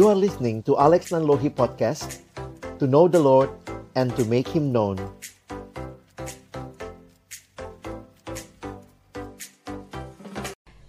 [0.00, 2.24] You are listening to Alex Nanlohi Podcast
[2.80, 3.52] To know the Lord
[3.92, 4.96] and to make Him known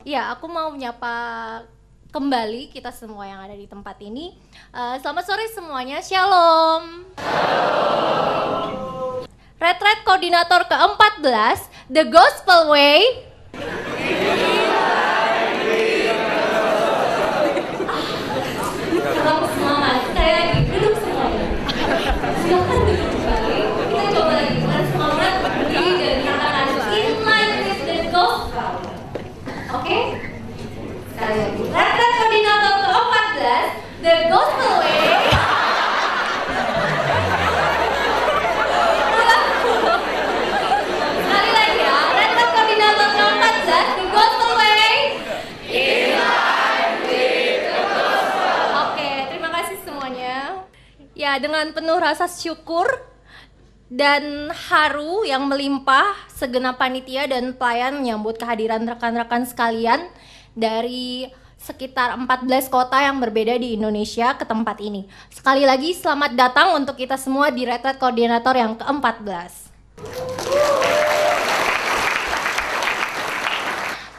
[0.07, 1.11] Ya, aku mau menyapa
[2.16, 4.39] kembali kita semua yang ada di tempat ini.
[4.71, 7.03] Uh, selamat sore semuanya, Shalom.
[9.59, 13.30] Retret koordinator ke-14, The Gospel Way.
[34.01, 34.41] The ya.
[42.09, 44.89] Retret koordinator ke-14, The Gospel Way.
[48.73, 50.65] Oke, terima kasih semuanya.
[51.13, 52.89] Ya, dengan penuh rasa syukur
[53.93, 60.09] dan haru yang melimpah segenap panitia dan pelayan menyambut kehadiran rekan-rekan sekalian
[60.58, 61.30] dari
[61.62, 65.06] sekitar 14 kota yang berbeda di Indonesia ke tempat ini.
[65.30, 69.70] Sekali lagi selamat datang untuk kita semua di Retret Koordinator yang ke-14.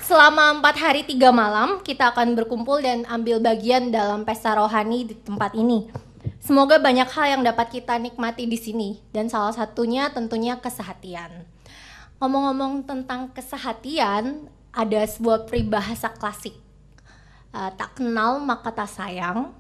[0.06, 5.14] Selama empat hari tiga malam, kita akan berkumpul dan ambil bagian dalam pesta rohani di
[5.18, 5.90] tempat ini.
[6.38, 11.48] Semoga banyak hal yang dapat kita nikmati di sini, dan salah satunya tentunya kesehatian.
[12.22, 16.61] Ngomong-ngomong tentang kesehatian, ada sebuah peribahasa klasik.
[17.52, 19.52] Eh, tak kenal maka tak sayang,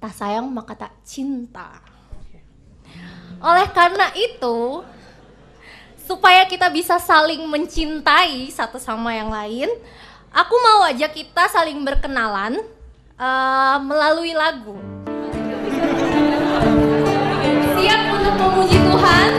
[0.00, 1.76] tak sayang maka tak cinta.
[3.36, 4.80] Oleh karena itu,
[6.08, 9.68] supaya kita bisa saling mencintai satu sama yang lain,
[10.32, 12.64] aku mau ajak kita saling berkenalan
[13.20, 14.80] uh, melalui lagu.
[17.76, 19.30] Siap untuk memuji Tuhan?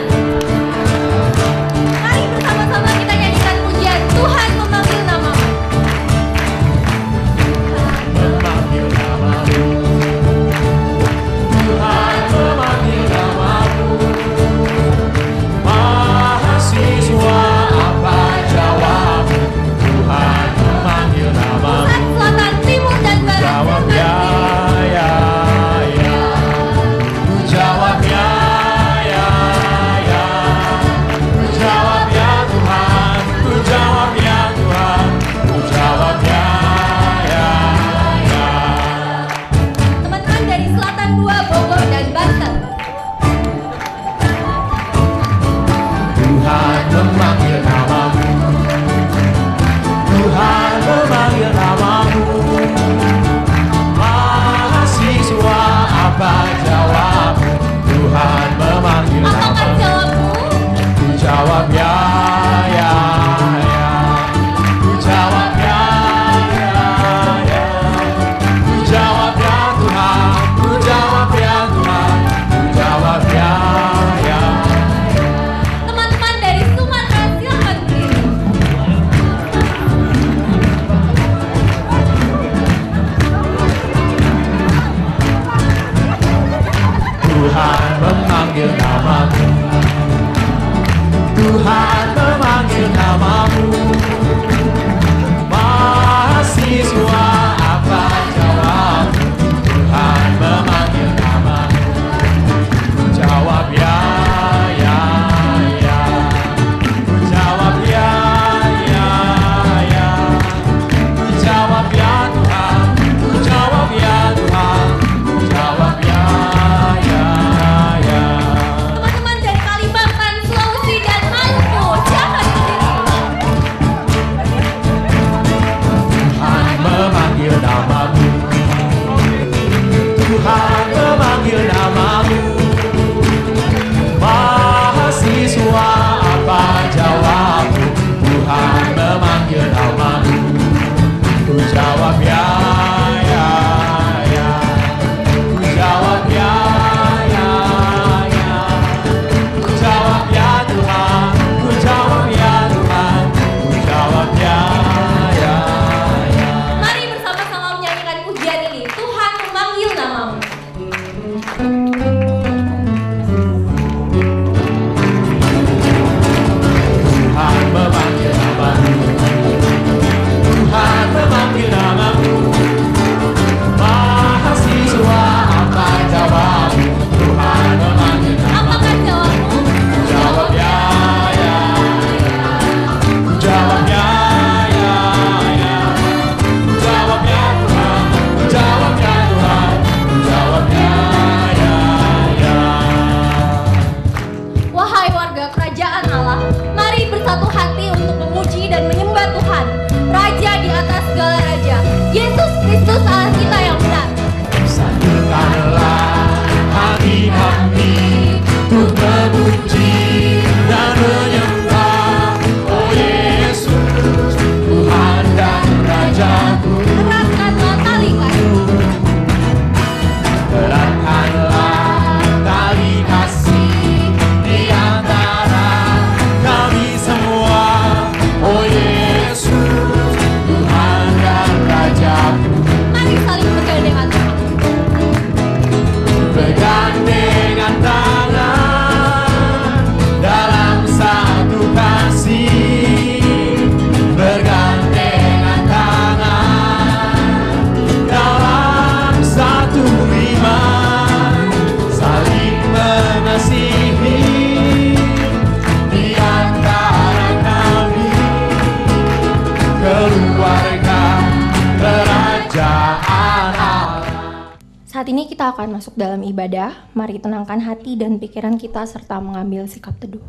[266.46, 266.94] Masuk dalam ibadah.
[266.94, 270.22] Mari tenangkan hati dan pikiran kita serta mengambil sikap teduh.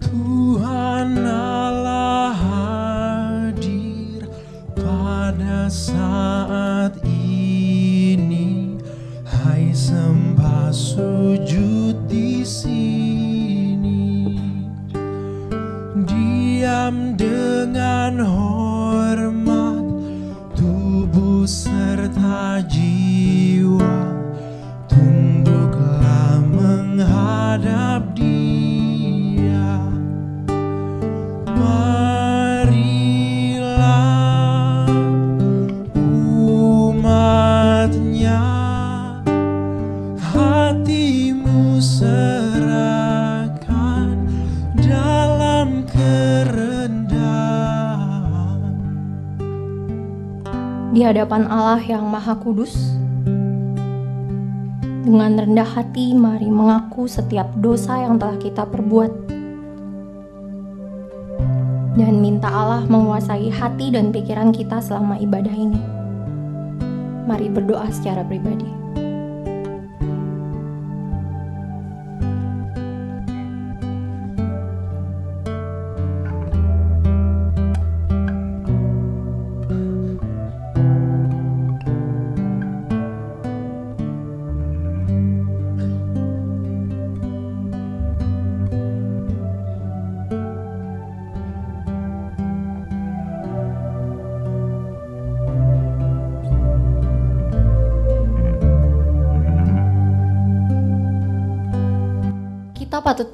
[0.00, 4.26] Tuhan Allah hadir
[4.74, 8.74] pada saat ini
[9.22, 14.34] Hai sembah sujud di sini
[16.02, 18.63] Diam dengan hormat
[20.54, 23.90] tubuh serta jiwa
[24.86, 28.13] Tunduklah menghadap
[50.94, 52.70] Di hadapan Allah yang Maha Kudus,
[55.02, 59.10] dengan rendah hati mari mengaku setiap dosa yang telah kita perbuat
[61.98, 65.82] dan minta Allah menguasai hati dan pikiran kita selama ibadah ini.
[67.26, 68.83] Mari berdoa secara pribadi.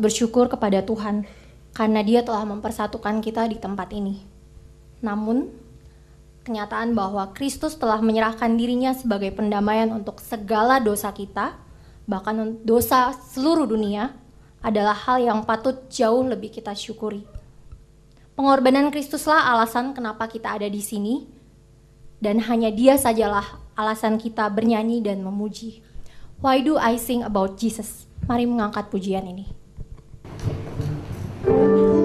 [0.00, 1.28] Bersyukur kepada Tuhan
[1.76, 4.24] karena Dia telah mempersatukan kita di tempat ini.
[5.04, 5.52] Namun,
[6.42, 11.54] kenyataan bahwa Kristus telah menyerahkan dirinya sebagai pendamaian untuk segala dosa kita,
[12.08, 14.16] bahkan dosa seluruh dunia,
[14.60, 17.24] adalah hal yang patut jauh lebih kita syukuri.
[18.36, 21.28] Pengorbanan Kristuslah alasan kenapa kita ada di sini,
[22.20, 25.80] dan hanya Dia sajalah alasan kita bernyanyi dan memuji.
[26.40, 28.08] Why do I sing about Jesus?
[28.28, 29.59] Mari mengangkat pujian ini.
[31.50, 31.99] Thank you.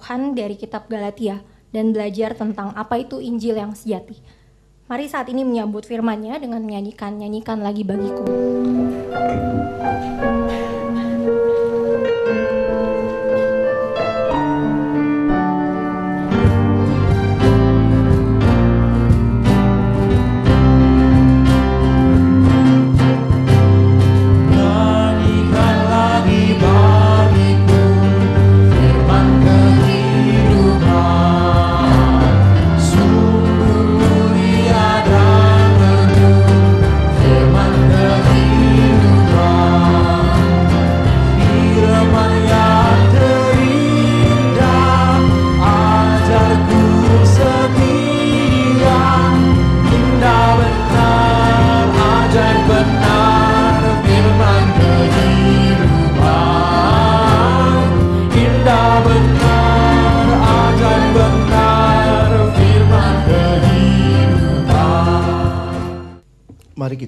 [0.00, 1.44] Tuhan dari kitab Galatia
[1.76, 4.16] dan belajar tentang apa itu Injil yang sejati.
[4.88, 8.24] Mari saat ini menyambut firman-Nya dengan menyanyikan nyanyikan lagi bagiku.
[10.96, 12.59] Nyanyikan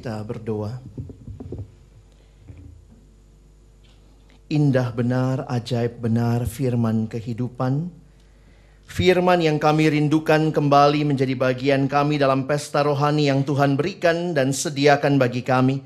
[0.02, 0.82] kita berdoa.
[4.50, 7.86] Indah benar, ajaib benar firman kehidupan.
[8.82, 14.50] Firman yang kami rindukan kembali menjadi bagian kami dalam pesta rohani yang Tuhan berikan dan
[14.50, 15.78] sediakan bagi kami.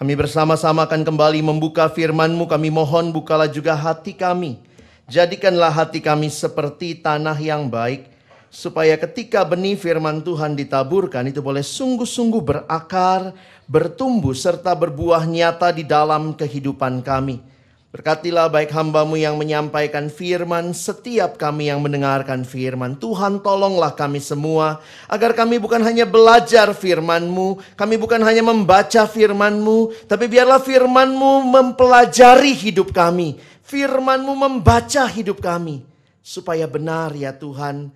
[0.00, 2.48] Kami bersama-sama akan kembali membuka firman-Mu.
[2.48, 4.64] Kami mohon bukalah juga hati kami.
[5.12, 8.08] Jadikanlah hati kami seperti tanah yang baik
[8.48, 13.36] supaya ketika benih firman Tuhan ditaburkan itu boleh sungguh-sungguh berakar,
[13.68, 17.40] bertumbuh serta berbuah nyata di dalam kehidupan kami.
[17.88, 23.00] Berkatilah baik hambamu yang menyampaikan firman, setiap kami yang mendengarkan firman.
[23.00, 30.04] Tuhan tolonglah kami semua, agar kami bukan hanya belajar firmanmu, kami bukan hanya membaca firmanmu,
[30.04, 33.40] tapi biarlah firmanmu mempelajari hidup kami.
[33.64, 35.80] Firmanmu membaca hidup kami.
[36.20, 37.88] Supaya benar ya Tuhan,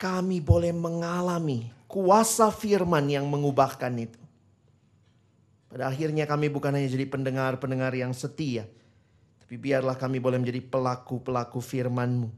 [0.00, 4.16] kami boleh mengalami kuasa firman yang mengubahkan itu.
[5.68, 8.64] Pada akhirnya kami bukan hanya jadi pendengar-pendengar yang setia.
[9.44, 12.32] Tapi biarlah kami boleh menjadi pelaku-pelaku firman-Mu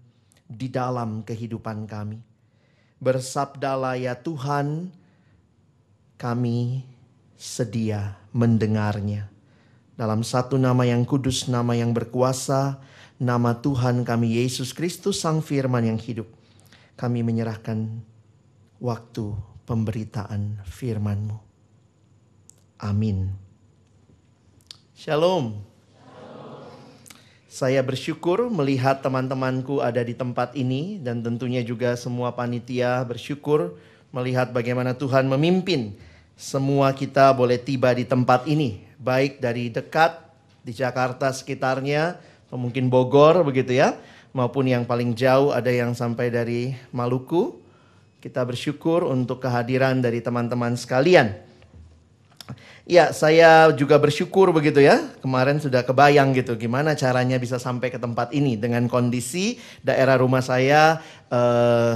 [0.51, 2.19] di dalam kehidupan kami.
[2.99, 4.91] Bersabdalah ya Tuhan,
[6.19, 6.83] kami
[7.39, 9.31] sedia mendengarnya.
[9.95, 12.83] Dalam satu nama yang kudus, nama yang berkuasa,
[13.23, 16.42] nama Tuhan kami Yesus Kristus Sang Firman yang hidup.
[16.97, 18.03] Kami menyerahkan
[18.79, 19.33] waktu
[19.65, 21.39] pemberitaan firman-Mu.
[22.83, 23.33] Amin.
[24.93, 25.63] Shalom.
[27.53, 33.77] Saya bersyukur melihat teman-temanku ada di tempat ini dan tentunya juga semua panitia bersyukur
[34.09, 35.93] melihat bagaimana Tuhan memimpin
[36.33, 40.17] semua kita boleh tiba di tempat ini, baik dari dekat
[40.65, 42.17] di Jakarta sekitarnya
[42.49, 43.95] atau mungkin Bogor begitu ya,
[44.33, 47.61] maupun yang paling jauh ada yang sampai dari Maluku.
[48.23, 51.35] Kita bersyukur untuk kehadiran dari teman-teman sekalian.
[52.83, 55.15] Ya, saya juga bersyukur begitu ya.
[55.23, 60.43] Kemarin sudah kebayang gitu gimana caranya bisa sampai ke tempat ini dengan kondisi daerah rumah
[60.43, 60.99] saya
[61.31, 61.95] eh,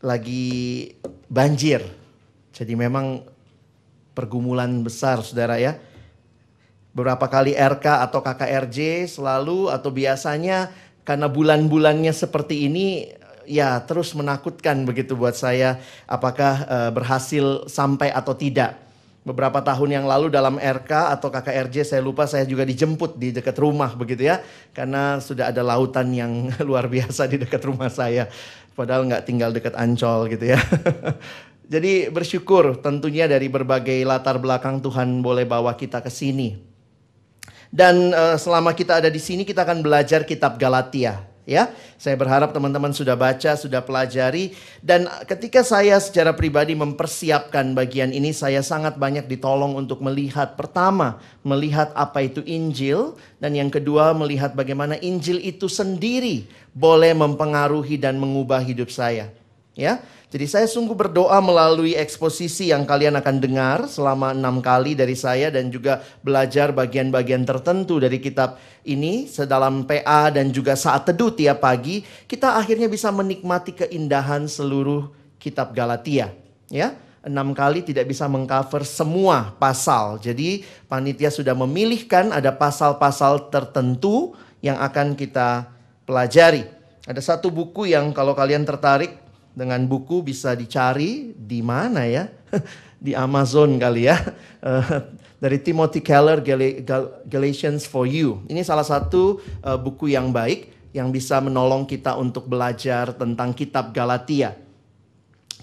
[0.00, 0.92] lagi
[1.28, 1.84] banjir.
[2.52, 3.24] Jadi memang
[4.12, 5.76] pergumulan besar saudara ya.
[6.92, 10.68] Beberapa kali RK atau KKRJ selalu atau biasanya
[11.02, 13.10] karena bulan-bulannya seperti ini
[13.46, 18.78] ya terus menakutkan begitu buat saya apakah eh, berhasil sampai atau tidak.
[19.22, 23.54] Beberapa tahun yang lalu dalam RK atau KKRJ saya lupa saya juga dijemput di dekat
[23.54, 24.42] rumah begitu ya.
[24.74, 28.26] Karena sudah ada lautan yang luar biasa di dekat rumah saya.
[28.74, 30.58] Padahal nggak tinggal dekat Ancol gitu ya.
[31.72, 36.71] Jadi bersyukur tentunya dari berbagai latar belakang Tuhan boleh bawa kita ke sini.
[37.72, 41.70] Dan eh, selama kita ada di sini kita akan belajar kitab Galatia ya.
[41.98, 48.34] Saya berharap teman-teman sudah baca, sudah pelajari dan ketika saya secara pribadi mempersiapkan bagian ini
[48.34, 54.54] saya sangat banyak ditolong untuk melihat pertama, melihat apa itu Injil dan yang kedua melihat
[54.54, 59.30] bagaimana Injil itu sendiri boleh mempengaruhi dan mengubah hidup saya.
[59.72, 65.16] Ya, jadi saya sungguh berdoa melalui eksposisi yang kalian akan dengar selama enam kali dari
[65.16, 71.32] saya dan juga belajar bagian-bagian tertentu dari kitab ini sedalam PA dan juga saat teduh
[71.32, 75.08] tiap pagi kita akhirnya bisa menikmati keindahan seluruh
[75.40, 76.36] kitab Galatia.
[76.68, 76.92] Ya,
[77.24, 80.20] enam kali tidak bisa mengcover semua pasal.
[80.20, 85.72] Jadi panitia sudah memilihkan ada pasal-pasal tertentu yang akan kita
[86.04, 86.68] pelajari.
[87.08, 89.21] Ada satu buku yang kalau kalian tertarik
[89.52, 92.28] dengan buku bisa dicari di mana ya?
[93.02, 94.16] di Amazon kali ya.
[94.62, 94.98] Eh,
[95.42, 98.46] dari Timothy Keller Gal- Gal- Galatians for You.
[98.46, 103.90] Ini salah satu eh, buku yang baik yang bisa menolong kita untuk belajar tentang kitab
[103.90, 104.54] Galatia.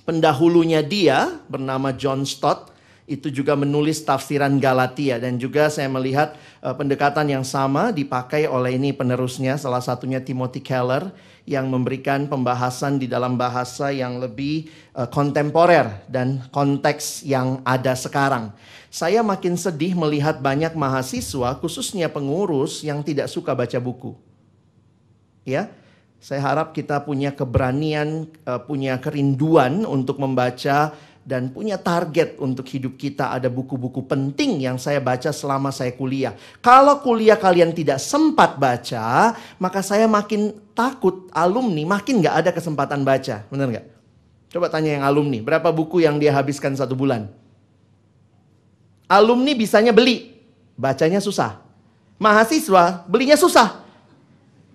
[0.04, 2.74] Pendahulunya dia bernama John Stott
[3.10, 8.76] itu juga menulis tafsiran Galatia dan juga saya melihat eh, pendekatan yang sama dipakai oleh
[8.76, 11.10] ini penerusnya salah satunya Timothy Keller
[11.50, 18.54] yang memberikan pembahasan di dalam bahasa yang lebih eh, kontemporer dan konteks yang ada sekarang.
[18.94, 24.14] Saya makin sedih melihat banyak mahasiswa khususnya pengurus yang tidak suka baca buku.
[25.42, 25.74] Ya,
[26.22, 30.94] saya harap kita punya keberanian, eh, punya kerinduan untuk membaca
[31.28, 33.34] dan punya target untuk hidup kita.
[33.36, 36.34] Ada buku-buku penting yang saya baca selama saya kuliah.
[36.64, 43.04] Kalau kuliah kalian tidak sempat baca, maka saya makin takut alumni makin nggak ada kesempatan
[43.04, 43.44] baca.
[43.52, 43.86] Benar nggak?
[44.50, 47.30] Coba tanya yang alumni, berapa buku yang dia habiskan satu bulan?
[49.06, 50.34] Alumni bisanya beli,
[50.74, 51.62] bacanya susah.
[52.18, 53.89] Mahasiswa belinya susah.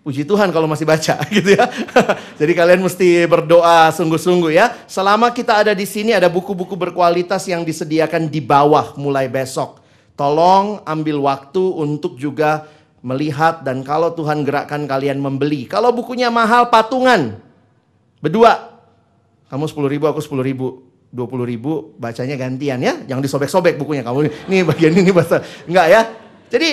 [0.04, 1.64] Puji Tuhan kalau masih baca gitu ya.
[2.36, 4.76] Jadi kalian mesti berdoa sungguh-sungguh ya.
[4.84, 9.80] Selama kita ada di sini ada buku-buku berkualitas yang disediakan di bawah mulai besok.
[10.12, 12.68] Tolong ambil waktu untuk juga
[13.00, 15.64] melihat dan kalau Tuhan gerakkan kalian membeli.
[15.64, 17.40] Kalau bukunya mahal patungan.
[18.20, 18.76] Berdua.
[19.48, 20.84] Kamu 10 ribu, aku 10 ribu.
[21.14, 22.98] 20 ribu bacanya gantian ya.
[23.08, 24.50] Jangan disobek-sobek bukunya kamu.
[24.52, 25.40] Ini bagian ini bahasa.
[25.64, 26.00] Enggak ya.
[26.50, 26.70] Jadi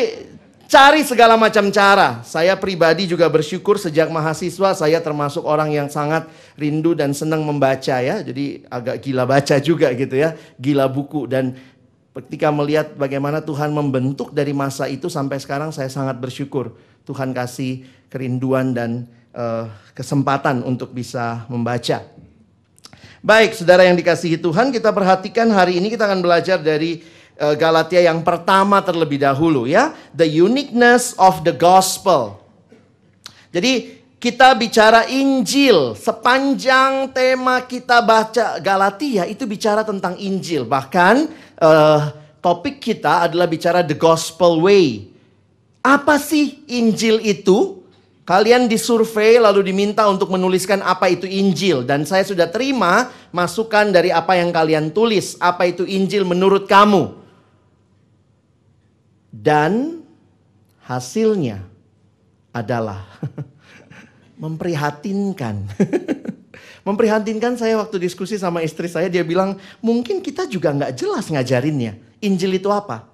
[0.72, 2.24] Cari segala macam cara.
[2.24, 8.00] Saya pribadi juga bersyukur sejak mahasiswa saya termasuk orang yang sangat rindu dan senang membaca
[8.00, 8.24] ya.
[8.24, 10.32] Jadi agak gila baca juga gitu ya.
[10.56, 11.60] Gila buku dan
[12.16, 16.72] ketika melihat bagaimana Tuhan membentuk dari masa itu sampai sekarang saya sangat bersyukur.
[17.04, 22.00] Tuhan kasih kerinduan dan uh, kesempatan untuk bisa membaca.
[23.20, 27.04] Baik, saudara yang dikasihi Tuhan, kita perhatikan hari ini kita akan belajar dari
[27.58, 32.38] Galatia yang pertama terlebih dahulu ya, the uniqueness of the gospel.
[33.50, 40.62] Jadi kita bicara Injil, sepanjang tema kita baca Galatia itu bicara tentang Injil.
[40.62, 41.16] Bahkan
[41.58, 42.00] uh,
[42.38, 45.10] topik kita adalah bicara the gospel way.
[45.82, 47.82] Apa sih Injil itu?
[48.22, 54.14] Kalian disurvei lalu diminta untuk menuliskan apa itu Injil dan saya sudah terima masukan dari
[54.14, 55.36] apa yang kalian tulis.
[55.42, 57.21] Apa itu Injil menurut kamu?
[59.32, 60.04] Dan
[60.84, 61.64] hasilnya
[62.52, 63.08] adalah
[64.44, 65.72] memprihatinkan.
[66.88, 71.96] memprihatinkan saya waktu diskusi sama istri saya, dia bilang mungkin kita juga nggak jelas ngajarinnya.
[72.22, 73.11] Injil itu apa?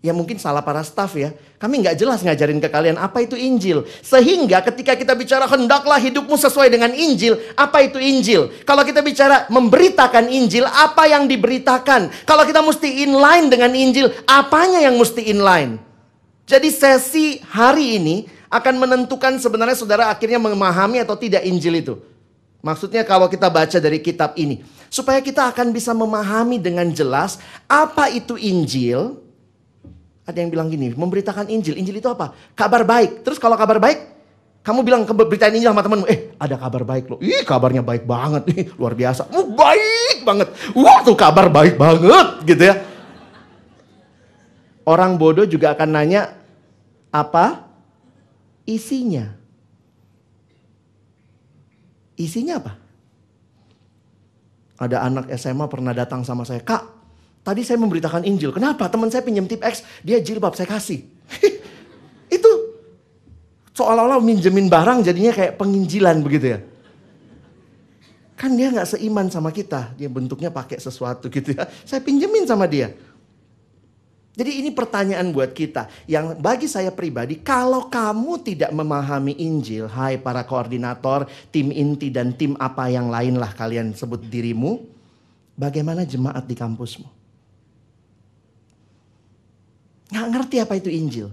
[0.00, 1.36] Ya mungkin salah para staff ya.
[1.60, 3.84] Kami nggak jelas ngajarin ke kalian apa itu Injil.
[4.00, 7.36] Sehingga ketika kita bicara hendaklah hidupmu sesuai dengan Injil.
[7.52, 8.48] Apa itu Injil?
[8.64, 12.24] Kalau kita bicara memberitakan Injil, apa yang diberitakan?
[12.24, 15.76] Kalau kita mesti inline dengan Injil, apanya yang mesti inline?
[16.48, 21.94] Jadi sesi hari ini akan menentukan sebenarnya saudara akhirnya memahami atau tidak Injil itu.
[22.64, 24.64] Maksudnya kalau kita baca dari kitab ini.
[24.88, 27.36] Supaya kita akan bisa memahami dengan jelas
[27.68, 29.29] apa itu Injil
[30.30, 31.74] ada yang bilang gini, memberitakan Injil.
[31.74, 32.32] Injil itu apa?
[32.54, 33.26] Kabar baik.
[33.26, 33.98] Terus kalau kabar baik,
[34.62, 37.18] kamu bilang ke beritain Injil sama temanmu, eh ada kabar baik loh.
[37.18, 39.26] Ih kabarnya baik banget, nih luar biasa.
[39.34, 40.48] Uh, baik banget.
[40.78, 42.74] Wah tuh kabar baik banget gitu ya.
[44.86, 46.38] Orang bodoh juga akan nanya,
[47.10, 47.66] apa
[48.64, 49.34] isinya?
[52.14, 52.72] Isinya apa?
[54.80, 56.99] Ada anak SMA pernah datang sama saya, Kak
[57.40, 58.52] Tadi saya memberitakan Injil.
[58.52, 58.86] Kenapa?
[58.92, 61.08] Teman saya pinjam tip X, dia jilbab saya kasih.
[62.36, 62.50] itu
[63.72, 66.60] seolah-olah minjemin barang jadinya kayak penginjilan begitu ya.
[68.36, 71.64] Kan dia nggak seiman sama kita, dia bentuknya pakai sesuatu gitu ya.
[71.84, 72.92] Saya pinjemin sama dia.
[74.30, 80.16] Jadi ini pertanyaan buat kita yang bagi saya pribadi, kalau kamu tidak memahami Injil, hai
[80.16, 84.80] para koordinator, tim inti dan tim apa yang lain lah kalian sebut dirimu,
[85.58, 87.19] bagaimana jemaat di kampusmu?
[90.10, 91.28] Nggak ngerti apa itu Injil.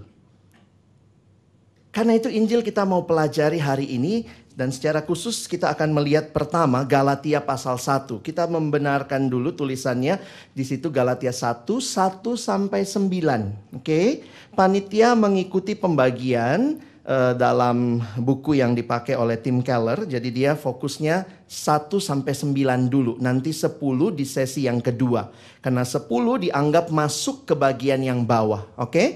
[1.90, 4.22] Karena itu Injil kita mau pelajari hari ini
[4.54, 8.22] dan secara khusus kita akan melihat pertama Galatia pasal 1.
[8.22, 10.18] Kita membenarkan dulu tulisannya
[10.54, 13.02] di situ Galatia 1 1 sampai 9.
[13.02, 13.82] Oke.
[13.82, 14.06] Okay?
[14.54, 20.04] Panitia mengikuti pembagian uh, dalam buku yang dipakai oleh Tim Keller.
[20.04, 23.16] Jadi dia fokusnya 1 sampai 9 dulu.
[23.18, 23.80] Nanti 10
[24.12, 25.32] di sesi yang kedua.
[25.64, 26.04] Karena 10
[26.44, 28.68] dianggap masuk ke bagian yang bawah.
[28.76, 28.92] Oke?
[28.92, 29.08] Okay?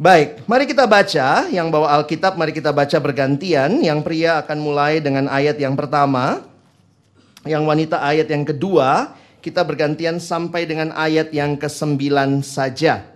[0.00, 3.84] Baik, mari kita baca yang bawa Alkitab, mari kita baca bergantian.
[3.84, 6.40] Yang pria akan mulai dengan ayat yang pertama,
[7.44, 9.12] yang wanita ayat yang kedua,
[9.44, 12.00] kita bergantian sampai dengan ayat yang ke-9
[12.40, 13.09] saja.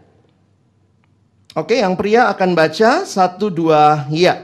[1.55, 4.43] Oke, yang pria akan baca satu dua ya.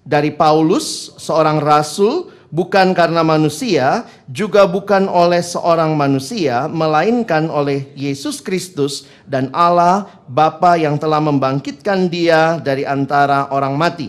[0.00, 8.40] Dari Paulus, seorang rasul, bukan karena manusia, juga bukan oleh seorang manusia, melainkan oleh Yesus
[8.40, 14.08] Kristus dan Allah Bapa yang telah membangkitkan dia dari antara orang mati.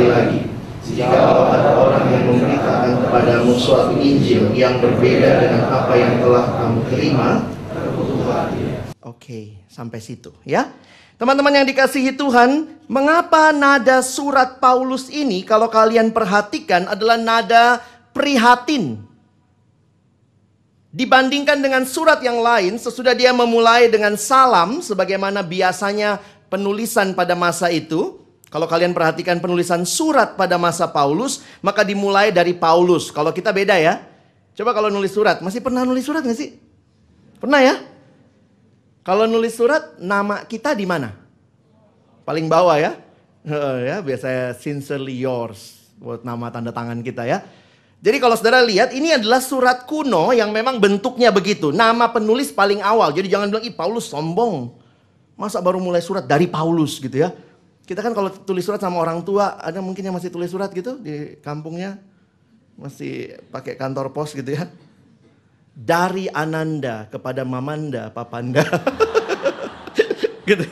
[0.00, 0.40] sekali lagi.
[0.80, 1.12] Jika
[1.52, 7.28] ada orang yang memberitakan kepadamu suatu Injil yang berbeda dengan apa yang telah kamu terima.
[9.04, 10.72] Oke, sampai situ ya.
[11.20, 17.84] Teman-teman yang dikasihi Tuhan, mengapa nada surat Paulus ini kalau kalian perhatikan adalah nada
[18.16, 19.04] prihatin?
[20.90, 27.68] Dibandingkan dengan surat yang lain, sesudah dia memulai dengan salam, sebagaimana biasanya penulisan pada masa
[27.68, 28.19] itu.
[28.50, 33.14] Kalau kalian perhatikan penulisan surat pada masa Paulus, maka dimulai dari Paulus.
[33.14, 34.02] Kalau kita beda ya.
[34.58, 36.58] Coba kalau nulis surat, masih pernah nulis surat gak sih?
[37.38, 37.78] Pernah ya?
[39.06, 41.14] Kalau nulis surat, nama kita di mana?
[42.26, 42.98] Paling bawah ya.
[43.88, 47.46] ya, biasanya sincerely yours buat nama tanda tangan kita ya.
[48.00, 51.68] Jadi kalau saudara lihat ini adalah surat kuno yang memang bentuknya begitu.
[51.68, 53.12] Nama penulis paling awal.
[53.12, 54.72] Jadi jangan bilang, ih Paulus sombong.
[55.36, 57.30] Masa baru mulai surat dari Paulus gitu ya.
[57.90, 60.94] Kita kan kalau tulis surat sama orang tua, ada mungkin yang masih tulis surat gitu
[61.02, 61.98] di kampungnya.
[62.78, 64.70] Masih pakai kantor pos gitu ya.
[65.74, 68.62] Dari Ananda kepada Mamanda, Papanda.
[70.46, 70.70] gitu.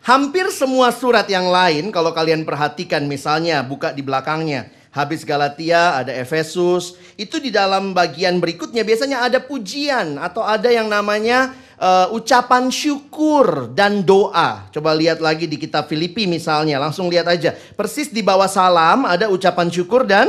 [0.00, 4.72] Hampir semua surat yang lain kalau kalian perhatikan misalnya buka di belakangnya.
[4.96, 6.96] Habis Galatia ada Efesus.
[7.20, 13.72] Itu di dalam bagian berikutnya biasanya ada pujian atau ada yang namanya uh, ucapan syukur
[13.72, 14.68] dan doa.
[14.74, 17.54] Coba lihat lagi di kitab Filipi misalnya, langsung lihat aja.
[17.54, 20.28] Persis di bawah salam ada ucapan syukur dan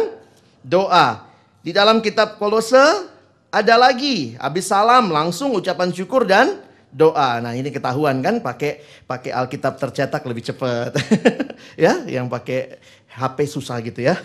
[0.62, 1.26] doa.
[1.60, 3.10] Di dalam kitab Kolose
[3.50, 6.62] ada lagi habis salam langsung ucapan syukur dan
[6.94, 7.42] doa.
[7.42, 10.94] Nah, ini ketahuan kan pakai pakai Alkitab tercetak lebih cepat.
[11.84, 14.18] ya, yang pakai HP susah gitu ya.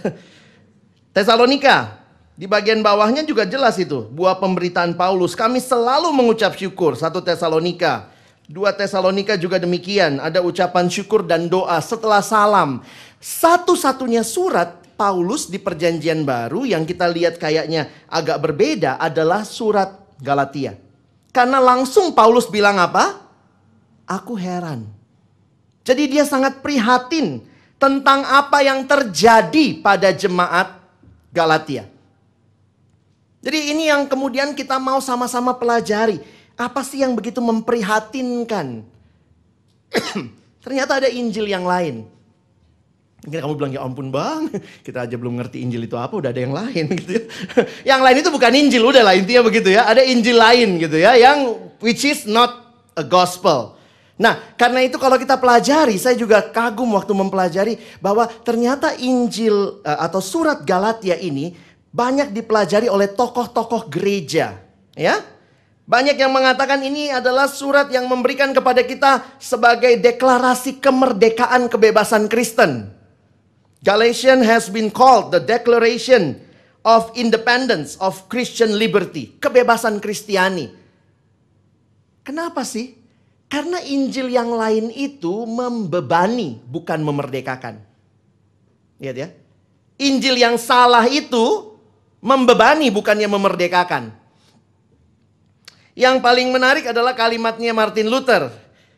[1.14, 2.03] Tesalonika
[2.34, 4.10] di bagian bawahnya juga jelas itu.
[4.10, 5.38] Buah pemberitaan Paulus.
[5.38, 6.98] Kami selalu mengucap syukur.
[6.98, 8.10] Satu Tesalonika.
[8.50, 10.18] Dua Tesalonika juga demikian.
[10.18, 12.82] Ada ucapan syukur dan doa setelah salam.
[13.22, 20.74] Satu-satunya surat Paulus di perjanjian baru yang kita lihat kayaknya agak berbeda adalah surat Galatia.
[21.30, 23.14] Karena langsung Paulus bilang apa?
[24.10, 24.90] Aku heran.
[25.86, 27.46] Jadi dia sangat prihatin
[27.78, 30.82] tentang apa yang terjadi pada jemaat
[31.30, 31.93] Galatia.
[33.44, 36.16] Jadi ini yang kemudian kita mau sama-sama pelajari.
[36.56, 38.80] Apa sih yang begitu memprihatinkan?
[40.64, 42.08] Ternyata ada Injil yang lain.
[43.24, 44.48] Mungkin kamu bilang, ya ampun bang,
[44.86, 47.24] kita aja belum ngerti Injil itu apa, udah ada yang lain gitu ya.
[47.96, 49.88] yang lain itu bukan Injil, udah lah intinya begitu ya.
[49.88, 52.64] Ada Injil lain gitu ya, yang which is not
[52.96, 53.76] a gospel.
[54.14, 59.98] Nah, karena itu kalau kita pelajari, saya juga kagum waktu mempelajari bahwa ternyata Injil eh,
[60.00, 61.56] atau surat Galatia ini
[61.94, 64.58] banyak dipelajari oleh tokoh-tokoh gereja,
[64.98, 65.22] ya.
[65.84, 72.90] Banyak yang mengatakan ini adalah surat yang memberikan kepada kita sebagai deklarasi kemerdekaan kebebasan Kristen.
[73.84, 76.40] Galatian has been called the declaration
[76.88, 80.72] of independence of Christian liberty, kebebasan Kristiani.
[82.24, 82.96] Kenapa sih?
[83.52, 87.76] Karena Injil yang lain itu membebani, bukan memerdekakan.
[89.04, 89.28] Lihat ya.
[90.00, 91.73] Injil yang salah itu
[92.24, 94.08] membebani, bukannya memerdekakan.
[95.92, 98.48] Yang paling menarik adalah kalimatnya Martin Luther.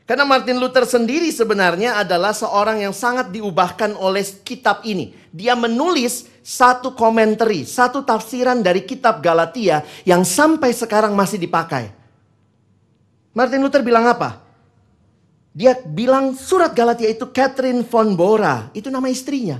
[0.06, 5.10] Karena Martin Luther sendiri sebenarnya adalah seorang yang sangat diubahkan oleh kitab ini.
[5.34, 11.90] Dia menulis satu komentari, satu tafsiran dari kitab Galatia yang sampai sekarang masih dipakai.
[13.34, 14.46] Martin Luther bilang apa?
[15.50, 19.58] Dia bilang surat Galatia itu Catherine von Bora, itu nama istrinya.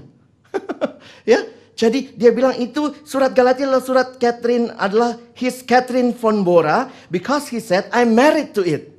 [1.26, 1.42] ya,
[1.76, 7.52] jadi dia bilang itu surat Galatia adalah surat Catherine adalah his Catherine von Bora because
[7.52, 8.96] he said I'm married to it.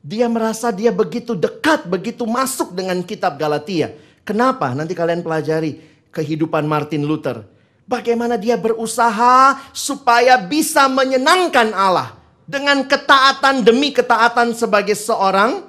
[0.00, 3.90] Dia merasa dia begitu dekat, begitu masuk dengan kitab Galatia.
[4.22, 4.70] Kenapa?
[4.70, 5.82] Nanti kalian pelajari
[6.14, 7.42] kehidupan Martin Luther.
[7.90, 12.14] Bagaimana dia berusaha supaya bisa menyenangkan Allah.
[12.46, 15.66] Dengan ketaatan demi ketaatan sebagai seorang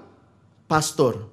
[0.69, 1.29] pastor.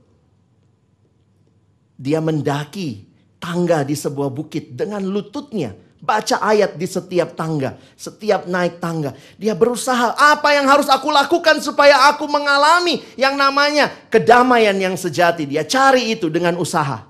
[2.01, 3.08] Dia mendaki
[3.38, 9.18] tangga di sebuah bukit dengan lututnya Baca ayat di setiap tangga, setiap naik tangga.
[9.35, 15.42] Dia berusaha apa yang harus aku lakukan supaya aku mengalami yang namanya kedamaian yang sejati.
[15.42, 17.03] Dia cari itu dengan usaha.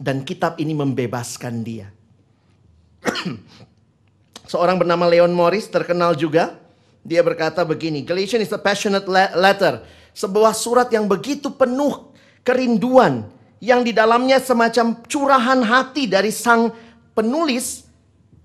[0.00, 1.92] Dan kitab ini membebaskan dia.
[4.52, 6.56] Seorang bernama Leon Morris terkenal juga.
[7.04, 9.04] Dia berkata begini, Galatians is a passionate
[9.36, 9.84] letter.
[10.16, 13.28] Sebuah surat yang begitu penuh kerinduan.
[13.62, 16.74] Yang di dalamnya semacam curahan hati dari sang
[17.14, 17.86] penulis,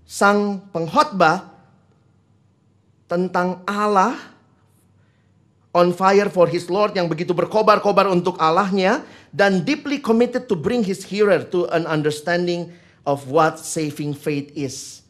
[0.06, 1.50] sang pengkhotbah
[3.10, 4.14] tentang Allah
[5.74, 9.02] on fire for his Lord yang begitu berkobar-kobar untuk Allahnya
[9.34, 12.70] dan deeply committed to bring his hearer to an understanding
[13.02, 15.02] of what saving faith is.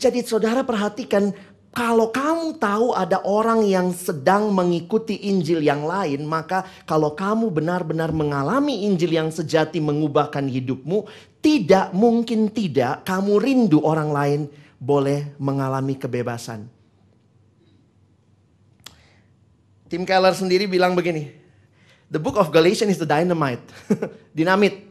[0.00, 1.34] Jadi saudara perhatikan
[1.70, 8.10] kalau kamu tahu ada orang yang sedang mengikuti Injil yang lain, maka kalau kamu benar-benar
[8.10, 11.06] mengalami Injil yang sejati mengubahkan hidupmu,
[11.38, 14.40] tidak mungkin tidak kamu rindu orang lain
[14.82, 16.66] boleh mengalami kebebasan.
[19.86, 21.30] Tim Keller sendiri bilang begini,
[22.10, 23.62] The book of Galatians is the dynamite.
[24.38, 24.90] dinamit.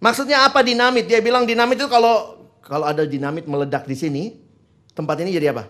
[0.00, 1.04] Maksudnya apa dinamit?
[1.04, 4.22] Dia bilang dinamit itu kalau kalau ada dinamit meledak di sini,
[4.96, 5.68] tempat ini jadi apa?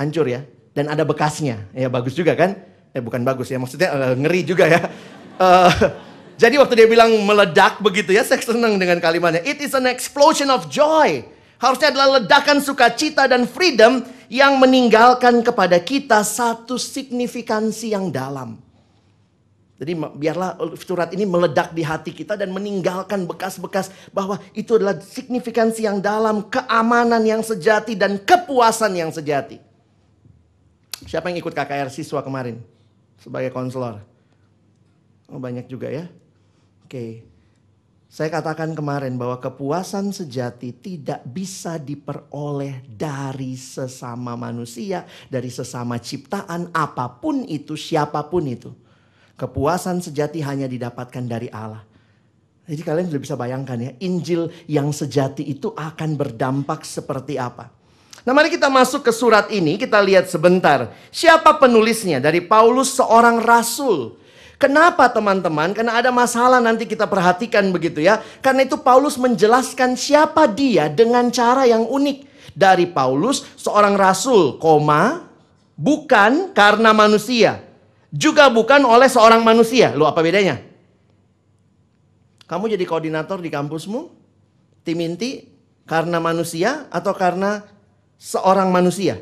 [0.00, 0.40] Hancur ya.
[0.72, 1.68] Dan ada bekasnya.
[1.76, 2.56] Ya bagus juga kan?
[2.96, 4.80] Eh bukan bagus ya, maksudnya uh, ngeri juga ya.
[5.36, 5.70] Uh,
[6.42, 9.44] jadi waktu dia bilang meledak begitu ya, saya senang dengan kalimatnya.
[9.44, 11.22] It is an explosion of joy.
[11.60, 14.00] Harusnya adalah ledakan sukacita dan freedom
[14.32, 18.56] yang meninggalkan kepada kita satu signifikansi yang dalam.
[19.80, 25.88] Jadi biarlah surat ini meledak di hati kita dan meninggalkan bekas-bekas bahwa itu adalah signifikansi
[25.88, 29.69] yang dalam, keamanan yang sejati dan kepuasan yang sejati.
[31.04, 32.60] Siapa yang ikut KKR siswa kemarin
[33.16, 34.04] sebagai konselor?
[35.30, 36.10] Oh, banyak juga ya.
[36.84, 37.24] Oke.
[38.10, 46.74] Saya katakan kemarin bahwa kepuasan sejati tidak bisa diperoleh dari sesama manusia, dari sesama ciptaan
[46.74, 48.74] apa pun itu, siapa pun itu.
[49.38, 51.86] Kepuasan sejati hanya didapatkan dari Allah.
[52.66, 57.70] Jadi kalian sudah bisa bayangkan ya, Injil yang sejati itu akan berdampak seperti apa.
[58.20, 60.92] Nah mari kita masuk ke surat ini, kita lihat sebentar.
[61.08, 62.20] Siapa penulisnya?
[62.20, 64.20] Dari Paulus seorang rasul.
[64.60, 65.72] Kenapa teman-teman?
[65.72, 68.20] Karena ada masalah nanti kita perhatikan begitu ya.
[68.44, 72.28] Karena itu Paulus menjelaskan siapa dia dengan cara yang unik.
[72.52, 75.24] Dari Paulus seorang rasul, koma,
[75.80, 77.64] bukan karena manusia.
[78.12, 79.96] Juga bukan oleh seorang manusia.
[79.96, 80.60] Lu apa bedanya?
[82.44, 84.12] Kamu jadi koordinator di kampusmu?
[84.84, 85.46] Tim inti
[85.88, 87.64] karena manusia atau karena
[88.20, 89.16] seorang manusia.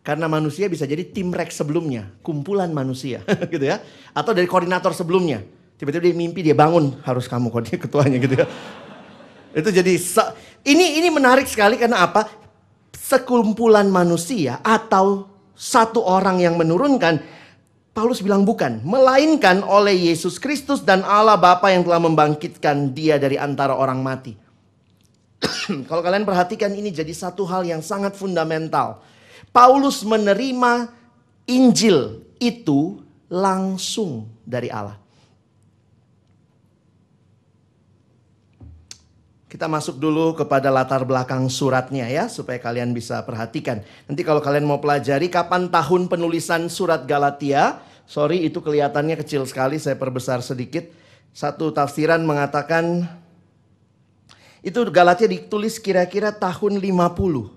[0.00, 3.20] Karena manusia bisa jadi tim rek sebelumnya, kumpulan manusia
[3.52, 3.84] gitu ya.
[4.16, 5.44] Atau dari koordinator sebelumnya.
[5.76, 8.46] Tiba-tiba dia mimpi dia bangun, harus kamu koordinator ketuanya gitu ya.
[9.60, 9.92] Itu jadi
[10.64, 12.28] ini ini menarik sekali karena apa?
[12.96, 17.20] Sekumpulan manusia atau satu orang yang menurunkan
[17.96, 23.40] Paulus bilang bukan, melainkan oleh Yesus Kristus dan Allah Bapa yang telah membangkitkan dia dari
[23.40, 24.36] antara orang mati.
[25.88, 29.02] Kalau kalian perhatikan ini jadi satu hal yang sangat fundamental.
[29.52, 30.92] Paulus menerima
[31.46, 34.98] Injil itu langsung dari Allah.
[39.46, 43.80] Kita masuk dulu kepada latar belakang suratnya ya, supaya kalian bisa perhatikan.
[44.04, 49.78] Nanti kalau kalian mau pelajari kapan tahun penulisan surat Galatia, sorry itu kelihatannya kecil sekali,
[49.78, 50.90] saya perbesar sedikit.
[51.30, 53.06] Satu tafsiran mengatakan
[54.64, 57.56] itu Galatia ditulis kira-kira tahun 50.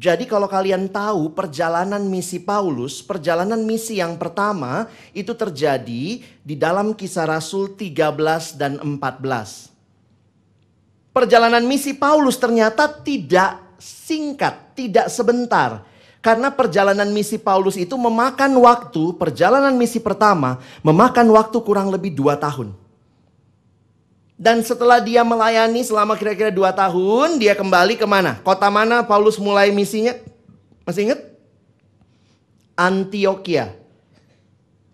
[0.00, 6.96] Jadi kalau kalian tahu perjalanan misi Paulus, perjalanan misi yang pertama itu terjadi di dalam
[6.96, 9.68] kisah Rasul 13 dan 14.
[11.12, 15.84] Perjalanan misi Paulus ternyata tidak singkat, tidak sebentar.
[16.24, 22.40] Karena perjalanan misi Paulus itu memakan waktu, perjalanan misi pertama memakan waktu kurang lebih dua
[22.40, 22.72] tahun.
[24.40, 28.40] Dan setelah dia melayani selama kira-kira dua tahun, dia kembali ke mana?
[28.40, 30.16] Kota mana Paulus mulai misinya?
[30.88, 31.20] Masih ingat?
[32.72, 33.76] Antioquia.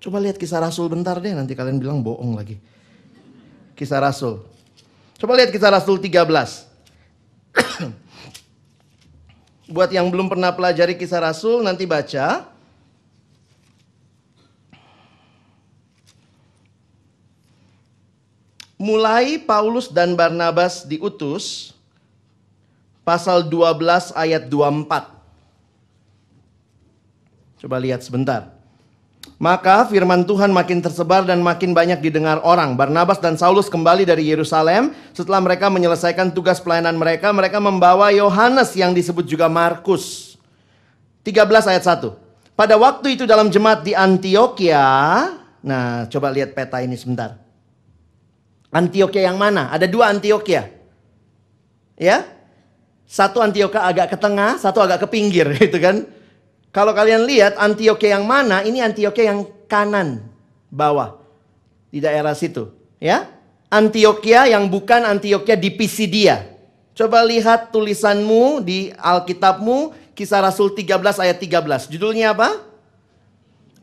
[0.03, 2.59] Coba lihat kisah Rasul bentar deh, nanti kalian bilang bohong lagi.
[3.79, 4.43] Kisah Rasul.
[5.15, 6.27] Coba lihat kisah Rasul 13.
[9.79, 12.51] Buat yang belum pernah pelajari kisah Rasul, nanti baca.
[18.77, 21.73] Mulai Paulus dan Barnabas diutus,
[23.01, 25.17] pasal 12 ayat 24.
[27.57, 28.53] Coba lihat sebentar.
[29.41, 32.77] Maka firman Tuhan makin tersebar dan makin banyak didengar orang.
[32.77, 34.93] Barnabas dan Saulus kembali dari Yerusalem.
[35.17, 40.37] Setelah mereka menyelesaikan tugas pelayanan mereka, mereka membawa Yohanes yang disebut juga Markus.
[41.25, 42.12] 13 ayat 1.
[42.57, 44.85] Pada waktu itu dalam jemaat di Antioquia,
[45.61, 47.46] nah coba lihat peta ini sebentar.
[48.70, 49.70] Antioquia yang mana?
[49.70, 50.68] Ada dua Antioquia.
[51.96, 52.26] Ya?
[53.07, 56.07] Satu Antioquia agak ke tengah, satu agak ke pinggir gitu kan.
[56.74, 60.29] Kalau kalian lihat Antioquia yang mana, ini Antioquia yang kanan
[60.68, 61.16] bawah
[61.88, 62.68] di daerah situ,
[63.00, 63.33] ya.
[63.72, 66.44] Antioquia yang bukan Antioquia di Pisidia.
[66.96, 71.92] Coba lihat tulisanmu di Alkitabmu, Kisah Rasul 13 ayat 13.
[71.92, 72.57] Judulnya apa?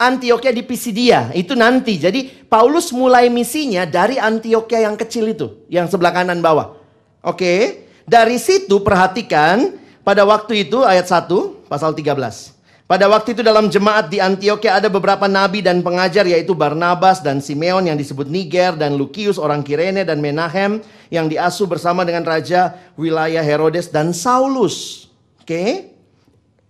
[0.04, 1.32] Antioquia di Pisidia.
[1.32, 1.96] Itu nanti.
[1.96, 6.76] Jadi Paulus mulai misinya dari Antioquia yang kecil itu, yang sebelah kanan bawah.
[7.24, 12.54] Oke, dari situ perhatikan pada waktu itu ayat 1 pasal 13.
[12.84, 17.40] Pada waktu itu dalam jemaat di Antioquia ada beberapa nabi dan pengajar yaitu Barnabas dan
[17.40, 22.76] Simeon yang disebut Niger dan Lukius orang Kirene dan Menahem yang diasuh bersama dengan raja
[23.00, 25.08] wilayah Herodes dan Saulus.
[25.42, 25.96] Oke.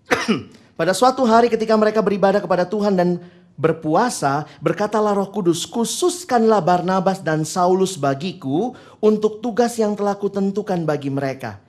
[0.73, 3.21] Pada suatu hari ketika mereka beribadah kepada Tuhan dan
[3.53, 11.13] berpuasa, berkatalah Roh Kudus, khususkanlah Barnabas dan Saulus bagiku untuk tugas yang telah kutentukan bagi
[11.13, 11.61] mereka.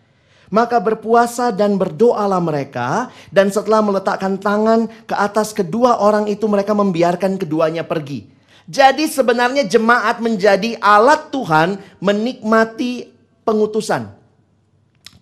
[0.49, 6.73] Maka berpuasa dan berdoalah mereka dan setelah meletakkan tangan ke atas kedua orang itu mereka
[6.73, 8.25] membiarkan keduanya pergi.
[8.65, 13.13] Jadi sebenarnya jemaat menjadi alat Tuhan menikmati
[13.45, 14.24] pengutusan.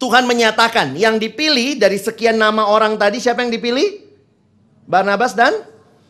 [0.02, 4.02] Tuhan menyatakan yang dipilih dari sekian nama orang tadi siapa yang dipilih?
[4.82, 5.54] Barnabas dan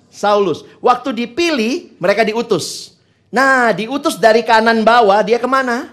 [0.09, 0.65] Saulus.
[0.81, 2.97] Waktu dipilih mereka diutus.
[3.29, 5.93] Nah diutus dari kanan bawah dia ke mana?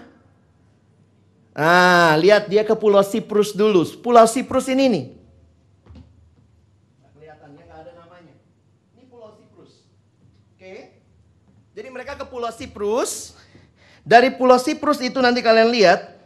[1.52, 3.84] Ah, lihat dia ke Pulau Siprus dulu.
[4.00, 5.04] Pulau Siprus ini nih.
[7.20, 8.34] Kelihatannya nggak ada namanya.
[8.96, 9.84] Ini Pulau Siprus.
[10.56, 10.96] Oke.
[11.76, 13.36] Jadi mereka ke Pulau Siprus.
[14.08, 16.19] Dari Pulau Siprus itu nanti kalian lihat.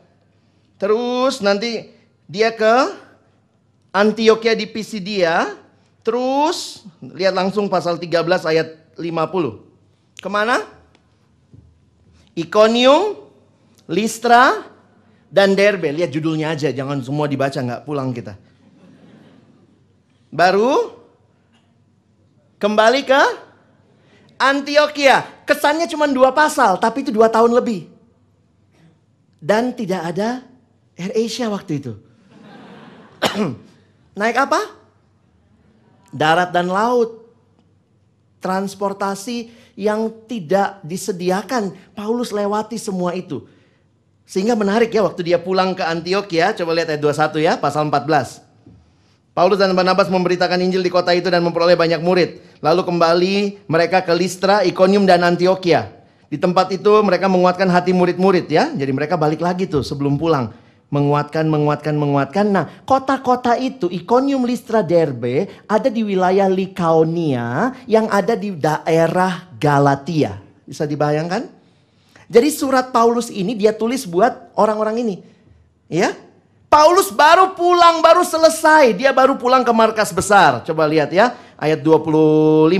[0.79, 1.91] Terus nanti
[2.27, 2.75] dia ke
[3.95, 5.55] Antioquia di Pisidia.
[6.05, 8.69] Terus lihat langsung pasal 13 ayat
[8.99, 10.21] 50.
[10.21, 10.61] Ke mana?
[12.35, 13.31] Iconium,
[13.87, 14.67] Listra,
[15.35, 15.91] dan Derbe.
[15.91, 18.39] Lihat judulnya aja, jangan semua dibaca nggak pulang kita.
[20.35, 20.99] Baru
[22.59, 23.23] kembali ke
[24.39, 25.23] Antioquia.
[25.47, 27.87] Kesannya cuma dua pasal, tapi itu dua tahun lebih.
[29.39, 30.54] Dan tidak ada
[30.95, 31.93] Air Asia waktu itu.
[34.19, 34.61] Naik apa?
[36.15, 37.27] Darat dan laut.
[38.39, 41.75] Transportasi yang tidak disediakan.
[41.97, 43.49] Paulus lewati semua itu.
[44.25, 48.41] Sehingga menarik ya waktu dia pulang ke Antioquia, coba lihat ayat 21 ya, pasal 14.
[49.35, 52.39] Paulus dan Barnabas memberitakan Injil di kota itu dan memperoleh banyak murid.
[52.63, 53.35] Lalu kembali
[53.67, 55.91] mereka ke Listra, Iconium dan Antioquia.
[56.31, 58.71] Di tempat itu mereka menguatkan hati murid-murid ya.
[58.73, 60.55] Jadi mereka balik lagi tuh sebelum pulang.
[60.95, 62.47] Menguatkan, menguatkan, menguatkan.
[62.55, 70.39] Nah kota-kota itu Iconium, Listra, Derbe ada di wilayah Likaonia yang ada di daerah Galatia.
[70.63, 71.51] Bisa dibayangkan?
[72.31, 75.17] Jadi surat Paulus ini dia tulis buat orang-orang ini.
[75.91, 76.15] Ya.
[76.71, 78.95] Paulus baru pulang, baru selesai.
[78.99, 80.63] Dia baru pulang ke markas besar.
[80.67, 82.71] Coba lihat ya, ayat 25.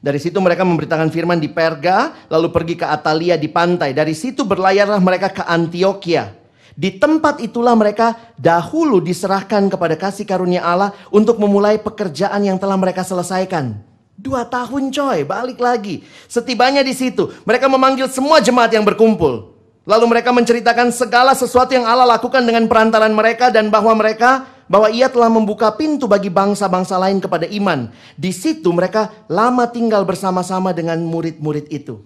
[0.00, 3.92] Dari situ mereka memberitakan firman di Perga, lalu pergi ke Atalia di pantai.
[3.92, 6.39] Dari situ berlayarlah mereka ke Antioquia.
[6.80, 12.80] Di tempat itulah mereka dahulu diserahkan kepada kasih karunia Allah untuk memulai pekerjaan yang telah
[12.80, 13.76] mereka selesaikan.
[14.16, 16.08] Dua tahun coy, balik lagi.
[16.24, 19.52] Setibanya di situ, mereka memanggil semua jemaat yang berkumpul.
[19.84, 24.88] Lalu mereka menceritakan segala sesuatu yang Allah lakukan dengan perantaran mereka dan bahwa mereka bahwa
[24.88, 27.92] ia telah membuka pintu bagi bangsa-bangsa lain kepada iman.
[28.16, 32.00] Di situ mereka lama tinggal bersama-sama dengan murid-murid itu.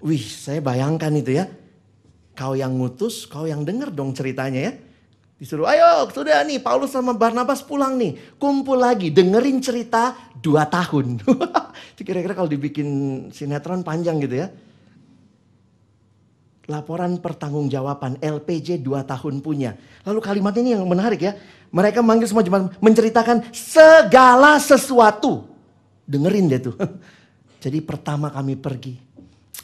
[0.00, 1.44] Wih, saya bayangkan itu ya.
[2.32, 4.72] Kau yang ngutus, kau yang dengar dong ceritanya ya.
[5.42, 8.14] Disuruh, ayo sudah nih Paulus sama Barnabas pulang nih.
[8.38, 11.18] Kumpul lagi, dengerin cerita dua tahun.
[11.98, 12.86] Kira-kira kalau dibikin
[13.34, 14.54] sinetron panjang gitu ya.
[16.70, 19.74] Laporan pertanggungjawaban LPJ dua tahun punya.
[20.06, 21.34] Lalu kalimat ini yang menarik ya.
[21.74, 25.50] Mereka manggil semua jemaat menceritakan segala sesuatu.
[26.06, 26.78] Dengerin deh tuh.
[27.66, 28.94] Jadi pertama kami pergi.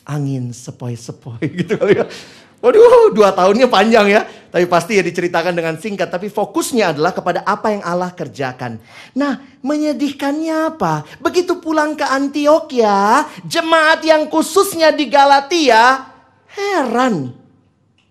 [0.09, 2.11] Angin sepoi-sepoi gitu kali ya.
[2.59, 4.27] Waduh, dua tahunnya panjang ya.
[4.49, 6.11] Tapi pasti ya diceritakan dengan singkat.
[6.11, 8.83] Tapi fokusnya adalah kepada apa yang Allah kerjakan.
[9.15, 11.07] Nah, menyedihkannya apa?
[11.23, 16.11] Begitu pulang ke Antioquia, jemaat yang khususnya di Galatia,
[16.51, 17.31] heran.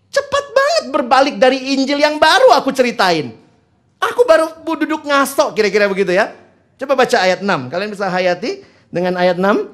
[0.08, 3.36] Cepat banget berbalik dari Injil yang baru aku ceritain.
[3.98, 6.32] Aku baru duduk ngasok kira-kira begitu ya.
[6.78, 7.74] Coba baca ayat 6.
[7.74, 8.62] Kalian bisa hayati
[8.94, 9.74] dengan ayat 6.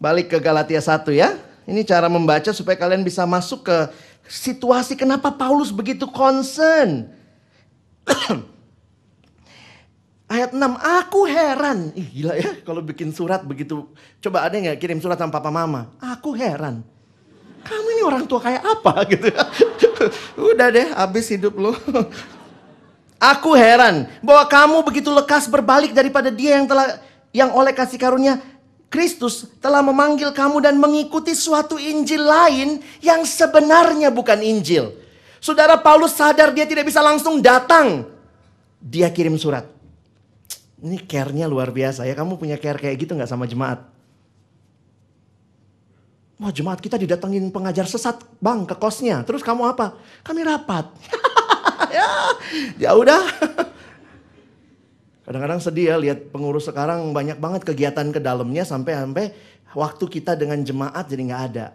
[0.00, 1.36] Balik ke Galatia 1 ya.
[1.64, 3.76] Ini cara membaca supaya kalian bisa masuk ke
[4.28, 7.08] situasi kenapa Paulus begitu concern.
[10.34, 11.92] Ayat 6, aku heran.
[11.96, 13.88] Ih gila ya kalau bikin surat begitu.
[14.20, 15.92] Coba ada nggak kirim surat sama papa mama?
[16.00, 16.84] Aku heran.
[17.64, 19.28] Kamu ini orang tua kayak apa gitu.
[20.36, 21.72] Udah deh habis hidup lo.
[23.32, 27.00] Aku heran bahwa kamu begitu lekas berbalik daripada dia yang telah
[27.32, 28.36] yang oleh kasih karunia
[28.94, 34.94] Kristus telah memanggil kamu dan mengikuti suatu Injil lain yang sebenarnya bukan Injil.
[35.42, 38.06] Saudara Paulus sadar dia tidak bisa langsung datang.
[38.78, 39.66] Dia kirim surat.
[40.78, 42.14] Ini care-nya luar biasa ya.
[42.14, 43.82] Kamu punya care kayak gitu nggak sama jemaat?
[46.38, 49.26] Wah jemaat kita didatengin pengajar sesat bang ke kosnya.
[49.26, 49.98] Terus kamu apa?
[50.22, 50.86] Kami rapat.
[51.98, 52.08] ya,
[52.78, 53.26] ya udah.
[55.24, 59.32] Kadang-kadang sedih ya lihat pengurus sekarang banyak banget kegiatan ke dalamnya sampai-sampai
[59.72, 61.66] waktu kita dengan jemaat jadi nggak ada.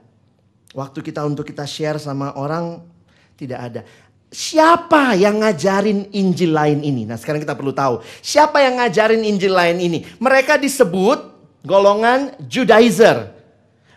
[0.78, 2.86] Waktu kita untuk kita share sama orang
[3.34, 3.82] tidak ada.
[4.30, 7.10] Siapa yang ngajarin Injil lain ini?
[7.10, 8.06] Nah sekarang kita perlu tahu.
[8.22, 10.06] Siapa yang ngajarin Injil lain ini?
[10.22, 11.34] Mereka disebut
[11.66, 13.34] golongan Judaizer.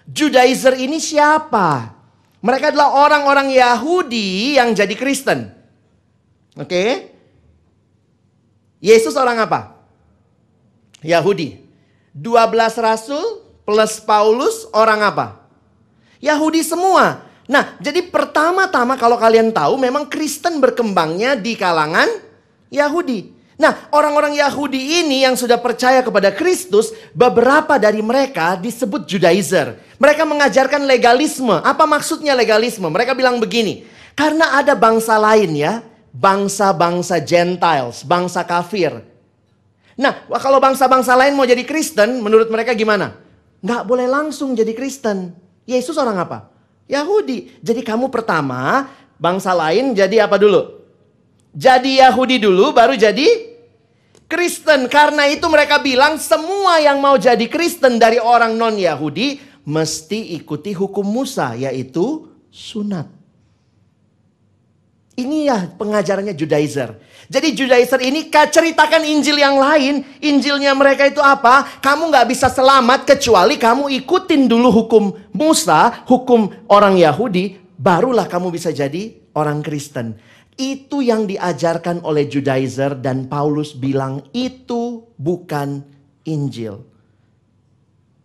[0.09, 1.92] Judaizer ini siapa?
[2.40, 5.53] Mereka adalah orang-orang Yahudi yang jadi Kristen.
[6.57, 6.72] Oke.
[6.72, 7.11] Okay?
[8.83, 9.78] Yesus orang apa?
[11.07, 11.62] Yahudi.
[12.12, 15.26] 12 rasul plus Paulus orang apa?
[16.18, 17.24] Yahudi semua.
[17.47, 22.11] Nah, jadi pertama-tama kalau kalian tahu memang Kristen berkembangnya di kalangan
[22.74, 23.33] Yahudi.
[23.62, 29.78] Nah, orang-orang Yahudi ini yang sudah percaya kepada Kristus, beberapa dari mereka disebut Judaizer.
[30.03, 31.62] Mereka mengajarkan legalisme.
[31.62, 32.91] Apa maksudnya legalisme?
[32.91, 33.87] Mereka bilang begini,
[34.18, 39.00] karena ada bangsa lain ya, bangsa-bangsa Gentiles, bangsa kafir.
[39.96, 43.16] Nah, kalau bangsa-bangsa lain mau jadi Kristen, menurut mereka gimana?
[43.64, 45.32] Nggak boleh langsung jadi Kristen.
[45.64, 46.38] Yesus orang apa?
[46.88, 47.60] Yahudi.
[47.64, 50.84] Jadi kamu pertama, bangsa lain jadi apa dulu?
[51.52, 53.52] Jadi Yahudi dulu, baru jadi
[54.28, 54.88] Kristen.
[54.88, 61.04] Karena itu mereka bilang semua yang mau jadi Kristen dari orang non-Yahudi, mesti ikuti hukum
[61.04, 63.21] Musa, yaitu sunat.
[65.12, 66.96] Ini ya pengajarannya Judaizer.
[67.28, 70.08] Jadi Judaizer ini ceritakan Injil yang lain.
[70.24, 71.80] Injilnya mereka itu apa?
[71.84, 77.60] Kamu nggak bisa selamat kecuali kamu ikutin dulu hukum Musa, hukum orang Yahudi.
[77.76, 80.16] Barulah kamu bisa jadi orang Kristen.
[80.56, 85.84] Itu yang diajarkan oleh Judaizer dan Paulus bilang itu bukan
[86.24, 86.88] Injil.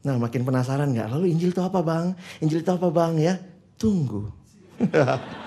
[0.07, 1.11] Nah makin penasaran nggak?
[1.11, 2.15] Lalu Injil itu apa bang?
[2.39, 3.35] Injil itu apa bang ya?
[3.75, 4.31] Tunggu.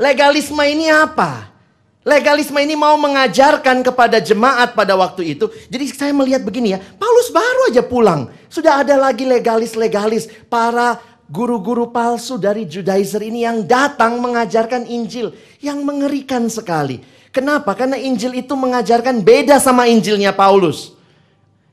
[0.00, 1.52] Legalisme ini apa?
[2.00, 5.52] Legalisme ini mau mengajarkan kepada jemaat pada waktu itu.
[5.68, 8.32] Jadi saya melihat begini ya, Paulus baru aja pulang.
[8.48, 10.96] Sudah ada lagi legalis-legalis, para
[11.28, 15.36] guru-guru palsu dari Judaizer ini yang datang mengajarkan Injil.
[15.60, 17.04] Yang mengerikan sekali.
[17.28, 17.76] Kenapa?
[17.76, 20.96] Karena Injil itu mengajarkan beda sama Injilnya Paulus.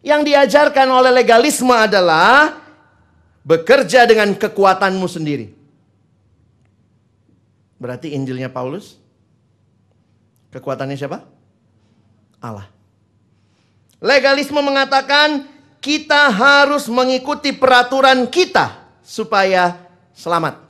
[0.03, 2.59] Yang diajarkan oleh legalisme adalah
[3.47, 5.56] bekerja dengan kekuatanmu sendiri.
[7.77, 8.97] Berarti Injilnya Paulus
[10.49, 11.21] kekuatannya siapa?
[12.41, 12.69] Allah.
[13.97, 15.49] Legalisme mengatakan
[15.81, 20.61] kita harus mengikuti peraturan kita supaya selamat.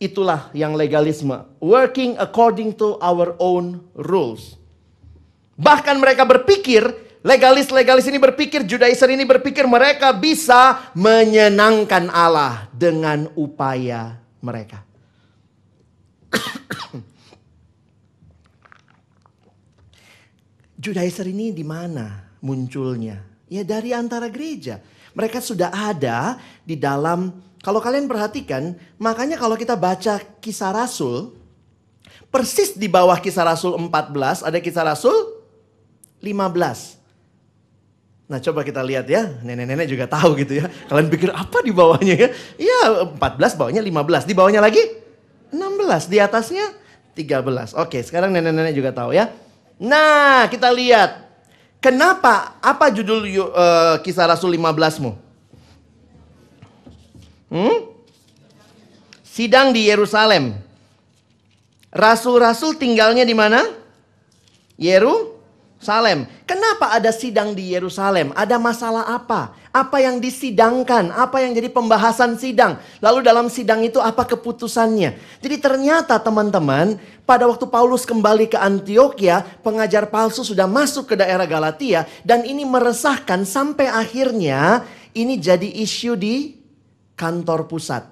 [0.00, 1.44] Itulah yang legalisme.
[1.62, 4.58] Working according to our own rules.
[5.54, 6.82] Bahkan mereka berpikir,
[7.22, 14.82] legalis-legalis ini berpikir, Judaizer ini berpikir mereka bisa menyenangkan Allah dengan upaya mereka.
[20.84, 23.24] Judaizer ini di mana munculnya?
[23.48, 24.80] Ya dari antara gereja.
[25.14, 27.30] Mereka sudah ada di dalam,
[27.62, 31.38] kalau kalian perhatikan, makanya kalau kita baca kisah Rasul,
[32.34, 35.14] persis di bawah kisah Rasul 14 ada kisah Rasul
[36.18, 36.98] 15.
[38.24, 40.66] Nah coba kita lihat ya, nenek-nenek juga tahu gitu ya.
[40.90, 42.28] Kalian pikir apa di bawahnya ya?
[42.58, 45.03] Iya 14 bawahnya 15, di bawahnya lagi
[45.54, 46.74] 16, di atasnya
[47.14, 47.78] 13.
[47.78, 49.30] Oke sekarang nenek-nenek juga tahu ya.
[49.78, 51.24] Nah kita lihat
[51.84, 52.56] Kenapa?
[52.64, 55.12] Apa judul uh, kisah Rasul 15-mu?
[57.52, 57.76] Hmm?
[59.20, 60.56] Sidang di Yerusalem.
[61.92, 63.60] Rasul-rasul tinggalnya di mana?
[65.84, 66.24] Yerusalem.
[66.48, 68.32] Kenapa ada sidang di Yerusalem?
[68.32, 69.52] Ada masalah apa?
[69.68, 71.12] Apa yang disidangkan?
[71.12, 72.80] Apa yang jadi pembahasan sidang?
[73.04, 75.20] Lalu dalam sidang itu apa keputusannya?
[75.44, 76.96] Jadi ternyata teman-teman,
[77.28, 82.64] pada waktu Paulus kembali ke Antioquia, pengajar palsu sudah masuk ke daerah Galatia dan ini
[82.64, 86.64] meresahkan sampai akhirnya ini jadi isu di
[87.12, 88.08] kantor pusat,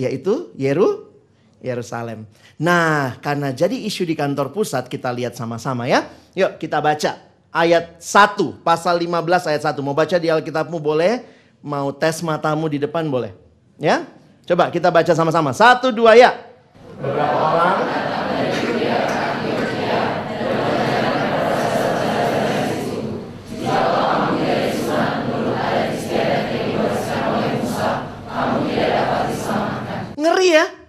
[0.00, 1.11] yaitu Yeru
[1.62, 2.26] Yerusalem.
[2.58, 6.10] Nah, karena jadi isu di kantor pusat, kita lihat sama-sama ya.
[6.34, 7.22] Yuk kita baca
[7.54, 9.78] ayat 1, pasal 15 ayat 1.
[9.80, 11.22] Mau baca di Alkitabmu boleh,
[11.62, 13.30] mau tes matamu di depan boleh.
[13.78, 14.04] Ya,
[14.44, 15.54] coba kita baca sama-sama.
[15.54, 16.34] Satu, dua, ya.
[16.98, 18.02] Beberapa orang
[30.22, 30.81] Ngeri ya.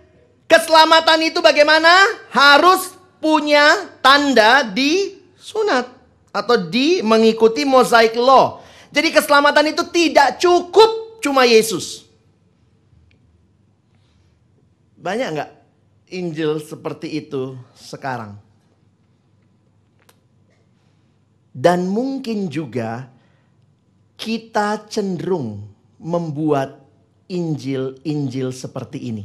[0.47, 1.89] Keselamatan itu bagaimana?
[2.29, 5.87] Harus punya tanda di sunat
[6.33, 8.59] atau di mengikuti mosaik law.
[8.93, 12.05] Jadi keselamatan itu tidak cukup cuma Yesus.
[14.99, 15.51] Banyak nggak
[16.13, 18.37] Injil seperti itu sekarang?
[21.53, 23.13] Dan mungkin juga
[24.17, 25.69] kita cenderung
[26.01, 26.81] membuat
[27.29, 29.23] Injil-Injil seperti ini.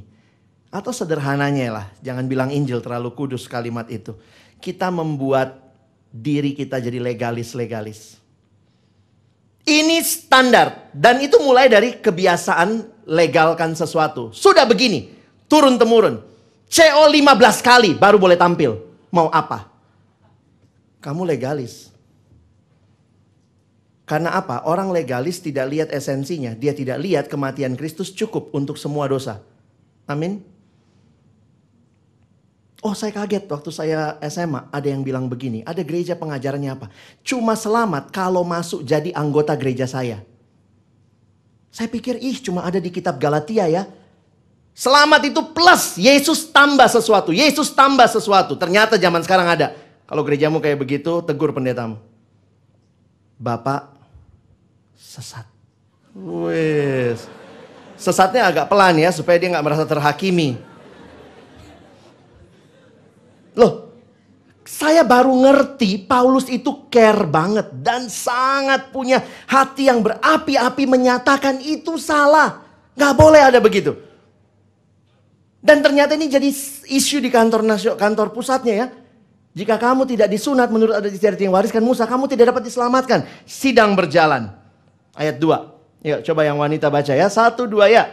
[0.69, 4.13] Atau sederhananya lah, jangan bilang Injil terlalu kudus kalimat itu.
[4.61, 5.57] Kita membuat
[6.13, 8.21] diri kita jadi legalis-legalis.
[9.69, 14.33] Ini standar dan itu mulai dari kebiasaan legalkan sesuatu.
[14.33, 15.13] Sudah begini,
[15.49, 16.21] turun temurun.
[16.69, 18.77] CO 15 kali baru boleh tampil.
[19.09, 19.73] Mau apa?
[21.01, 21.89] Kamu legalis.
[24.09, 24.65] Karena apa?
[24.65, 26.57] Orang legalis tidak lihat esensinya.
[26.57, 29.41] Dia tidak lihat kematian Kristus cukup untuk semua dosa.
[30.09, 30.58] Amin.
[32.79, 35.67] Oh saya kaget waktu saya SMA ada yang bilang begini.
[35.67, 36.87] Ada gereja pengajarannya apa?
[37.27, 40.23] Cuma selamat kalau masuk jadi anggota gereja saya.
[41.75, 43.83] Saya pikir ih cuma ada di kitab Galatia ya.
[44.79, 47.35] Selamat itu plus Yesus tambah sesuatu.
[47.35, 48.55] Yesus tambah sesuatu.
[48.55, 49.75] Ternyata zaman sekarang ada.
[50.07, 51.99] Kalau gerejamu kayak begitu tegur pendetamu.
[53.35, 53.91] Bapak
[54.95, 55.43] sesat.
[56.15, 57.27] Wes.
[57.99, 60.68] Sesatnya agak pelan ya supaya dia nggak merasa terhakimi.
[63.59, 63.91] Loh,
[64.63, 69.19] saya baru ngerti Paulus itu care banget dan sangat punya
[69.51, 72.63] hati yang berapi-api menyatakan itu salah.
[72.95, 73.99] Gak boleh ada begitu.
[75.59, 76.47] Dan ternyata ini jadi
[76.87, 78.87] isu di kantor nasional, kantor pusatnya ya.
[79.59, 83.27] Jika kamu tidak disunat menurut adat istiadat yang wariskan Musa, kamu tidak dapat diselamatkan.
[83.43, 84.55] Sidang berjalan.
[85.19, 86.07] Ayat 2.
[86.07, 87.27] Yuk coba yang wanita baca ya.
[87.27, 88.07] Satu, dua ya.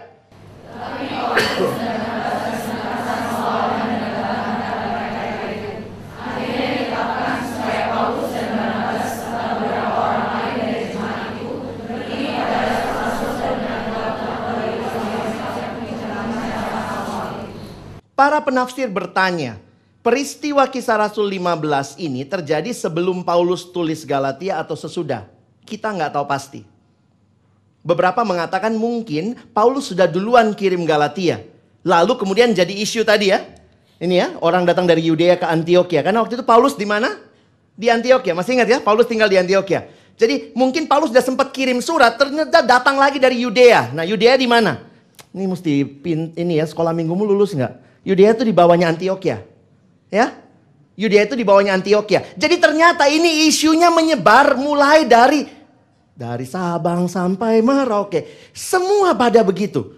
[18.15, 19.59] Para penafsir bertanya,
[19.99, 25.27] peristiwa kisah Rasul 15 ini terjadi sebelum Paulus tulis Galatia atau sesudah?
[25.67, 26.63] Kita nggak tahu pasti.
[27.83, 31.43] Beberapa mengatakan mungkin Paulus sudah duluan kirim Galatia.
[31.83, 33.43] Lalu kemudian jadi isu tadi ya.
[33.99, 35.99] Ini ya, orang datang dari Yudea ke Antioquia.
[35.99, 37.19] Karena waktu itu Paulus di mana?
[37.75, 38.31] Di Antioquia.
[38.31, 39.91] Masih ingat ya, Paulus tinggal di Antioquia.
[40.15, 43.91] Jadi mungkin Paulus sudah sempat kirim surat, ternyata datang lagi dari Yudea.
[43.91, 44.79] Nah Yudea di mana?
[45.35, 47.84] Ini mesti pin, ini ya sekolah minggumu lulus nggak?
[48.05, 49.41] Yudea itu di bawahnya Antioquia.
[50.13, 50.37] Ya?
[50.93, 52.21] Yudea itu di bawahnya Antioquia.
[52.37, 55.49] Jadi ternyata ini isunya menyebar mulai dari
[56.13, 58.53] dari Sabang sampai Merauke.
[58.53, 59.97] Semua pada begitu.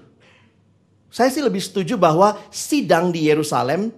[1.11, 3.91] Saya sih lebih setuju bahwa sidang di Yerusalem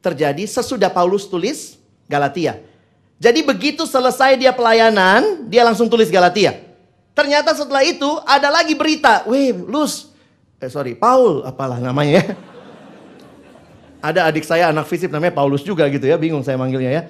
[0.00, 1.76] terjadi sesudah Paulus tulis
[2.08, 2.58] Galatia.
[3.20, 6.54] Jadi begitu selesai dia pelayanan, dia langsung tulis Galatia.
[7.12, 10.14] Ternyata setelah itu ada lagi berita, weh Lus,
[10.62, 12.47] eh sorry Paul apalah namanya ya
[13.98, 17.02] ada adik saya anak fisip namanya Paulus juga gitu ya, bingung saya manggilnya ya.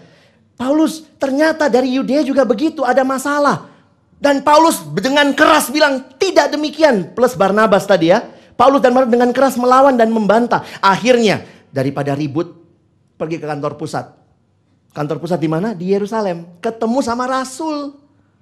[0.58, 3.70] Paulus ternyata dari Yudea juga begitu, ada masalah.
[4.18, 7.14] Dan Paulus dengan keras bilang, tidak demikian.
[7.14, 8.26] Plus Barnabas tadi ya.
[8.58, 10.66] Paulus dan Barnabas dengan keras melawan dan membantah.
[10.82, 12.58] Akhirnya, daripada ribut,
[13.14, 14.10] pergi ke kantor pusat.
[14.90, 15.70] Kantor pusat di mana?
[15.78, 16.58] Di Yerusalem.
[16.58, 17.94] Ketemu sama Rasul.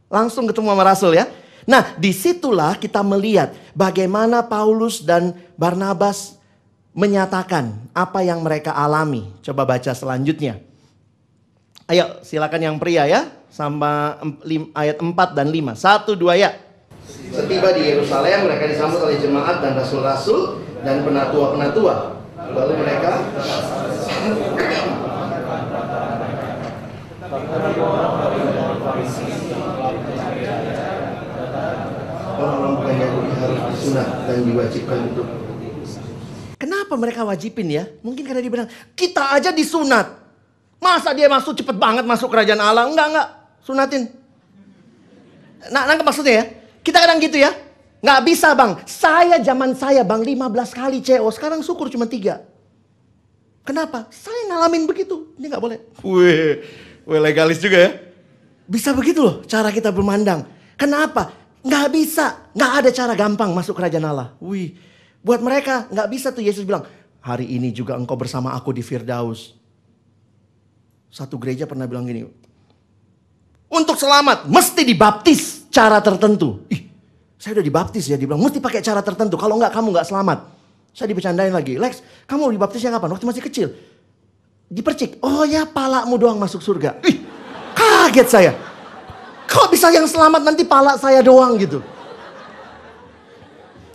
[0.08, 1.28] Langsung ketemu sama Rasul ya.
[1.68, 6.35] Nah, di situlah kita melihat bagaimana Paulus dan Barnabas
[6.96, 9.28] menyatakan apa yang mereka alami.
[9.44, 10.64] Coba baca selanjutnya.
[11.86, 14.18] Ayo, silakan yang pria ya sama
[14.74, 15.76] ayat 4 dan 5.
[15.76, 16.50] Satu dua ya.
[17.06, 22.16] Setiba di Yerusalem mereka disambut oleh jemaat dan rasul-rasul dan penatua-penatua.
[22.56, 23.22] Lalu mereka
[32.36, 35.45] orang-orang bukan Yahudi harus disunat dan diwajibkan untuk
[36.56, 37.84] Kenapa mereka wajibin ya?
[38.00, 40.24] Mungkin karena dia bilang, kita aja disunat.
[40.80, 42.88] Masa dia masuk cepet banget masuk kerajaan Allah?
[42.88, 43.28] Enggak, enggak
[43.64, 44.08] sunatin.
[45.72, 46.44] Nah, nangkep maksudnya ya?
[46.80, 47.50] Kita kadang gitu ya.
[48.00, 48.78] Nggak bisa bang.
[48.86, 51.26] Saya zaman saya bang 15 kali CO.
[51.34, 52.46] Sekarang syukur cuma tiga.
[53.66, 54.06] Kenapa?
[54.14, 55.34] Saya ngalamin begitu.
[55.34, 55.78] Ini nggak boleh.
[56.06, 56.62] Wih,
[57.02, 57.90] wih legalis juga ya.
[58.70, 60.46] Bisa begitu loh cara kita bermandang.
[60.78, 61.34] Kenapa?
[61.66, 62.46] Nggak bisa.
[62.54, 64.38] Nggak ada cara gampang masuk kerajaan Allah.
[64.38, 64.78] Wih,
[65.26, 66.86] buat mereka nggak bisa tuh Yesus bilang.
[67.18, 69.58] Hari ini juga engkau bersama aku di Firdaus.
[71.10, 72.22] Satu gereja pernah bilang gini,
[73.66, 76.62] untuk selamat mesti dibaptis cara tertentu.
[76.70, 76.86] Ih,
[77.34, 79.34] saya udah dibaptis ya, dibilang mesti pakai cara tertentu.
[79.34, 80.38] Kalau enggak kamu enggak selamat.
[80.94, 81.74] Saya dibecandain lagi.
[81.76, 82.00] Lex,
[82.30, 83.10] kamu dibaptisnya kapan?
[83.18, 83.68] Waktu masih kecil.
[84.70, 85.18] Dipercik.
[85.20, 87.02] Oh ya, palamu doang masuk surga.
[87.02, 87.26] Ih,
[87.74, 88.52] kaget saya.
[89.50, 91.82] Kok bisa yang selamat nanti pala saya doang gitu.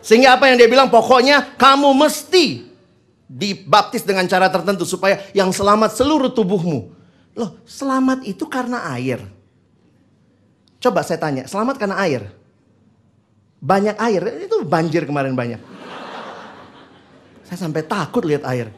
[0.01, 2.65] Sehingga apa yang dia bilang pokoknya kamu mesti
[3.31, 6.91] dibaptis dengan cara tertentu supaya yang selamat seluruh tubuhmu.
[7.37, 9.23] Loh, selamat itu karena air.
[10.81, 12.27] Coba saya tanya, selamat karena air?
[13.61, 15.61] Banyak air, itu banjir kemarin banyak.
[17.45, 18.73] Saya sampai takut lihat air.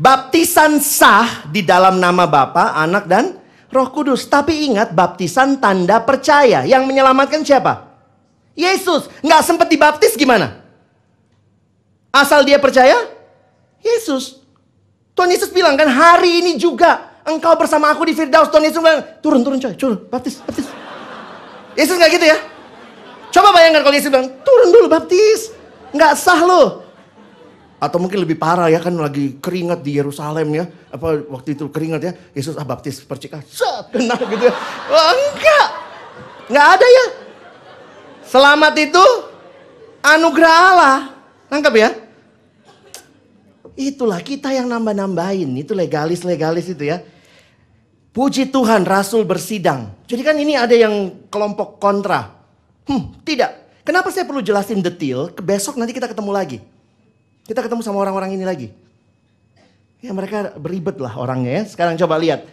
[0.00, 3.36] Baptisan sah di dalam nama Bapa, Anak dan
[3.68, 4.24] Roh Kudus.
[4.30, 6.64] Tapi ingat baptisan tanda percaya.
[6.64, 7.89] Yang menyelamatkan siapa?
[8.60, 9.08] Yesus.
[9.24, 10.60] Nggak sempat dibaptis gimana?
[12.12, 13.08] Asal dia percaya?
[13.80, 14.44] Yesus.
[15.16, 18.52] Tuhan Yesus bilang kan hari ini juga engkau bersama aku di Firdaus.
[18.52, 20.66] Tuhan Yesus bilang, turun, turun coy, turun, baptis, baptis.
[21.78, 22.38] Yesus nggak gitu ya?
[23.30, 25.54] Coba bayangkan kalau Yesus bilang, turun dulu baptis.
[25.94, 26.68] Nggak sah loh.
[27.80, 30.68] Atau mungkin lebih parah ya kan lagi keringat di Yerusalem ya.
[30.92, 32.12] Apa waktu itu keringat ya.
[32.36, 33.40] Yesus ah baptis percikan.
[33.46, 34.54] Set, kena gitu ya.
[34.92, 35.66] Oh, enggak.
[36.52, 37.06] Enggak ada ya.
[38.30, 39.04] Selamat itu
[40.06, 40.98] anugerah Allah.
[41.50, 41.90] Nangkap ya?
[43.74, 45.50] Itulah kita yang nambah-nambahin.
[45.58, 47.02] Itu legalis-legalis itu ya.
[48.14, 49.90] Puji Tuhan Rasul bersidang.
[50.06, 52.38] Jadi kan ini ada yang kelompok kontra.
[52.86, 53.82] Hmm, tidak.
[53.82, 55.34] Kenapa saya perlu jelasin detail?
[55.34, 56.58] Besok nanti kita ketemu lagi.
[57.50, 58.70] Kita ketemu sama orang-orang ini lagi.
[59.98, 61.62] Ya mereka beribet lah orangnya ya.
[61.66, 62.46] Sekarang coba lihat.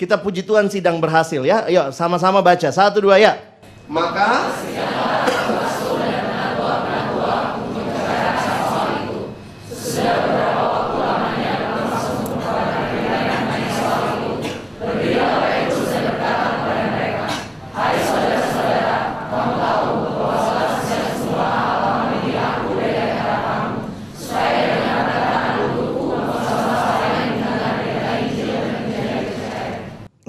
[0.00, 1.68] Kita puji Tuhan sidang berhasil ya.
[1.68, 2.72] Ayo sama-sama baca.
[2.72, 3.36] Satu dua ya.
[3.88, 4.56] Maka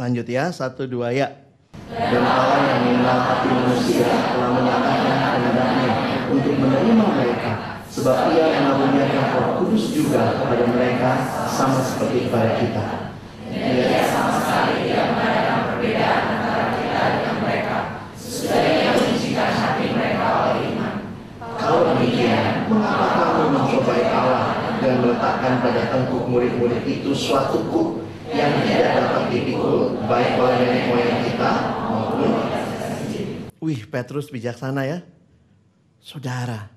[0.10, 1.30] Lanjut ya, satu dua ya.
[1.94, 5.92] Dan Allah yang mengenal hati manusia telah menyatakan kehendaknya
[6.34, 7.86] untuk menerima mereka.
[7.94, 11.10] Sebab ia mengaruniakan roh kudus juga kepada mereka
[11.46, 12.86] sama seperti kepada kita.
[13.54, 17.78] Ia sama sekali tidak mengadakan perbedaan antara kita dengan mereka.
[18.18, 20.94] Sudah ia menyucikan hati mereka oleh iman.
[21.54, 27.99] Kalau demikian, mengapa kamu mencobai Allah dan meletakkan pada tengkuk murid-murid itu suatu kuk
[28.40, 31.52] yang tidak dapat dipikul baik oleh nenek moyang kita
[31.92, 32.30] maupun
[33.60, 35.00] Wih, Petrus bijaksana ya.
[36.00, 36.72] Saudara,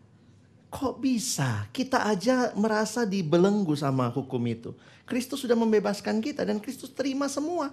[0.67, 4.75] kok bisa kita aja merasa dibelenggu sama hukum itu?
[5.07, 7.71] Kristus sudah membebaskan kita dan Kristus terima semua.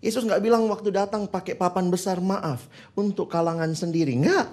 [0.00, 2.64] Yesus nggak bilang waktu datang pakai papan besar maaf
[2.96, 4.16] untuk kalangan sendiri.
[4.16, 4.48] Enggak.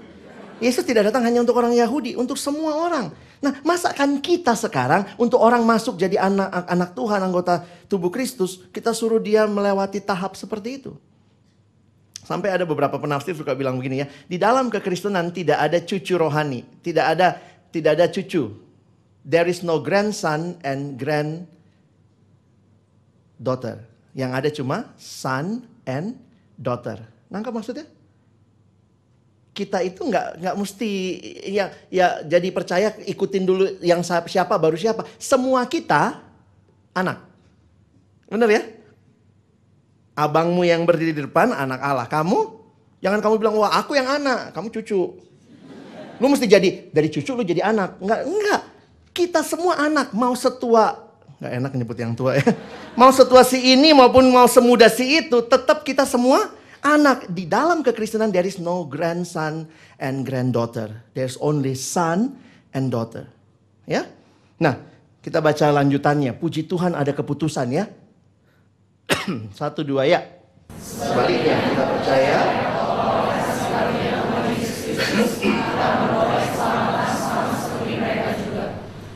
[0.64, 3.12] Yesus tidak datang hanya untuk orang Yahudi, untuk semua orang.
[3.44, 8.96] Nah, masakan kita sekarang untuk orang masuk jadi anak anak Tuhan, anggota tubuh Kristus, kita
[8.96, 10.96] suruh dia melewati tahap seperti itu.
[12.24, 16.64] Sampai ada beberapa penafsir suka bilang begini ya, di dalam kekristenan tidak ada cucu rohani,
[16.80, 17.28] tidak ada
[17.76, 18.56] tidak ada cucu.
[19.28, 21.52] There is no grandson and grand
[23.36, 23.84] daughter.
[24.16, 26.16] Yang ada cuma son and
[26.56, 27.04] daughter.
[27.28, 27.84] Nangkap maksudnya?
[29.54, 30.92] Kita itu nggak nggak mesti
[31.46, 35.06] ya ya jadi percaya ikutin dulu yang siapa baru siapa.
[35.22, 36.26] Semua kita
[36.98, 37.22] anak.
[38.26, 38.64] Bener ya?
[40.18, 42.10] Abangmu yang berdiri di depan anak Allah.
[42.10, 42.66] Kamu
[42.98, 45.22] jangan kamu bilang wah aku yang anak, kamu cucu.
[46.18, 48.02] Lu mesti jadi dari cucu lu jadi anak.
[48.02, 48.62] Enggak, enggak.
[49.14, 52.46] Kita semua anak, mau setua nggak enak nyebut yang tua ya.
[52.98, 56.50] Mau setua si ini maupun mau semuda si itu, tetap kita semua
[56.84, 57.32] anak.
[57.32, 59.66] Di dalam kekristenan there is no grandson
[59.98, 61.02] and granddaughter.
[61.16, 62.38] There's only son
[62.76, 63.32] and daughter.
[63.88, 64.06] Ya.
[64.60, 64.78] Nah,
[65.24, 66.36] kita baca lanjutannya.
[66.36, 67.88] Puji Tuhan ada keputusan ya.
[69.60, 70.22] Satu dua ya.
[70.80, 72.40] Sebaliknya kita percaya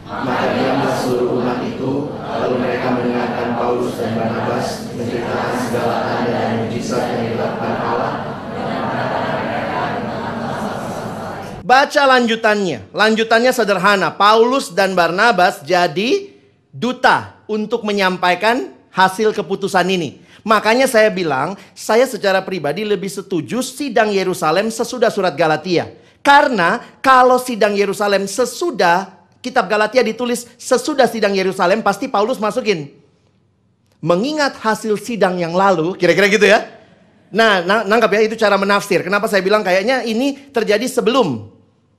[0.08, 6.52] Maka diamlah seluruh umat itu, lalu mereka mendengarkan Paulus dan Barnabas menceritakan segala tanda dan
[6.66, 8.28] mujizat yang dilakukan Allah.
[11.68, 12.88] Baca lanjutannya.
[12.96, 14.16] Lanjutannya sederhana.
[14.16, 16.32] Paulus dan Barnabas jadi
[16.72, 20.24] duta untuk menyampaikan hasil keputusan ini.
[20.48, 25.92] Makanya saya bilang, saya secara pribadi lebih setuju sidang Yerusalem sesudah surat Galatia.
[26.24, 29.12] Karena kalau sidang Yerusalem sesudah
[29.44, 32.96] kitab Galatia ditulis sesudah sidang Yerusalem pasti Paulus masukin.
[34.00, 36.64] Mengingat hasil sidang yang lalu, kira-kira gitu ya.
[37.28, 39.04] Nah, na- nangkap ya itu cara menafsir.
[39.04, 41.57] Kenapa saya bilang kayaknya ini terjadi sebelum.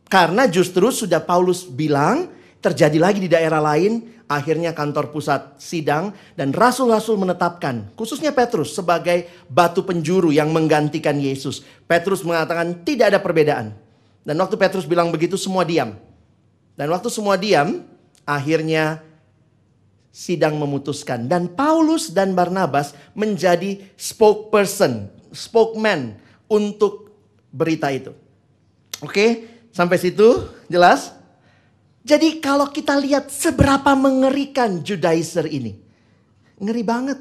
[0.08, 2.32] Karena justru sudah Paulus bilang
[2.64, 9.28] terjadi lagi di daerah lain, akhirnya kantor pusat sidang dan rasul-rasul menetapkan khususnya Petrus sebagai
[9.48, 11.64] batu penjuru yang menggantikan Yesus.
[11.84, 13.76] Petrus mengatakan tidak ada perbedaan.
[14.24, 15.96] Dan waktu Petrus bilang begitu semua diam.
[16.76, 17.80] Dan waktu semua diam,
[18.28, 19.00] akhirnya
[20.12, 27.12] sidang memutuskan dan Paulus dan Barnabas menjadi spokesperson, spokesman untuk
[27.48, 28.12] berita itu.
[29.00, 31.14] Oke, sampai situ jelas?
[32.02, 35.78] Jadi kalau kita lihat seberapa mengerikan Judaizer ini.
[36.58, 37.18] Ngeri banget.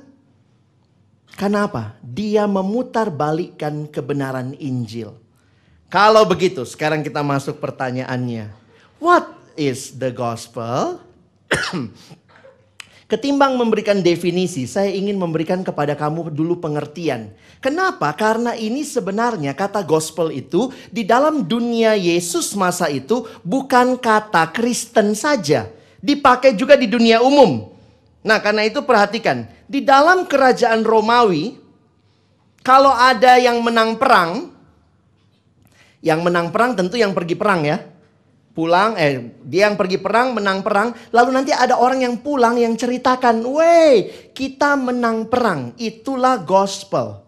[1.38, 2.02] Karena apa?
[2.02, 5.14] Dia memutar balikkan kebenaran Injil.
[5.86, 8.50] Kalau begitu, sekarang kita masuk pertanyaannya.
[8.98, 11.06] What is the gospel?
[13.08, 17.32] Ketimbang memberikan definisi, saya ingin memberikan kepada kamu dulu pengertian.
[17.64, 18.12] Kenapa?
[18.12, 25.16] Karena ini sebenarnya kata gospel itu di dalam dunia Yesus masa itu bukan kata Kristen
[25.16, 25.72] saja.
[26.04, 27.72] Dipakai juga di dunia umum.
[28.28, 29.48] Nah karena itu perhatikan.
[29.72, 31.56] Di dalam kerajaan Romawi,
[32.60, 34.52] kalau ada yang menang perang,
[36.04, 37.80] yang menang perang tentu yang pergi perang ya
[38.58, 42.74] pulang, eh dia yang pergi perang, menang perang, lalu nanti ada orang yang pulang yang
[42.74, 47.22] ceritakan, "Weh, kita menang perang." Itulah gospel.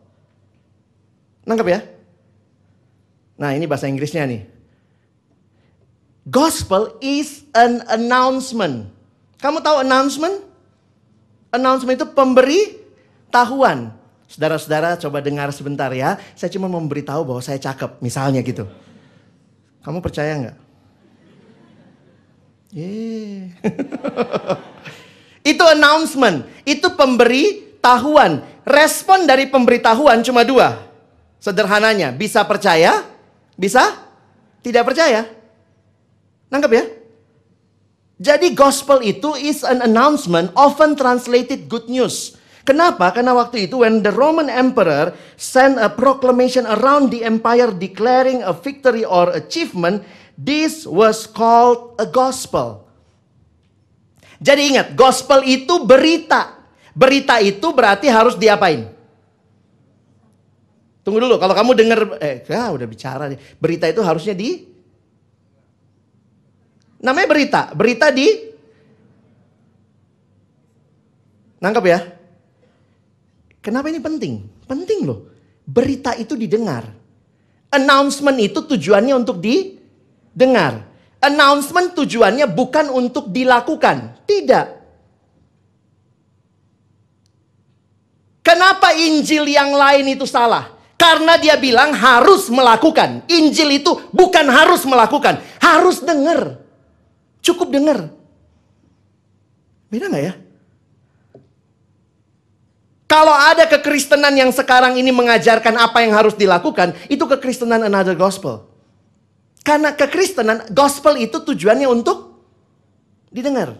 [1.45, 1.79] Nangkep ya?
[3.37, 4.41] Nah, ini bahasa Inggrisnya nih.
[6.25, 8.89] Gospel is an announcement.
[9.37, 10.45] Kamu tahu announcement?
[11.53, 12.77] Announcement itu pemberi
[13.29, 13.93] tahuan.
[14.29, 16.21] Saudara-saudara coba dengar sebentar ya.
[16.37, 18.69] Saya cuma memberitahu bahwa saya cakep, misalnya gitu.
[19.81, 20.68] Kamu percaya nggak?
[22.69, 23.49] Yeah.
[25.51, 28.45] itu announcement, itu pemberi tahuan.
[28.61, 30.85] Respon dari pemberitahuan cuma dua.
[31.41, 33.07] Sederhananya, bisa percaya,
[33.57, 33.97] bisa
[34.61, 35.25] tidak percaya.
[36.53, 36.85] Nangkep ya?
[38.19, 42.35] Jadi gospel itu is an announcement, often translated good news.
[42.67, 43.09] Kenapa?
[43.15, 48.51] Karena waktu itu when the Roman emperor sent a proclamation around the empire declaring a
[48.51, 50.03] victory or achievement,
[50.39, 52.87] this was called a gospel.
[54.39, 56.55] Jadi ingat, gospel itu berita.
[56.95, 58.87] Berita itu berarti harus diapain?
[61.03, 63.39] Tunggu dulu, kalau kamu dengar, eh, ya udah bicara nih.
[63.59, 64.69] Berita itu harusnya di
[66.99, 67.61] Namanya berita.
[67.71, 68.27] Berita di
[71.59, 71.99] Nangkap ya?
[73.59, 74.47] Kenapa ini penting?
[74.63, 75.27] Penting loh.
[75.67, 76.87] Berita itu didengar.
[77.69, 79.43] Announcement itu tujuannya untuk
[80.33, 80.85] didengar.
[81.19, 84.23] Announcement tujuannya bukan untuk dilakukan.
[84.23, 84.65] Tidak.
[88.39, 90.73] Kenapa Injil yang lain itu salah?
[90.95, 93.27] Karena dia bilang harus melakukan.
[93.27, 95.43] Injil itu bukan harus melakukan.
[95.59, 96.59] Harus dengar.
[97.43, 98.09] Cukup dengar.
[99.91, 100.33] Beda nggak ya?
[103.09, 108.69] Kalau ada kekristenan yang sekarang ini mengajarkan apa yang harus dilakukan, itu kekristenan another gospel.
[109.69, 112.41] Karena kekristenan, gospel itu tujuannya untuk
[113.29, 113.77] didengar.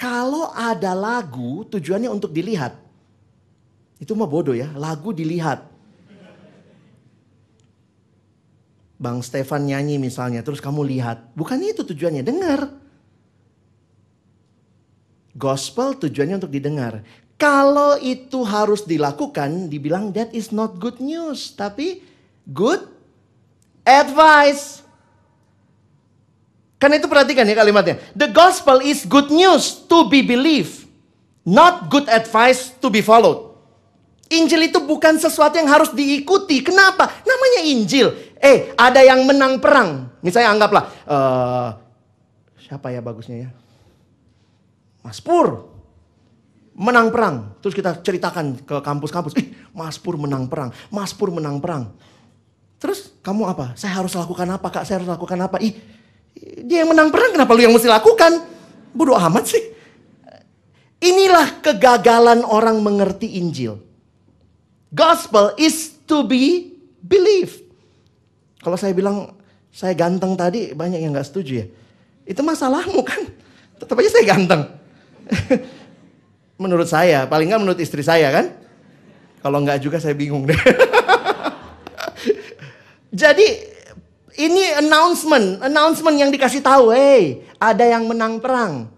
[0.00, 2.72] Kalau ada lagu, tujuannya untuk dilihat.
[4.00, 5.68] Itu mah bodoh ya, lagu dilihat.
[8.96, 11.36] Bang Stefan nyanyi misalnya, terus kamu lihat.
[11.36, 12.80] Bukan itu tujuannya, dengar.
[15.36, 17.04] Gospel tujuannya untuk didengar.
[17.36, 21.52] Kalau itu harus dilakukan, dibilang that is not good news.
[21.52, 22.15] Tapi
[22.48, 22.86] good
[23.82, 24.82] advice.
[26.76, 27.96] Karena itu perhatikan ya kalimatnya.
[28.12, 30.86] The gospel is good news to be believed.
[31.46, 33.54] Not good advice to be followed.
[34.26, 36.58] Injil itu bukan sesuatu yang harus diikuti.
[36.58, 37.22] Kenapa?
[37.22, 38.10] Namanya Injil.
[38.42, 40.10] Eh, ada yang menang perang.
[40.18, 41.68] Misalnya anggaplah, uh,
[42.58, 43.50] siapa ya bagusnya ya?
[45.06, 45.70] Mas Pur
[46.74, 47.54] menang perang.
[47.62, 51.94] Terus kita ceritakan ke kampus-kampus, eh Mas Pur menang perang, Mas Pur menang perang.
[52.76, 53.72] Terus kamu apa?
[53.74, 54.84] Saya harus lakukan apa kak?
[54.84, 55.56] Saya harus lakukan apa?
[55.64, 55.74] Ih,
[56.64, 58.44] dia yang menang perang kenapa lu yang mesti lakukan?
[58.92, 59.64] Bodoh amat sih.
[61.00, 63.80] Inilah kegagalan orang mengerti Injil.
[64.92, 66.72] Gospel is to be
[67.04, 67.64] believed.
[68.60, 69.36] Kalau saya bilang
[69.68, 71.66] saya ganteng tadi banyak yang gak setuju ya.
[72.24, 73.22] Itu masalahmu kan.
[73.76, 74.62] Tetap aja saya ganteng.
[76.62, 78.46] menurut saya, paling nggak menurut istri saya kan.
[79.44, 80.56] Kalau nggak juga saya bingung deh.
[83.16, 83.48] Jadi
[84.36, 88.92] ini announcement, announcement yang dikasih tahu, hey, ada yang menang perang.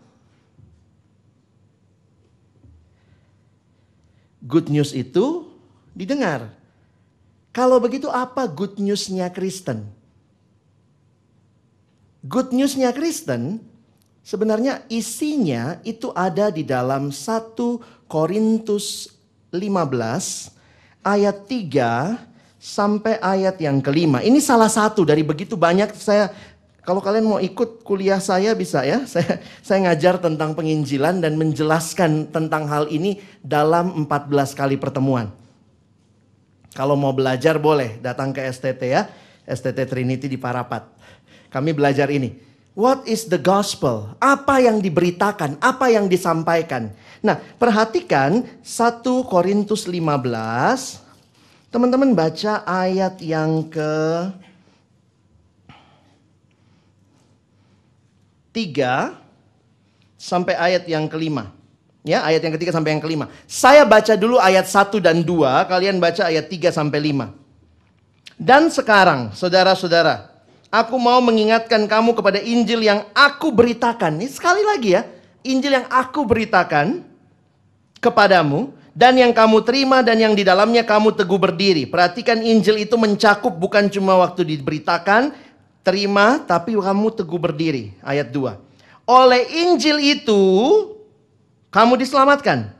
[4.42, 5.46] Good news itu
[5.94, 6.50] didengar.
[7.54, 9.86] Kalau begitu apa good newsnya Kristen?
[12.26, 13.62] Good newsnya Kristen
[14.28, 17.56] Sebenarnya isinya itu ada di dalam 1
[18.04, 19.08] Korintus
[19.48, 20.52] 15
[21.00, 22.28] ayat 3
[22.58, 24.20] sampai ayat yang kelima.
[24.20, 26.34] Ini salah satu dari begitu banyak saya
[26.82, 29.04] kalau kalian mau ikut kuliah saya bisa ya.
[29.12, 35.28] Saya saya ngajar tentang penginjilan dan menjelaskan tentang hal ini dalam 14 kali pertemuan.
[36.72, 39.04] Kalau mau belajar boleh datang ke STT ya.
[39.44, 40.88] STT Trinity di Parapat.
[41.52, 42.40] Kami belajar ini.
[42.72, 44.16] What is the gospel?
[44.16, 45.60] Apa yang diberitakan?
[45.60, 46.94] Apa yang disampaikan?
[47.20, 51.07] Nah, perhatikan 1 Korintus 15.
[51.68, 53.92] Teman-teman baca ayat yang ke
[58.56, 59.12] 3
[60.16, 61.52] sampai ayat yang kelima.
[62.02, 63.28] Ya, ayat yang ketiga sampai yang kelima.
[63.44, 67.36] Saya baca dulu ayat 1 dan 2, kalian baca ayat 3 sampai 5.
[68.40, 70.38] Dan sekarang, saudara-saudara,
[70.68, 74.20] Aku mau mengingatkan kamu kepada Injil yang aku beritakan.
[74.20, 75.02] Ini sekali lagi ya.
[75.40, 77.00] Injil yang aku beritakan
[78.04, 78.76] kepadamu.
[78.98, 81.86] Dan yang kamu terima dan yang di dalamnya kamu teguh berdiri.
[81.86, 85.30] Perhatikan Injil itu mencakup bukan cuma waktu diberitakan.
[85.86, 87.94] Terima tapi kamu teguh berdiri.
[88.02, 88.58] Ayat 2.
[89.06, 90.42] Oleh Injil itu
[91.70, 92.74] kamu diselamatkan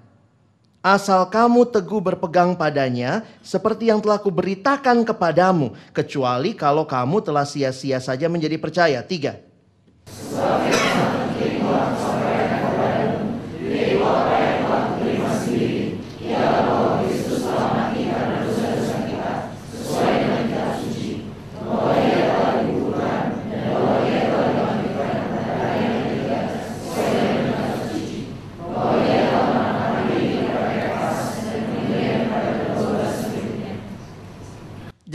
[0.78, 7.98] Asal kamu teguh berpegang padanya, seperti yang telah kuberitakan kepadamu, kecuali kalau kamu telah sia-sia
[7.98, 9.02] saja menjadi percaya.
[9.02, 9.42] Tiga.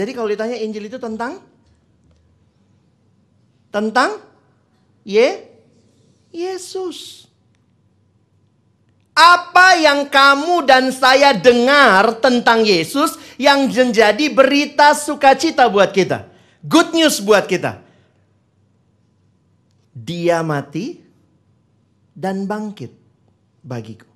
[0.04, 1.40] Jadi kalau ditanya Injil itu tentang
[3.72, 4.20] tentang
[5.08, 5.48] Ye
[6.28, 7.24] Yesus.
[9.16, 16.28] Apa yang kamu dan saya dengar tentang Yesus yang menjadi berita sukacita buat kita.
[16.68, 17.80] Good news buat kita.
[19.96, 21.00] Dia mati
[22.12, 22.92] dan bangkit
[23.64, 24.12] bagiku.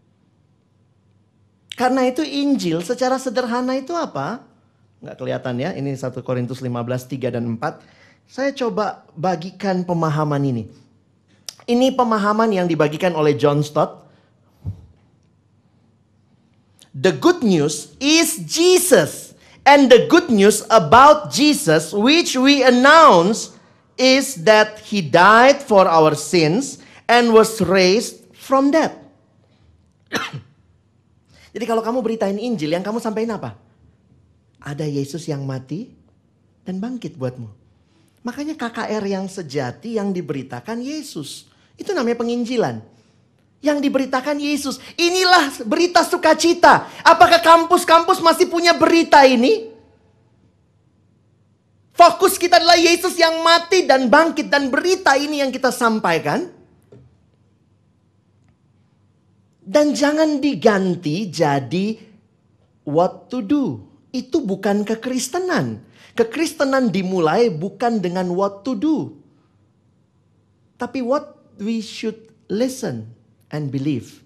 [1.79, 4.43] Karena itu Injil secara sederhana itu apa?
[5.01, 5.69] Nggak kelihatan ya.
[5.73, 6.71] Ini 1 Korintus 15,
[7.05, 7.81] 3 dan 4.
[8.27, 10.63] Saya coba bagikan pemahaman ini.
[11.67, 14.07] Ini pemahaman yang dibagikan oleh John Stott.
[16.97, 19.35] The good news is Jesus.
[19.67, 23.51] And the good news about Jesus which we announce
[23.99, 26.79] is that he died for our sins
[27.11, 28.95] and was raised from death.
[31.55, 33.66] Jadi kalau kamu beritain Injil, yang kamu sampaikan apa?
[34.61, 35.93] Ada Yesus yang mati
[36.67, 37.47] dan bangkit buatmu.
[38.27, 41.47] Makanya KKR yang sejati yang diberitakan Yesus.
[41.79, 42.83] Itu namanya penginjilan.
[43.63, 44.83] Yang diberitakan Yesus.
[44.99, 46.91] Inilah berita sukacita.
[47.07, 49.71] Apakah kampus-kampus masih punya berita ini?
[51.95, 54.51] Fokus kita adalah Yesus yang mati dan bangkit.
[54.51, 56.51] Dan berita ini yang kita sampaikan.
[59.63, 61.95] Dan jangan diganti jadi
[62.83, 65.83] what to do Itu bukan kekristenan.
[66.17, 68.97] Kekristenan dimulai bukan dengan what to do.
[70.77, 72.17] Tapi what we should
[72.49, 73.09] listen
[73.53, 74.25] and believe.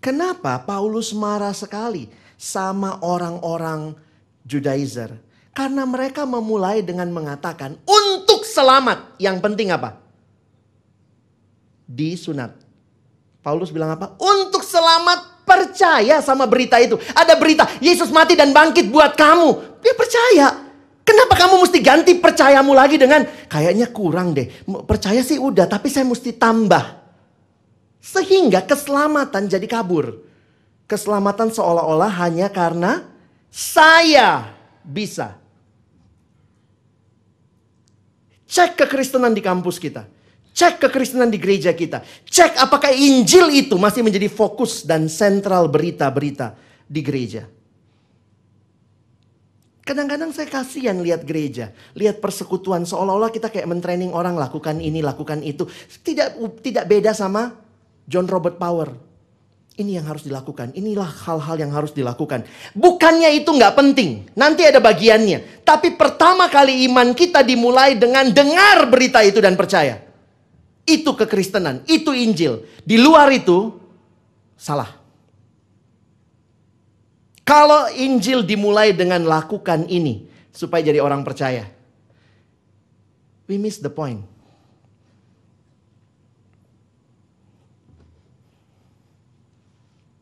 [0.00, 2.08] Kenapa Paulus marah sekali
[2.40, 3.92] sama orang-orang
[4.48, 5.12] Judaizer?
[5.52, 9.20] Karena mereka memulai dengan mengatakan untuk selamat.
[9.20, 10.00] Yang penting apa?
[11.84, 12.56] Disunat.
[13.44, 14.16] Paulus bilang apa?
[14.16, 15.29] Untuk selamat
[15.70, 16.98] percaya sama berita itu.
[17.14, 19.78] Ada berita Yesus mati dan bangkit buat kamu.
[19.78, 20.48] Dia percaya.
[21.06, 24.50] Kenapa kamu mesti ganti percayamu lagi dengan kayaknya kurang deh.
[24.82, 26.98] Percaya sih udah tapi saya mesti tambah.
[28.02, 30.26] Sehingga keselamatan jadi kabur.
[30.90, 33.06] Keselamatan seolah-olah hanya karena
[33.50, 34.50] saya
[34.82, 35.38] bisa.
[38.50, 40.10] Cek kekristenan di kampus kita.
[40.50, 42.02] Cek kekristenan di gereja kita.
[42.26, 46.58] Cek apakah Injil itu masih menjadi fokus dan sentral berita-berita
[46.90, 47.46] di gereja.
[49.86, 55.42] Kadang-kadang saya kasihan lihat gereja, lihat persekutuan seolah-olah kita kayak mentraining orang lakukan ini, lakukan
[55.42, 55.66] itu.
[56.06, 57.54] Tidak tidak beda sama
[58.06, 58.94] John Robert Power.
[59.78, 60.76] Ini yang harus dilakukan.
[60.76, 62.44] Inilah hal-hal yang harus dilakukan.
[62.76, 64.28] Bukannya itu nggak penting.
[64.36, 65.64] Nanti ada bagiannya.
[65.64, 70.09] Tapi pertama kali iman kita dimulai dengan dengar berita itu dan percaya.
[70.84, 71.84] Itu kekristenan.
[71.84, 72.64] Itu Injil.
[72.82, 73.76] Di luar itu
[74.56, 75.00] salah.
[77.44, 81.66] Kalau Injil dimulai dengan lakukan ini supaya jadi orang percaya.
[83.50, 84.22] We miss the point.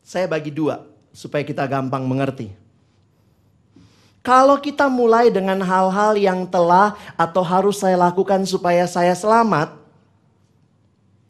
[0.01, 2.49] Saya bagi dua supaya kita gampang mengerti.
[4.25, 9.77] Kalau kita mulai dengan hal-hal yang telah atau harus saya lakukan supaya saya selamat,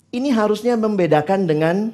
[0.09, 1.93] ini harusnya membedakan dengan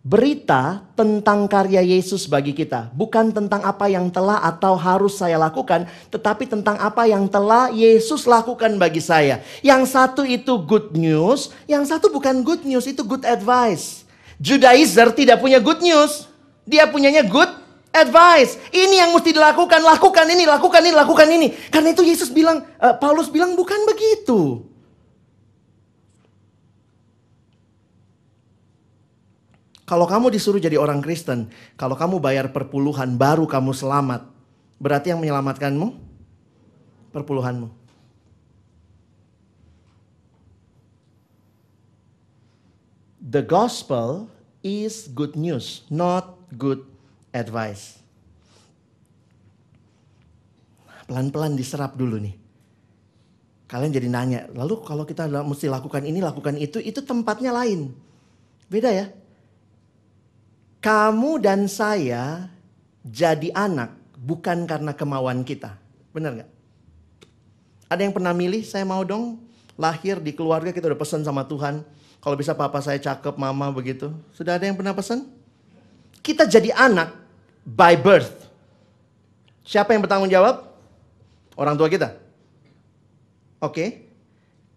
[0.00, 2.88] berita tentang karya Yesus bagi kita.
[2.96, 8.24] Bukan tentang apa yang telah atau harus saya lakukan, tetapi tentang apa yang telah Yesus
[8.24, 9.44] lakukan bagi saya.
[9.60, 14.08] Yang satu itu good news, yang satu bukan good news, itu good advice.
[14.40, 16.24] Judaizer tidak punya good news.
[16.64, 17.50] Dia punyanya good
[17.92, 18.56] advice.
[18.72, 21.48] Ini yang mesti dilakukan, lakukan ini, lakukan ini, lakukan ini.
[21.68, 24.69] Karena itu Yesus bilang, uh, Paulus bilang bukan begitu.
[29.90, 34.22] Kalau kamu disuruh jadi orang Kristen, kalau kamu bayar perpuluhan baru kamu selamat.
[34.78, 35.98] Berarti yang menyelamatkanmu
[37.10, 37.74] perpuluhanmu.
[43.18, 44.30] The gospel
[44.62, 46.86] is good news, not good
[47.34, 47.98] advice.
[51.10, 52.38] Pelan-pelan diserap dulu nih.
[53.66, 57.90] Kalian jadi nanya, lalu kalau kita mesti lakukan ini, lakukan itu, itu tempatnya lain.
[58.70, 59.10] Beda ya.
[60.80, 62.48] Kamu dan saya
[63.04, 65.76] jadi anak bukan karena kemauan kita.
[66.12, 66.50] Benar nggak?
[67.92, 69.40] Ada yang pernah milih, saya mau dong
[69.76, 71.84] lahir di keluarga kita udah pesan sama Tuhan
[72.20, 74.12] kalau bisa papa saya cakep, mama begitu.
[74.36, 75.24] Sudah ada yang pernah pesan?
[76.20, 77.16] Kita jadi anak
[77.64, 78.44] by birth.
[79.64, 80.68] Siapa yang bertanggung jawab?
[81.56, 82.12] Orang tua kita.
[83.60, 83.72] Oke.
[83.72, 83.88] Okay.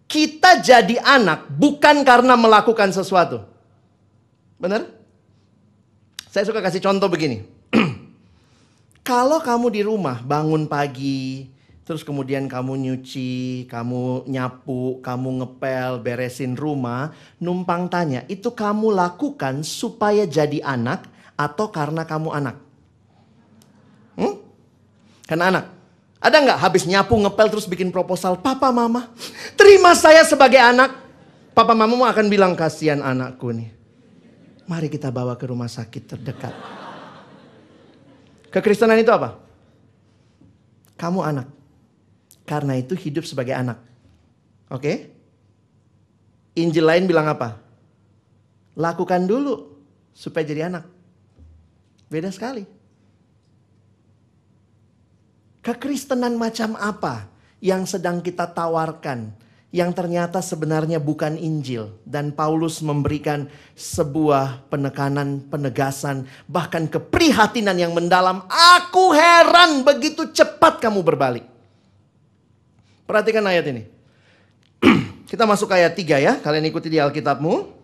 [0.08, 3.44] Kita jadi anak bukan karena melakukan sesuatu.
[4.56, 4.88] Benar?
[6.34, 7.46] Saya suka kasih contoh begini.
[9.06, 11.46] Kalau kamu di rumah bangun pagi,
[11.84, 17.12] Terus kemudian kamu nyuci, kamu nyapu, kamu ngepel, beresin rumah.
[17.36, 21.04] Numpang tanya, itu kamu lakukan supaya jadi anak
[21.36, 22.56] atau karena kamu anak?
[24.16, 24.40] Hmm?
[25.28, 25.64] Karena anak.
[26.24, 28.40] Ada nggak habis nyapu, ngepel, terus bikin proposal.
[28.40, 29.12] Papa, mama,
[29.52, 30.88] terima saya sebagai anak.
[31.52, 33.83] Papa, mama akan bilang, kasihan anakku nih.
[34.64, 36.54] Mari kita bawa ke rumah sakit terdekat.
[38.48, 39.36] Kekristenan itu apa?
[40.96, 41.48] Kamu anak.
[42.48, 43.82] Karena itu hidup sebagai anak.
[44.72, 44.80] Oke?
[44.80, 44.96] Okay?
[46.64, 47.60] Injil lain bilang apa?
[48.78, 49.74] Lakukan dulu
[50.14, 50.86] supaya jadi anak.
[52.08, 52.62] Beda sekali.
[55.64, 57.26] Kekristenan macam apa
[57.58, 59.32] yang sedang kita tawarkan
[59.74, 68.46] yang ternyata sebenarnya bukan Injil dan Paulus memberikan sebuah penekanan, penegasan, bahkan keprihatinan yang mendalam.
[68.46, 71.42] Aku heran begitu cepat kamu berbalik.
[73.02, 73.82] Perhatikan ayat ini.
[75.34, 76.32] Kita masuk ayat 3 ya.
[76.38, 77.74] Kalian ikuti di Alkitabmu.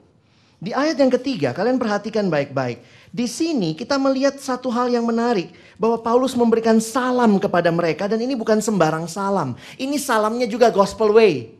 [0.62, 2.84] Di ayat yang ketiga, kalian perhatikan baik-baik.
[3.08, 5.56] Di sini kita melihat satu hal yang menarik.
[5.80, 8.04] Bahwa Paulus memberikan salam kepada mereka.
[8.04, 9.56] Dan ini bukan sembarang salam.
[9.80, 11.59] Ini salamnya juga gospel way.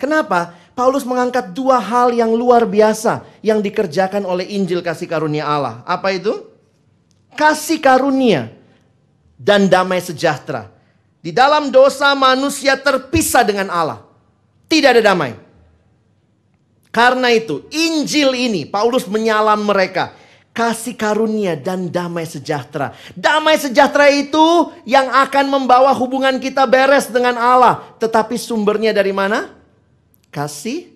[0.00, 0.56] Kenapa?
[0.72, 5.84] Paulus mengangkat dua hal yang luar biasa yang dikerjakan oleh Injil kasih karunia Allah.
[5.84, 6.48] Apa itu?
[7.36, 8.52] Kasih karunia
[9.36, 10.72] dan damai sejahtera.
[11.22, 14.00] Di dalam dosa manusia terpisah dengan Allah.
[14.66, 15.36] Tidak ada damai.
[16.92, 20.12] Karena itu, Injil ini Paulus menyalam mereka
[20.52, 22.92] kasih karunia dan damai sejahtera.
[23.16, 29.61] Damai sejahtera itu yang akan membawa hubungan kita beres dengan Allah, tetapi sumbernya dari mana?
[30.32, 30.88] Kasih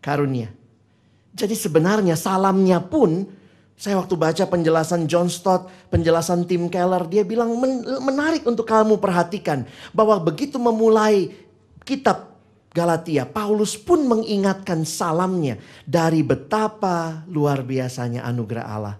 [0.00, 0.48] karunia.
[1.36, 3.28] Jadi sebenarnya salamnya pun
[3.80, 7.56] saya waktu baca penjelasan John Stott, penjelasan Tim Keller, dia bilang
[8.04, 9.64] menarik untuk kamu perhatikan
[9.96, 11.32] bahwa begitu memulai
[11.84, 12.30] kitab
[12.70, 18.96] Galatia, Paulus pun mengingatkan salamnya dari betapa luar biasanya anugerah Allah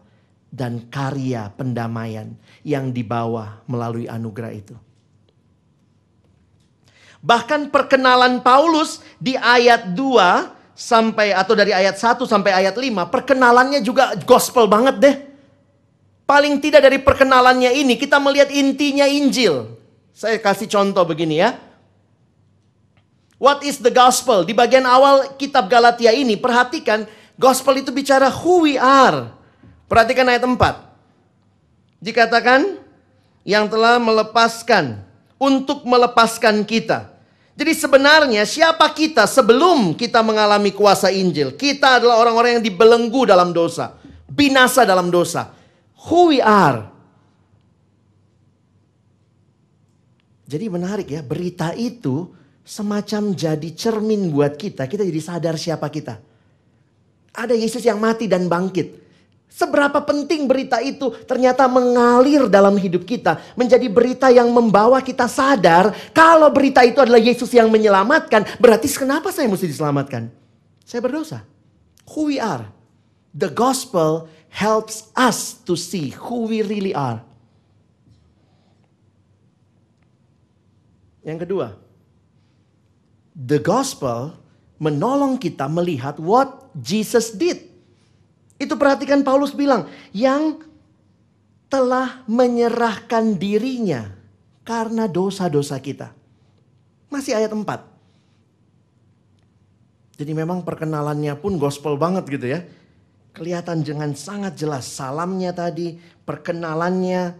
[0.51, 2.35] dan karya pendamaian
[2.67, 4.75] yang dibawa melalui anugerah itu.
[7.21, 13.85] Bahkan perkenalan Paulus di ayat 2 sampai atau dari ayat 1 sampai ayat 5, perkenalannya
[13.85, 15.17] juga gospel banget deh.
[16.25, 19.77] Paling tidak dari perkenalannya ini kita melihat intinya Injil.
[20.17, 21.61] Saya kasih contoh begini ya.
[23.41, 24.45] What is the gospel?
[24.45, 27.09] Di bagian awal kitab Galatia ini, perhatikan
[27.41, 29.33] gospel itu bicara who we are.
[29.89, 30.61] Perhatikan ayat 4.
[32.05, 32.79] Dikatakan
[33.43, 35.10] yang telah melepaskan
[35.41, 37.17] untuk melepaskan kita.
[37.57, 41.57] Jadi sebenarnya siapa kita sebelum kita mengalami kuasa Injil?
[41.57, 43.97] Kita adalah orang-orang yang dibelenggu dalam dosa,
[44.29, 45.53] binasa dalam dosa.
[46.09, 46.89] Who we are.
[50.51, 52.33] Jadi menarik ya, berita itu
[52.65, 54.89] semacam jadi cermin buat kita.
[54.89, 56.17] Kita jadi sadar siapa kita.
[57.37, 59.10] Ada Yesus yang mati dan bangkit.
[59.51, 63.43] Seberapa penting berita itu ternyata mengalir dalam hidup kita.
[63.59, 65.91] Menjadi berita yang membawa kita sadar.
[66.15, 68.47] Kalau berita itu adalah Yesus yang menyelamatkan.
[68.63, 70.31] Berarti kenapa saya mesti diselamatkan?
[70.87, 71.43] Saya berdosa.
[72.15, 72.71] Who we are.
[73.35, 77.23] The gospel helps us to see who we really are.
[81.23, 81.69] Yang kedua,
[83.37, 84.35] the gospel
[84.83, 87.70] menolong kita melihat what Jesus did.
[88.61, 90.61] Itu perhatikan Paulus bilang, yang
[91.73, 94.13] telah menyerahkan dirinya
[94.69, 96.13] karena dosa-dosa kita.
[97.09, 97.65] Masih ayat 4.
[100.21, 102.61] Jadi memang perkenalannya pun gospel banget gitu ya.
[103.33, 105.97] Kelihatan dengan sangat jelas salamnya tadi,
[106.29, 107.33] perkenalannya,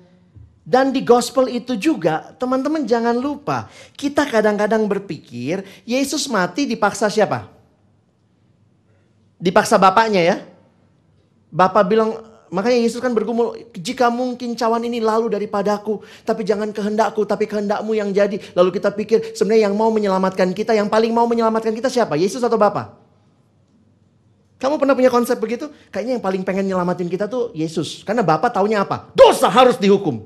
[0.71, 3.67] dan di gospel itu juga, teman-teman jangan lupa,
[3.99, 7.51] kita kadang-kadang berpikir Yesus mati dipaksa siapa?
[9.41, 10.37] Dipaksa bapaknya ya.
[11.51, 12.15] Bapak bilang,
[12.51, 17.91] makanya Yesus kan bergumul, jika mungkin cawan ini lalu daripadaku, tapi jangan kehendakku, tapi kehendakmu
[17.95, 18.39] yang jadi.
[18.55, 22.15] Lalu kita pikir sebenarnya yang mau menyelamatkan kita, yang paling mau menyelamatkan kita siapa?
[22.15, 23.01] Yesus atau Bapak?
[24.61, 25.73] Kamu pernah punya konsep begitu?
[25.89, 28.05] Kayaknya yang paling pengen nyelamatin kita tuh Yesus.
[28.05, 29.09] Karena Bapak taunya apa?
[29.17, 30.21] Dosa harus dihukum.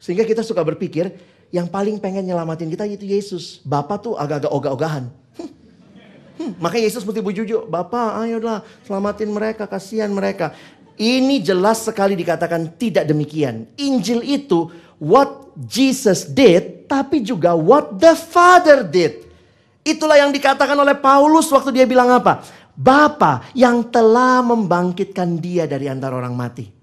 [0.00, 1.12] Sehingga kita suka berpikir
[1.52, 3.60] yang paling pengen nyelamatin kita itu Yesus.
[3.68, 5.12] Bapak tuh agak-agak ogah-ogahan.
[6.58, 7.70] Makanya Yesus mesti bujujuk.
[7.70, 10.56] Bapak ayolah selamatin mereka, kasihan mereka.
[10.98, 13.66] Ini jelas sekali dikatakan tidak demikian.
[13.80, 14.68] Injil itu
[15.00, 19.24] what Jesus did, tapi juga what the Father did.
[19.82, 22.46] Itulah yang dikatakan oleh Paulus waktu dia bilang apa?
[22.72, 26.81] Bapa yang telah membangkitkan dia dari antara orang mati.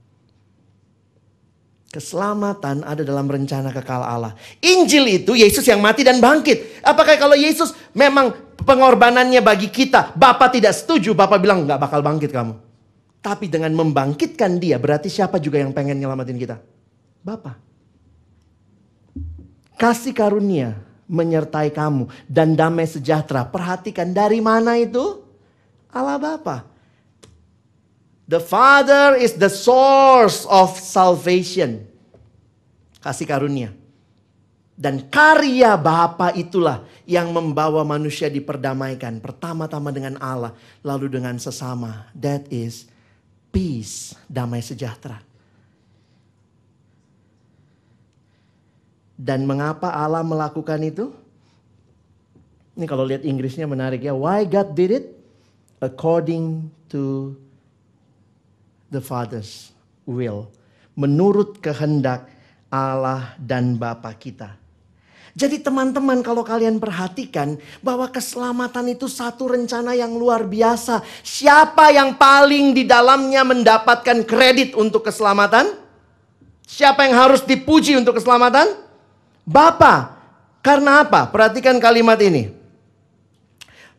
[1.90, 4.38] Keselamatan ada dalam rencana kekal Allah.
[4.62, 6.86] Injil itu Yesus yang mati dan bangkit.
[6.86, 8.30] Apakah kalau Yesus memang
[8.62, 12.54] pengorbanannya bagi kita, Bapak tidak setuju, Bapak bilang nggak bakal bangkit kamu.
[13.20, 16.62] Tapi dengan membangkitkan dia, berarti siapa juga yang pengen nyelamatin kita?
[17.26, 17.58] Bapak.
[19.76, 20.78] Kasih karunia
[21.10, 23.50] menyertai kamu dan damai sejahtera.
[23.50, 25.26] Perhatikan dari mana itu?
[25.90, 26.70] Allah Bapa.
[28.30, 31.90] The Father is the source of salvation.
[33.02, 33.74] Kasih karunia.
[34.78, 39.18] Dan karya Bapa itulah yang membawa manusia diperdamaikan.
[39.18, 40.54] Pertama-tama dengan Allah,
[40.86, 42.06] lalu dengan sesama.
[42.14, 42.86] That is
[43.50, 45.26] peace, damai sejahtera.
[49.18, 51.12] Dan mengapa Allah melakukan itu?
[52.78, 54.14] Ini kalau lihat Inggrisnya menarik ya.
[54.14, 55.06] Why God did it?
[55.84, 57.34] According to
[58.90, 60.50] the Father's will.
[60.98, 62.28] Menurut kehendak
[62.70, 64.60] Allah dan Bapa kita.
[65.38, 71.06] Jadi teman-teman kalau kalian perhatikan bahwa keselamatan itu satu rencana yang luar biasa.
[71.22, 75.78] Siapa yang paling di dalamnya mendapatkan kredit untuk keselamatan?
[76.66, 78.74] Siapa yang harus dipuji untuk keselamatan?
[79.48, 80.18] Bapa.
[80.60, 81.30] Karena apa?
[81.32, 82.52] Perhatikan kalimat ini.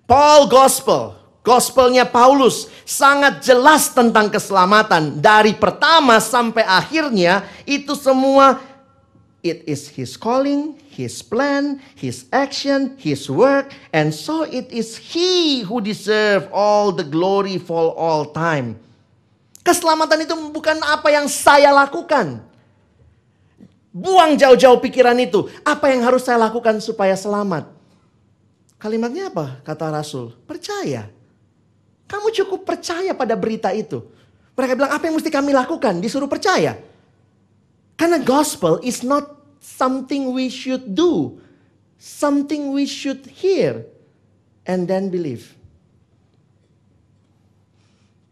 [0.05, 8.61] Paul Gospel, Gospelnya Paulus sangat jelas tentang keselamatan dari pertama sampai akhirnya itu semua
[9.41, 15.65] it is his calling, his plan, his action, his work and so it is he
[15.65, 18.77] who deserve all the glory for all time.
[19.65, 22.45] Keselamatan itu bukan apa yang saya lakukan.
[23.91, 25.49] Buang jauh-jauh pikiran itu.
[25.65, 27.67] Apa yang harus saya lakukan supaya selamat?
[28.77, 29.61] Kalimatnya apa?
[29.61, 31.20] Kata Rasul, percaya.
[32.11, 34.03] Kamu cukup percaya pada berita itu.
[34.59, 36.03] Mereka bilang, apa yang mesti kami lakukan?
[36.03, 36.75] Disuruh percaya.
[37.95, 39.31] Karena gospel is not
[39.63, 41.39] something we should do.
[42.03, 43.87] Something we should hear.
[44.67, 45.55] And then believe.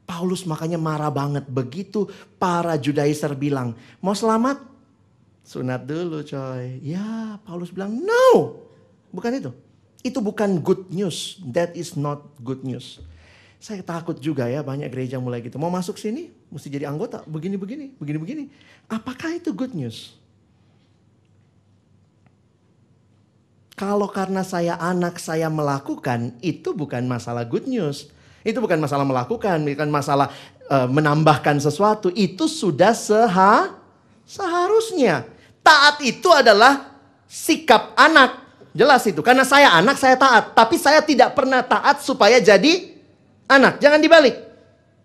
[0.08, 1.46] Paulus makanya marah banget.
[1.46, 2.10] Begitu
[2.40, 4.58] para Judaizer bilang, mau selamat?
[5.46, 6.82] Sunat dulu coy.
[6.82, 8.58] Ya, Paulus bilang, no.
[9.14, 9.50] Bukan itu.
[10.02, 11.38] Itu bukan good news.
[11.46, 13.00] That is not good news.
[13.58, 15.58] Saya takut juga ya banyak gereja mulai gitu.
[15.58, 17.26] Mau masuk sini, mesti jadi anggota.
[17.26, 18.46] Begini-begini, begini-begini.
[18.86, 20.14] Apakah itu good news?
[23.78, 28.10] Kalau karena saya anak saya melakukan, itu bukan masalah good news.
[28.42, 30.30] Itu bukan masalah melakukan, bukan masalah
[30.66, 32.10] uh, menambahkan sesuatu.
[32.14, 33.74] Itu sudah seha,
[34.26, 35.26] seharusnya.
[35.62, 36.94] Taat itu adalah
[37.30, 38.38] sikap anak.
[38.74, 39.22] Jelas itu.
[39.22, 40.58] Karena saya anak, saya taat.
[40.58, 42.97] Tapi saya tidak pernah taat supaya jadi
[43.48, 43.80] anak.
[43.80, 44.36] Jangan dibalik.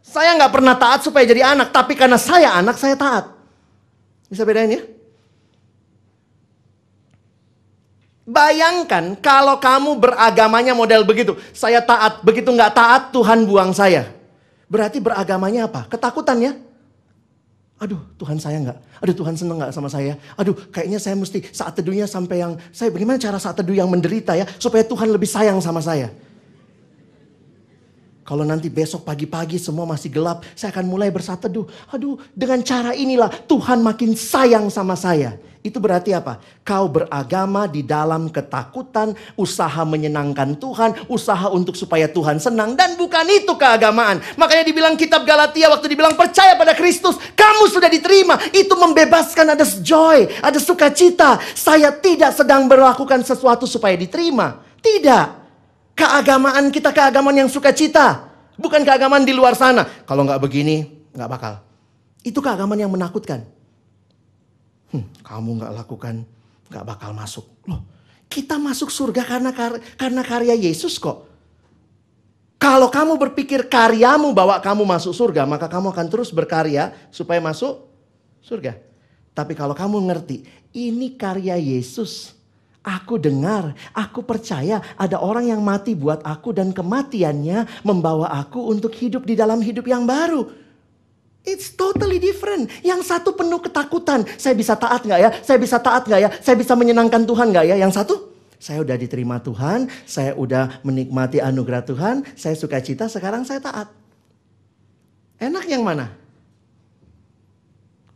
[0.04, 1.72] Saya nggak pernah taat supaya jadi anak.
[1.72, 3.32] Tapi karena saya anak, saya taat.
[4.28, 4.84] Bisa bedain ya?
[8.24, 11.36] Bayangkan kalau kamu beragamanya model begitu.
[11.56, 14.12] Saya taat, begitu nggak taat Tuhan buang saya.
[14.72, 15.88] Berarti beragamanya apa?
[15.92, 16.54] Ketakutan ya?
[17.84, 20.16] Aduh Tuhan saya nggak, aduh Tuhan seneng nggak sama saya.
[20.40, 24.40] Aduh kayaknya saya mesti saat teduhnya sampai yang, saya bagaimana cara saat teduh yang menderita
[24.40, 24.48] ya.
[24.56, 26.08] Supaya Tuhan lebih sayang sama saya.
[28.24, 31.68] Kalau nanti besok pagi-pagi semua masih gelap, saya akan mulai bersaat teduh.
[31.92, 35.36] Aduh, dengan cara inilah Tuhan makin sayang sama saya.
[35.64, 36.40] Itu berarti apa?
[36.64, 42.76] Kau beragama di dalam ketakutan, usaha menyenangkan Tuhan, usaha untuk supaya Tuhan senang.
[42.80, 44.20] Dan bukan itu keagamaan.
[44.40, 48.40] Makanya dibilang kitab Galatia waktu dibilang percaya pada Kristus, kamu sudah diterima.
[48.52, 51.40] Itu membebaskan ada joy, ada sukacita.
[51.56, 54.64] Saya tidak sedang melakukan sesuatu supaya diterima.
[54.84, 55.43] Tidak.
[55.94, 58.30] Keagamaan kita keagamaan yang sukacita.
[58.58, 59.86] Bukan keagamaan di luar sana.
[60.06, 61.54] Kalau nggak begini, nggak bakal.
[62.26, 63.46] Itu keagamaan yang menakutkan
[64.94, 66.16] hmm, kamu nggak lakukan,
[66.70, 67.46] nggak bakal masuk.
[67.66, 67.82] Loh,
[68.30, 71.34] kita masuk surga karena kar karena karya Yesus kok.
[72.62, 77.92] Kalau kamu berpikir karyamu bawa kamu masuk surga, maka kamu akan terus berkarya supaya masuk
[78.40, 78.80] surga.
[79.36, 82.32] Tapi kalau kamu ngerti, ini karya Yesus.
[82.84, 88.92] Aku dengar, aku percaya ada orang yang mati buat aku dan kematiannya membawa aku untuk
[88.92, 90.52] hidup di dalam hidup yang baru.
[91.48, 92.68] It's totally different.
[92.84, 94.28] Yang satu penuh ketakutan.
[94.36, 95.30] Saya bisa taat nggak ya?
[95.40, 96.30] Saya bisa taat nggak ya?
[96.44, 97.76] Saya bisa menyenangkan Tuhan nggak ya?
[97.80, 98.16] Yang satu,
[98.60, 99.88] saya udah diterima Tuhan.
[100.04, 102.28] Saya udah menikmati anugerah Tuhan.
[102.36, 103.88] Saya suka cita, sekarang saya taat.
[105.40, 106.12] Enak yang mana?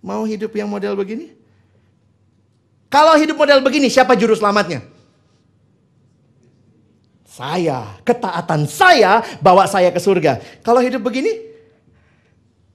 [0.04, 1.37] Mau hidup yang model begini?
[2.88, 4.80] Kalau hidup model begini, siapa juru selamatnya?
[7.28, 10.42] Saya, ketaatan saya bawa saya ke surga.
[10.66, 11.30] Kalau hidup begini,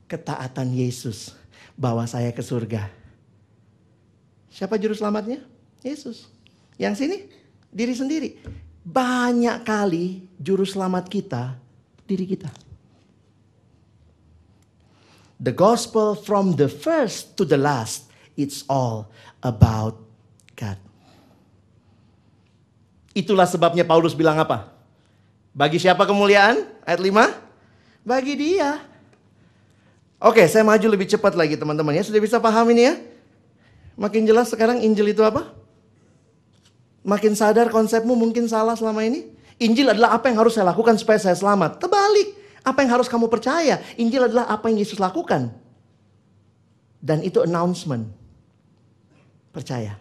[0.06, 1.34] ketaatan Yesus
[1.74, 2.86] bawa saya ke surga.
[4.52, 5.40] Siapa juru selamatnya?
[5.80, 6.28] Yesus.
[6.76, 7.16] Yang sini
[7.72, 8.28] diri sendiri.
[8.84, 11.56] Banyak kali juru selamat kita
[12.04, 12.52] diri kita.
[15.42, 18.06] The gospel from the first to the last,
[18.38, 19.10] it's all
[19.42, 19.98] about
[20.56, 20.78] God.
[23.12, 24.72] Itulah sebabnya Paulus bilang apa?
[25.52, 26.64] Bagi siapa kemuliaan?
[26.88, 28.08] Ayat 5.
[28.08, 28.80] Bagi dia.
[30.22, 32.06] Oke, saya maju lebih cepat lagi teman-teman ya.
[32.06, 32.94] Sudah bisa paham ini ya?
[34.00, 35.52] Makin jelas sekarang Injil itu apa?
[37.04, 39.28] Makin sadar konsepmu mungkin salah selama ini.
[39.60, 41.82] Injil adalah apa yang harus saya lakukan supaya saya selamat.
[41.82, 42.38] Terbalik.
[42.62, 43.82] Apa yang harus kamu percaya?
[43.98, 45.50] Injil adalah apa yang Yesus lakukan.
[47.02, 48.21] Dan itu announcement.
[49.52, 50.00] Percaya.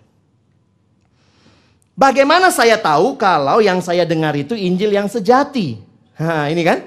[1.92, 5.78] Bagaimana saya tahu kalau yang saya dengar itu Injil yang sejati?
[6.18, 6.80] Nah, ini kan.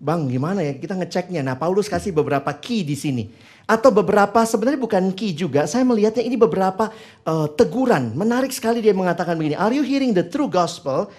[0.00, 1.44] Bang, gimana ya kita ngeceknya?
[1.44, 3.28] Nah, Paulus kasih beberapa key di sini.
[3.68, 5.68] Atau beberapa sebenarnya bukan key juga.
[5.68, 6.88] Saya melihatnya ini beberapa
[7.28, 8.16] uh, teguran.
[8.16, 9.60] Menarik sekali dia mengatakan begini.
[9.60, 11.12] Are you hearing the true gospel?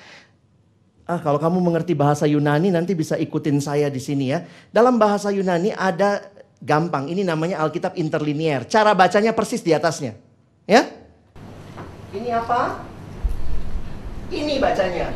[1.05, 4.43] Ah, kalau kamu mengerti bahasa Yunani nanti bisa ikutin saya di sini ya.
[4.73, 6.25] Dalam bahasa Yunani ada
[6.57, 7.05] gampang.
[7.05, 8.65] Ini namanya Alkitab interlinear.
[8.65, 10.30] Cara bacanya persis di atasnya.
[10.69, 10.85] Ya?
[12.13, 12.85] Ini apa?
[14.29, 15.09] Ini bacanya.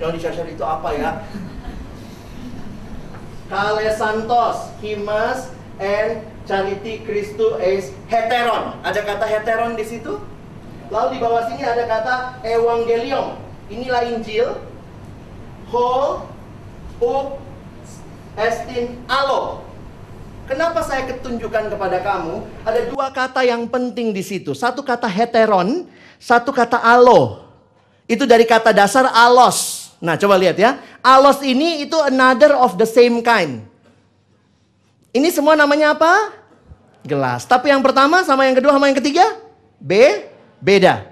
[0.00, 1.10] Yang dicari itu apa ya?
[3.50, 5.50] Kale Santos, Himas,
[5.82, 8.78] and Charity Christu es heteron.
[8.86, 10.22] Ada kata heteron di situ.
[10.90, 13.38] Lalu di bawah sini ada kata evangelium.
[13.70, 14.58] Inilah Injil.
[15.70, 16.26] Ho,
[16.98, 17.26] up,
[18.34, 19.62] estin, alo.
[20.50, 22.42] Kenapa saya ketunjukkan kepada kamu?
[22.66, 24.50] Ada dua kata yang penting di situ.
[24.50, 25.86] Satu kata heteron,
[26.18, 27.46] satu kata alo.
[28.10, 29.94] Itu dari kata dasar alos.
[30.02, 30.82] Nah, coba lihat ya.
[31.06, 33.62] Alos ini itu another of the same kind.
[35.14, 36.34] Ini semua namanya apa?
[37.06, 37.46] Gelas.
[37.46, 39.38] Tapi yang pertama sama yang kedua sama yang ketiga?
[39.78, 40.26] B,
[40.58, 41.06] beda.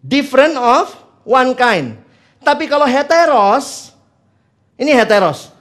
[0.00, 0.96] Different of
[1.28, 2.00] one kind.
[2.40, 3.92] Tapi kalau heteros,
[4.80, 5.52] ini heteros.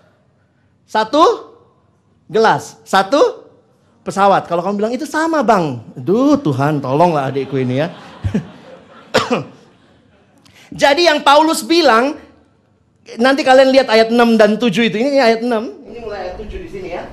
[0.88, 1.55] Satu
[2.30, 3.46] gelas, satu
[4.06, 4.46] pesawat.
[4.50, 7.88] Kalau kamu bilang itu sama bang, duh Tuhan tolonglah adikku ini ya.
[10.82, 12.18] Jadi yang Paulus bilang,
[13.22, 14.98] nanti kalian lihat ayat 6 dan 7 itu.
[14.98, 15.50] Ini ayat 6,
[15.90, 17.06] ini mulai ayat 7 di sini ya.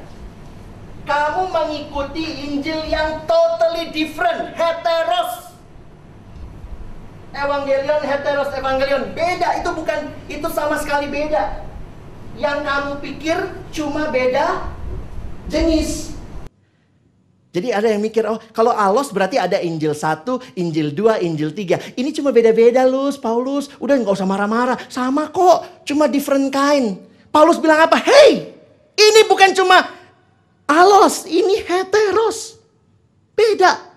[1.02, 5.50] Kamu mengikuti Injil yang totally different, heteros.
[7.32, 9.02] Evangelion, heteros, evangelion.
[9.16, 11.64] Beda, itu bukan, itu sama sekali beda.
[12.38, 13.38] Yang kamu pikir
[13.74, 14.71] cuma beda
[15.52, 16.12] jenis.
[17.52, 22.00] Jadi ada yang mikir, oh kalau alos berarti ada Injil 1, Injil 2, Injil 3.
[22.00, 23.68] Ini cuma beda-beda Lus, Paulus.
[23.76, 24.80] Udah nggak usah marah-marah.
[24.88, 26.96] Sama kok, cuma different kind.
[27.28, 28.00] Paulus bilang apa?
[28.00, 28.56] Hey,
[28.96, 29.84] ini bukan cuma
[30.64, 32.56] alos, ini heteros.
[33.36, 33.92] Beda.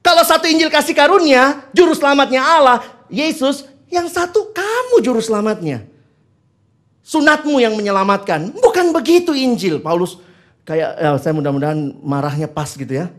[0.00, 2.80] Kalau satu Injil kasih karunia, juru selamatnya Allah,
[3.12, 3.68] Yesus.
[3.92, 5.84] Yang satu kamu juru selamatnya.
[7.04, 8.56] Sunatmu yang menyelamatkan.
[8.56, 10.16] Bukan begitu Injil, Paulus
[10.62, 13.10] kayak ya, saya mudah-mudahan marahnya pas gitu ya.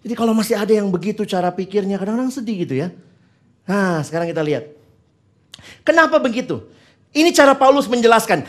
[0.00, 2.88] Jadi kalau masih ada yang begitu cara pikirnya kadang-kadang sedih gitu ya.
[3.68, 4.72] Nah sekarang kita lihat.
[5.84, 6.64] Kenapa begitu?
[7.12, 8.46] Ini cara Paulus menjelaskan.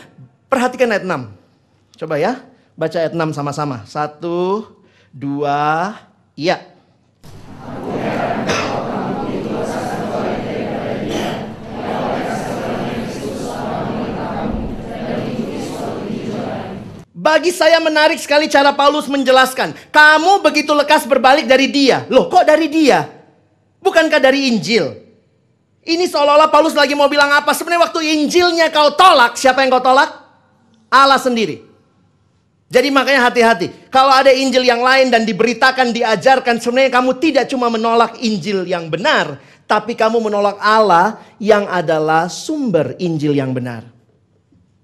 [0.48, 1.34] Perhatikan ayat 6.
[2.00, 2.46] Coba ya.
[2.80, 3.84] Baca ayat 6 sama-sama.
[3.84, 4.72] Satu,
[5.12, 5.98] dua,
[6.38, 6.69] iya.
[17.30, 19.78] Bagi saya menarik sekali cara Paulus menjelaskan.
[19.94, 22.10] Kamu begitu lekas berbalik dari dia.
[22.10, 23.06] Loh kok dari dia?
[23.86, 24.98] Bukankah dari Injil?
[25.86, 27.54] Ini seolah-olah Paulus lagi mau bilang apa?
[27.54, 30.10] Sebenarnya waktu Injilnya kau tolak, siapa yang kau tolak?
[30.90, 31.62] Allah sendiri.
[32.66, 33.94] Jadi makanya hati-hati.
[33.94, 38.90] Kalau ada Injil yang lain dan diberitakan, diajarkan, sebenarnya kamu tidak cuma menolak Injil yang
[38.90, 39.38] benar,
[39.70, 43.86] tapi kamu menolak Allah yang adalah sumber Injil yang benar.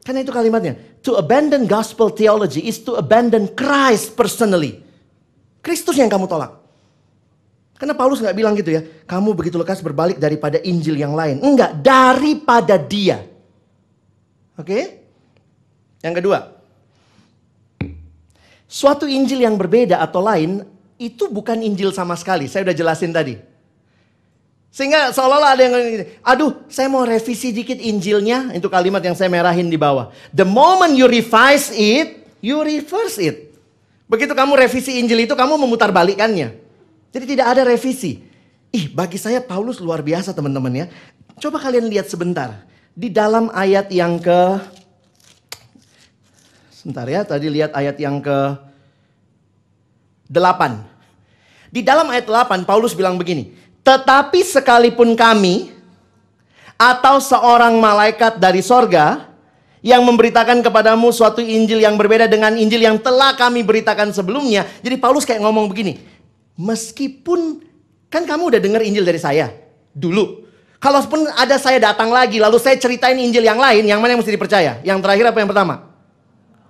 [0.05, 0.77] Karena itu kalimatnya.
[1.05, 4.81] To abandon gospel theology is to abandon Christ personally.
[5.61, 6.65] Kristus yang kamu tolak.
[7.77, 8.81] Karena Paulus nggak bilang gitu ya.
[9.05, 11.43] Kamu begitu lekas berbalik daripada Injil yang lain.
[11.45, 13.21] Enggak, daripada dia.
[14.57, 15.05] Oke?
[16.01, 16.39] Yang kedua.
[18.65, 20.65] Suatu Injil yang berbeda atau lain
[20.97, 22.49] itu bukan Injil sama sekali.
[22.49, 23.37] Saya udah jelasin tadi.
[24.75, 28.51] Sehingga seolah-olah ada yang gini, aduh saya mau revisi dikit Injilnya.
[28.51, 30.11] Itu kalimat yang saya merahin di bawah.
[30.35, 33.55] The moment you revise it, you reverse it.
[34.11, 36.59] Begitu kamu revisi Injil itu, kamu memutar balikannya.
[37.15, 38.19] Jadi tidak ada revisi.
[38.75, 40.85] Ih, bagi saya Paulus luar biasa teman-teman ya.
[41.39, 42.67] Coba kalian lihat sebentar.
[42.91, 44.59] Di dalam ayat yang ke...
[46.75, 48.37] Sebentar ya, tadi lihat ayat yang ke...
[50.27, 51.71] 8.
[51.71, 53.55] Di dalam ayat 8, Paulus bilang begini.
[53.85, 55.69] Tetapi sekalipun kami
[56.75, 59.29] atau seorang malaikat dari sorga
[59.85, 64.65] yang memberitakan kepadamu suatu Injil yang berbeda dengan Injil yang telah kami beritakan sebelumnya.
[64.81, 66.01] Jadi Paulus kayak ngomong begini,
[66.57, 67.61] meskipun
[68.09, 69.53] kan kamu udah dengar Injil dari saya
[69.93, 70.41] dulu.
[70.81, 74.33] Kalaupun ada saya datang lagi lalu saya ceritain Injil yang lain, yang mana yang mesti
[74.33, 74.81] dipercaya?
[74.81, 75.75] Yang terakhir apa yang pertama?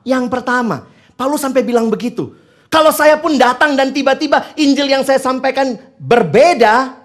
[0.04, 0.78] Yang pertama.
[1.16, 2.36] Paulus sampai bilang begitu.
[2.68, 7.05] Kalau saya pun datang dan tiba-tiba Injil yang saya sampaikan berbeda,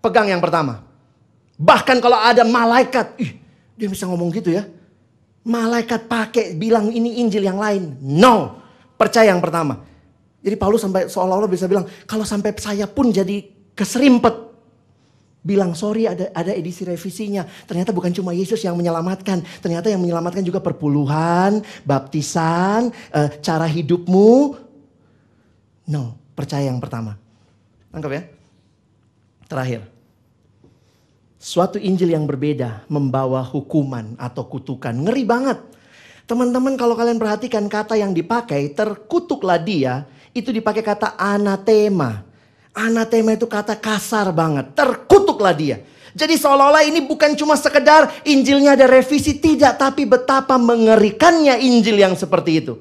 [0.00, 0.84] pegang yang pertama.
[1.60, 3.36] Bahkan kalau ada malaikat, ih,
[3.76, 4.64] dia bisa ngomong gitu ya.
[5.44, 7.96] Malaikat pakai bilang ini Injil yang lain.
[8.00, 8.60] No,
[8.96, 9.84] percaya yang pertama.
[10.40, 13.44] Jadi Paulus sampai seolah-olah bisa bilang, kalau sampai saya pun jadi
[13.76, 14.48] keserimpet.
[15.40, 17.48] Bilang sorry ada ada edisi revisinya.
[17.64, 19.40] Ternyata bukan cuma Yesus yang menyelamatkan.
[19.64, 24.56] Ternyata yang menyelamatkan juga perpuluhan, baptisan, uh, cara hidupmu.
[25.88, 27.16] No, percaya yang pertama.
[27.88, 28.39] Tangkap ya.
[29.50, 29.82] Terakhir.
[31.40, 34.94] Suatu Injil yang berbeda membawa hukuman atau kutukan.
[34.94, 35.58] Ngeri banget.
[36.30, 40.06] Teman-teman kalau kalian perhatikan kata yang dipakai terkutuklah dia.
[40.30, 42.22] Itu dipakai kata anatema.
[42.70, 44.70] Anatema itu kata kasar banget.
[44.78, 45.82] Terkutuklah dia.
[46.14, 49.82] Jadi seolah-olah ini bukan cuma sekedar Injilnya ada revisi, tidak.
[49.82, 52.78] Tapi betapa mengerikannya Injil yang seperti itu.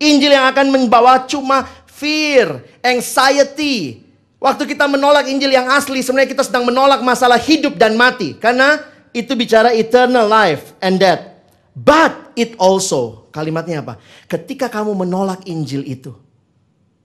[0.00, 4.08] Injil yang akan membawa cuma fear, anxiety.
[4.40, 8.32] Waktu kita menolak Injil yang asli, sebenarnya kita sedang menolak masalah hidup dan mati.
[8.40, 8.80] Karena
[9.12, 11.20] itu bicara eternal life and death.
[11.76, 14.00] But it also, kalimatnya apa?
[14.24, 16.16] Ketika kamu menolak Injil itu,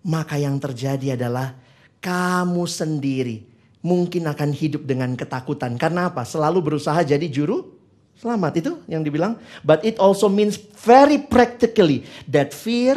[0.07, 1.59] maka yang terjadi adalah
[1.99, 3.43] kamu sendiri
[3.83, 5.75] mungkin akan hidup dengan ketakutan.
[5.75, 6.23] Karena apa?
[6.23, 7.67] Selalu berusaha jadi juru
[8.15, 9.35] selamat itu yang dibilang.
[9.59, 10.55] But it also means
[10.87, 12.95] very practically that fear,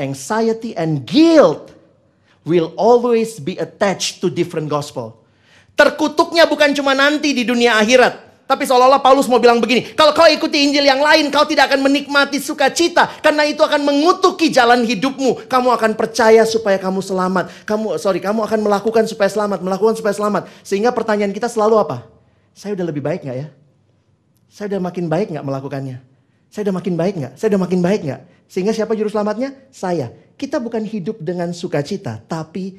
[0.00, 1.74] anxiety and guilt
[2.44, 5.20] will always be attached to different gospel.
[5.74, 8.24] Terkutuknya bukan cuma nanti di dunia akhirat.
[8.44, 11.80] Tapi seolah-olah Paulus mau bilang begini, kalau kau ikuti Injil yang lain, kau tidak akan
[11.80, 13.08] menikmati sukacita.
[13.24, 15.48] Karena itu akan mengutuki jalan hidupmu.
[15.48, 17.64] Kamu akan percaya supaya kamu selamat.
[17.64, 20.52] Kamu, sorry, kamu akan melakukan supaya selamat, melakukan supaya selamat.
[20.60, 22.04] Sehingga pertanyaan kita selalu apa?
[22.52, 23.48] Saya udah lebih baik nggak ya?
[24.52, 25.96] Saya udah makin baik nggak melakukannya?
[26.52, 27.32] Saya udah makin baik nggak?
[27.40, 28.20] Saya udah makin baik nggak?
[28.44, 29.56] Sehingga siapa juru selamatnya?
[29.72, 30.12] Saya.
[30.34, 32.78] Kita bukan hidup dengan sukacita, tapi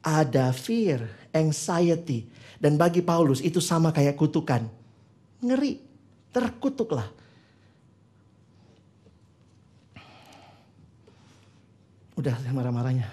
[0.00, 2.24] ada fear, anxiety.
[2.60, 4.64] Dan bagi Paulus itu sama kayak kutukan
[5.40, 5.80] ngeri,
[6.32, 7.08] terkutuklah.
[12.16, 13.08] Udah marah-marahnya.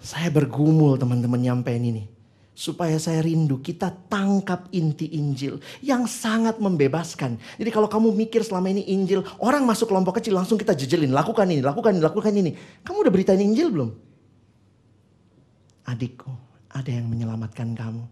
[0.00, 2.17] saya bergumul teman-teman nyampein ini.
[2.58, 7.38] Supaya saya rindu kita tangkap inti Injil yang sangat membebaskan.
[7.54, 11.14] Jadi kalau kamu mikir selama ini Injil, orang masuk kelompok kecil langsung kita jejelin.
[11.14, 12.58] Lakukan ini, lakukan ini, lakukan ini.
[12.82, 13.94] Kamu udah beritain Injil belum?
[15.86, 16.34] Adikku,
[16.74, 18.02] ada yang menyelamatkan kamu.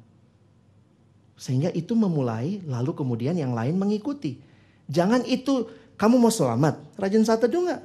[1.34, 4.38] Sehingga itu memulai, lalu kemudian yang lain mengikuti.
[4.86, 5.66] Jangan itu,
[5.98, 7.82] kamu mau selamat, rajin saat teduh nggak?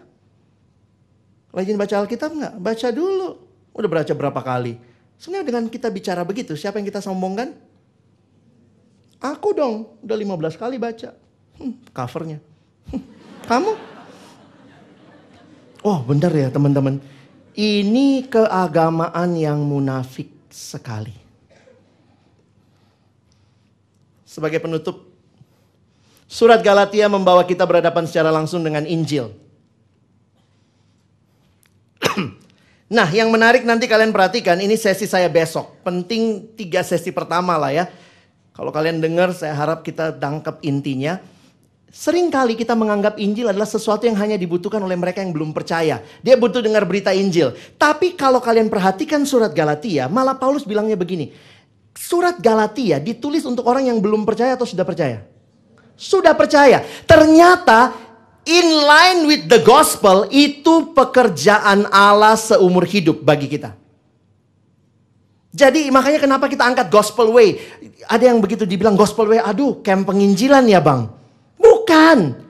[1.57, 2.53] Rajin baca Alkitab nggak?
[2.61, 3.29] Baca dulu.
[3.73, 4.90] Udah baca berapa kali?
[5.21, 7.53] Sebenarnya dengan kita bicara begitu, siapa yang kita sombongkan?
[9.21, 11.13] Aku dong, udah 15 kali baca.
[11.61, 12.41] Hmm, covernya.
[12.89, 13.05] Hmm,
[13.45, 13.71] kamu?
[15.85, 16.97] Oh benar ya teman-teman.
[17.53, 21.21] Ini keagamaan yang munafik sekali.
[24.31, 25.11] sebagai penutup.
[26.31, 29.35] Surat Galatia membawa kita berhadapan secara langsung dengan Injil.
[32.91, 35.79] Nah, yang menarik nanti kalian perhatikan, ini sesi saya besok.
[35.81, 37.85] Penting tiga sesi pertama lah ya.
[38.51, 41.23] Kalau kalian dengar, saya harap kita tangkap intinya.
[41.91, 45.99] Seringkali kita menganggap Injil adalah sesuatu yang hanya dibutuhkan oleh mereka yang belum percaya.
[46.23, 47.51] Dia butuh dengar berita Injil.
[47.75, 51.35] Tapi kalau kalian perhatikan surat Galatia, malah Paulus bilangnya begini.
[51.91, 55.27] Surat Galatia ditulis untuk orang yang belum percaya atau sudah percaya?
[55.99, 56.79] Sudah percaya.
[57.03, 58.10] Ternyata
[58.45, 63.77] in line with the gospel itu pekerjaan Allah seumur hidup bagi kita.
[65.51, 67.59] Jadi makanya kenapa kita angkat gospel way.
[68.07, 71.11] Ada yang begitu dibilang gospel way, aduh camp penginjilan ya bang.
[71.59, 72.47] Bukan.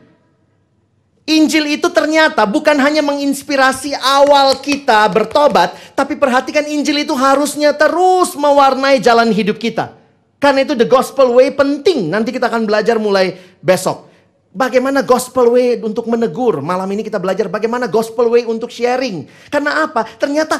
[1.25, 8.35] Injil itu ternyata bukan hanya menginspirasi awal kita bertobat, tapi perhatikan Injil itu harusnya terus
[8.35, 9.97] mewarnai jalan hidup kita.
[10.41, 12.09] Karena itu the gospel way penting.
[12.09, 14.10] Nanti kita akan belajar mulai besok.
[14.51, 16.59] Bagaimana gospel way untuk menegur.
[16.59, 19.23] Malam ini kita belajar bagaimana gospel way untuk sharing.
[19.47, 20.03] Karena apa?
[20.19, 20.59] Ternyata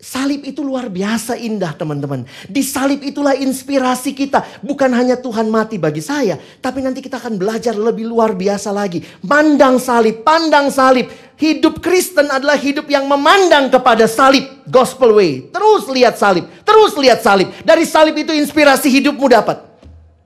[0.00, 2.24] Salib itu luar biasa indah teman-teman.
[2.48, 4.64] Di salib itulah inspirasi kita.
[4.64, 6.40] Bukan hanya Tuhan mati bagi saya.
[6.40, 9.04] Tapi nanti kita akan belajar lebih luar biasa lagi.
[9.20, 11.04] Mandang salib, pandang salib.
[11.36, 14.48] Hidup Kristen adalah hidup yang memandang kepada salib.
[14.72, 15.52] Gospel way.
[15.52, 16.48] Terus lihat salib.
[16.64, 17.52] Terus lihat salib.
[17.60, 19.69] Dari salib itu inspirasi hidupmu dapat.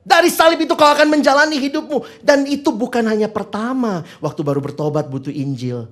[0.05, 2.21] Dari salib itu kau akan menjalani hidupmu.
[2.21, 4.05] Dan itu bukan hanya pertama.
[4.21, 5.89] Waktu baru bertobat butuh Injil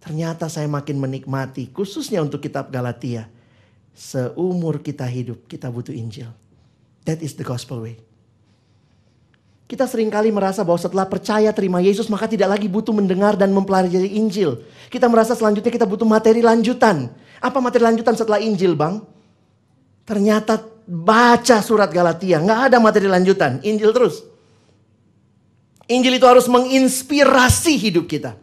[0.00, 3.28] Ternyata saya makin menikmati, khususnya untuk kitab Galatia.
[3.92, 6.32] Seumur kita hidup, kita butuh Injil.
[7.04, 8.00] That is the gospel way.
[9.68, 13.52] Kita sering kali merasa bahwa setelah percaya terima Yesus maka tidak lagi butuh mendengar dan
[13.52, 14.64] mempelajari Injil.
[14.88, 17.12] Kita merasa selanjutnya kita butuh materi lanjutan.
[17.38, 19.04] Apa materi lanjutan setelah Injil bang?
[20.08, 20.58] Ternyata
[20.90, 23.62] baca surat Galatia, nggak ada materi lanjutan.
[23.62, 24.26] Injil terus.
[25.86, 28.34] Injil itu harus menginspirasi hidup kita.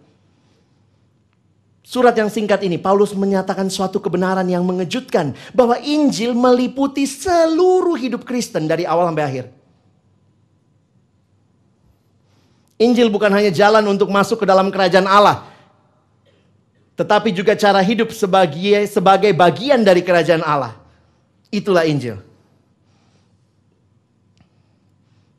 [1.84, 5.32] Surat yang singkat ini, Paulus menyatakan suatu kebenaran yang mengejutkan.
[5.56, 9.46] Bahwa Injil meliputi seluruh hidup Kristen dari awal sampai akhir.
[12.76, 15.48] Injil bukan hanya jalan untuk masuk ke dalam kerajaan Allah.
[17.00, 20.76] Tetapi juga cara hidup sebagai, sebagai bagian dari kerajaan Allah.
[21.48, 22.20] Itulah Injil.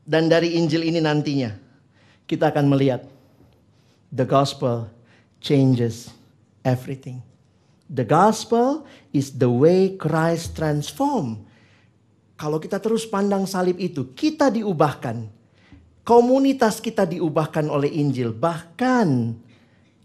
[0.09, 1.53] Dan dari Injil ini nantinya
[2.25, 3.05] kita akan melihat
[4.09, 4.89] the gospel
[5.37, 6.09] changes
[6.65, 7.21] everything.
[7.85, 11.49] The gospel is the way Christ transform
[12.39, 15.27] Kalau kita terus pandang salib itu, kita diubahkan.
[16.07, 18.31] Komunitas kita diubahkan oleh Injil.
[18.31, 19.35] Bahkan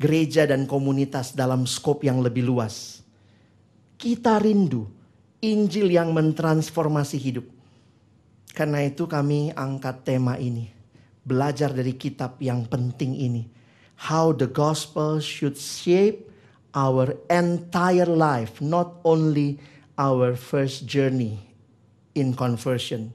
[0.02, 3.06] gereja dan komunitas dalam skop yang lebih luas.
[3.94, 4.90] Kita rindu
[5.38, 7.46] Injil yang mentransformasi hidup.
[8.54, 10.70] Karena itu kami angkat tema ini.
[11.26, 13.42] Belajar dari kitab yang penting ini.
[13.98, 16.30] How the gospel should shape
[16.70, 18.62] our entire life.
[18.62, 19.58] Not only
[19.98, 21.42] our first journey
[22.14, 23.10] in conversion.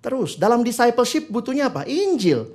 [0.00, 1.84] Terus dalam discipleship butuhnya apa?
[1.84, 2.48] Injil.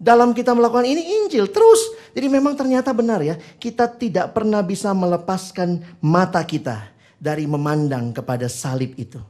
[0.00, 1.98] Dalam kita melakukan ini Injil terus.
[2.14, 6.86] Jadi memang ternyata benar ya, kita tidak pernah bisa melepaskan mata kita
[7.18, 9.20] dari memandang kepada salib itu.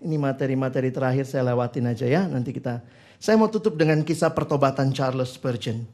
[0.00, 2.80] Ini materi-materi terakhir saya lewatin aja ya, nanti kita
[3.20, 5.84] saya mau tutup dengan kisah pertobatan Charles Spurgeon.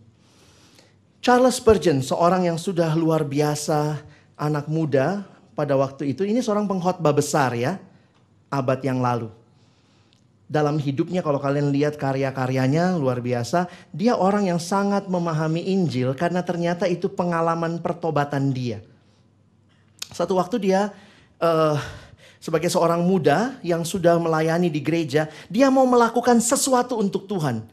[1.18, 3.98] Charles Spurgeon, seorang yang sudah luar biasa,
[4.38, 5.26] anak muda,
[5.58, 6.22] pada waktu itu.
[6.22, 7.82] Ini seorang pengkhotbah besar ya,
[8.46, 9.32] abad yang lalu.
[10.46, 16.46] Dalam hidupnya kalau kalian lihat karya-karyanya luar biasa, dia orang yang sangat memahami Injil karena
[16.46, 18.78] ternyata itu pengalaman pertobatan dia.
[20.14, 20.94] Satu waktu dia
[21.42, 21.74] uh,
[22.46, 27.66] sebagai seorang muda yang sudah melayani di gereja, dia mau melakukan sesuatu untuk Tuhan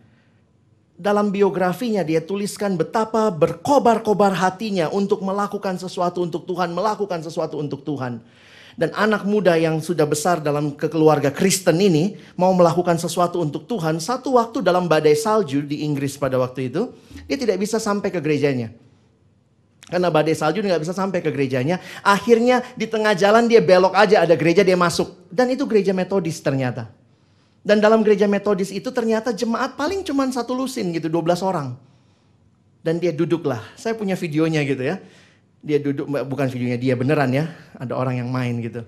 [0.94, 7.82] dalam biografinya dia tuliskan betapa berkobar-kobar hatinya untuk melakukan sesuatu untuk Tuhan, melakukan sesuatu untuk
[7.82, 8.22] Tuhan.
[8.74, 14.02] Dan anak muda yang sudah besar dalam kekeluarga Kristen ini mau melakukan sesuatu untuk Tuhan.
[14.02, 16.90] Satu waktu dalam badai salju di Inggris pada waktu itu,
[17.30, 18.74] dia tidak bisa sampai ke gerejanya.
[19.94, 21.78] Karena badai salju nggak bisa sampai ke gerejanya.
[22.02, 25.30] Akhirnya di tengah jalan dia belok aja ada gereja dia masuk.
[25.30, 26.90] Dan itu gereja metodis ternyata.
[27.62, 31.78] Dan dalam gereja metodis itu ternyata jemaat paling cuma satu lusin gitu, 12 orang.
[32.82, 34.98] Dan dia duduklah, saya punya videonya gitu ya.
[35.62, 38.82] Dia duduk, bukan videonya dia beneran ya, ada orang yang main gitu.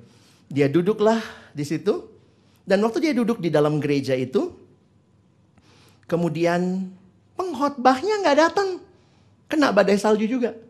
[0.49, 1.21] Dia duduklah
[1.53, 2.09] di situ.
[2.65, 4.57] Dan waktu dia duduk di dalam gereja itu,
[6.09, 6.89] kemudian
[7.37, 8.81] pengkhotbahnya nggak datang.
[9.45, 10.64] Kena badai salju juga.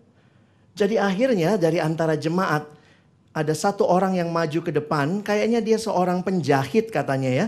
[0.75, 2.67] Jadi akhirnya dari antara jemaat,
[3.31, 7.47] ada satu orang yang maju ke depan, kayaknya dia seorang penjahit katanya ya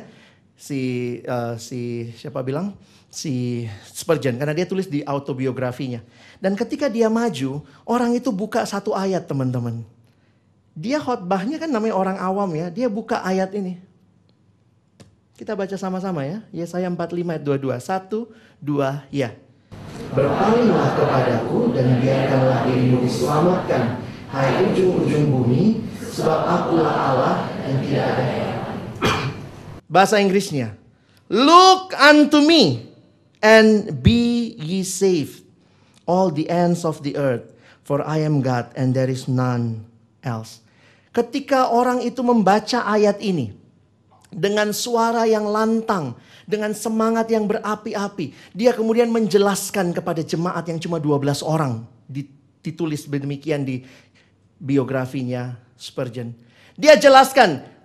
[0.57, 0.81] si
[1.29, 2.73] uh, si siapa bilang
[3.13, 3.63] si
[3.93, 6.01] Spurgeon karena dia tulis di autobiografinya.
[6.41, 9.85] Dan ketika dia maju, orang itu buka satu ayat teman-teman.
[10.77, 13.79] Dia khotbahnya kan namanya orang awam ya, dia buka ayat ini.
[15.37, 16.41] Kita baca sama-sama ya.
[16.49, 17.77] Yesaya 45 ayat 22.
[17.77, 18.19] Satu,
[18.57, 19.37] dua, ya.
[20.15, 23.99] Berpalinglah kepadaku dan biarkanlah dirimu diselamatkan.
[24.27, 28.25] Hai ujung-ujung bumi, sebab akulah Allah yang tidak ada
[29.87, 30.75] Bahasa Inggrisnya.
[31.31, 32.91] Look unto me
[33.39, 35.47] and be ye saved,
[36.03, 37.55] all the ends of the earth,
[37.87, 39.87] for I am God and there is none
[40.23, 40.59] else.
[41.15, 43.56] Ketika orang itu membaca ayat ini
[44.31, 50.99] dengan suara yang lantang, dengan semangat yang berapi-api, dia kemudian menjelaskan kepada jemaat yang cuma
[50.99, 51.83] 12 orang.
[52.63, 53.83] Ditulis demikian di
[54.59, 56.35] biografinya Spurgeon.
[56.75, 57.77] Dia jelaskan,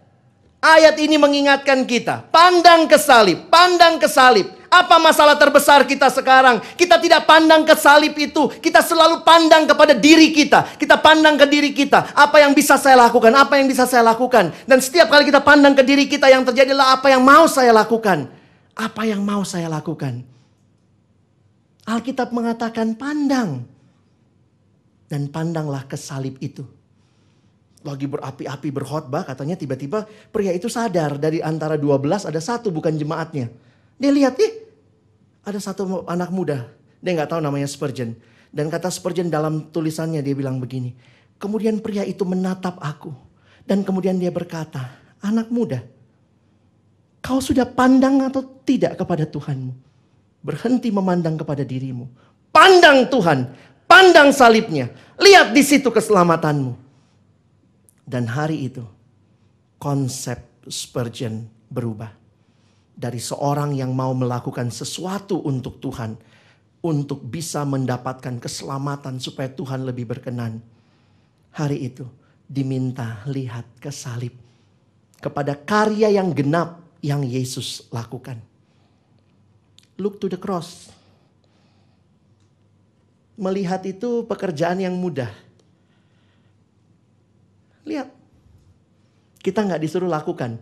[0.62, 4.46] Ayat ini mengingatkan kita, pandang ke salib, pandang ke salib.
[4.72, 6.64] Apa masalah terbesar kita sekarang?
[6.80, 8.48] Kita tidak pandang ke salib itu.
[8.56, 10.64] Kita selalu pandang kepada diri kita.
[10.80, 12.16] Kita pandang ke diri kita.
[12.16, 13.36] Apa yang bisa saya lakukan?
[13.36, 14.48] Apa yang bisa saya lakukan?
[14.64, 18.32] Dan setiap kali kita pandang ke diri kita yang terjadilah apa yang mau saya lakukan.
[18.72, 20.24] Apa yang mau saya lakukan?
[21.84, 23.68] Alkitab mengatakan pandang.
[25.04, 26.64] Dan pandanglah ke salib itu
[27.82, 33.50] lagi berapi-api berkhotbah katanya tiba-tiba pria itu sadar dari antara 12 ada satu bukan jemaatnya.
[33.98, 34.61] Dia lihat ih
[35.42, 36.70] ada satu anak muda.
[37.02, 38.14] Dia nggak tahu namanya Spurgeon.
[38.52, 40.94] Dan kata Spurgeon dalam tulisannya dia bilang begini.
[41.42, 43.10] Kemudian pria itu menatap aku.
[43.66, 45.82] Dan kemudian dia berkata, anak muda,
[47.22, 49.74] kau sudah pandang atau tidak kepada Tuhanmu?
[50.42, 52.06] Berhenti memandang kepada dirimu.
[52.50, 53.50] Pandang Tuhan,
[53.86, 54.90] pandang salibnya.
[55.18, 56.74] Lihat di situ keselamatanmu.
[58.02, 58.82] Dan hari itu
[59.78, 62.21] konsep Spurgeon berubah.
[63.02, 66.14] Dari seorang yang mau melakukan sesuatu untuk Tuhan.
[66.86, 70.62] Untuk bisa mendapatkan keselamatan supaya Tuhan lebih berkenan.
[71.50, 72.06] Hari itu
[72.46, 74.38] diminta lihat ke salib.
[75.18, 78.38] Kepada karya yang genap yang Yesus lakukan.
[79.98, 80.94] Look to the cross.
[83.34, 85.30] Melihat itu pekerjaan yang mudah
[87.82, 88.08] Lihat.
[89.42, 90.58] Kita nggak disuruh lakukan.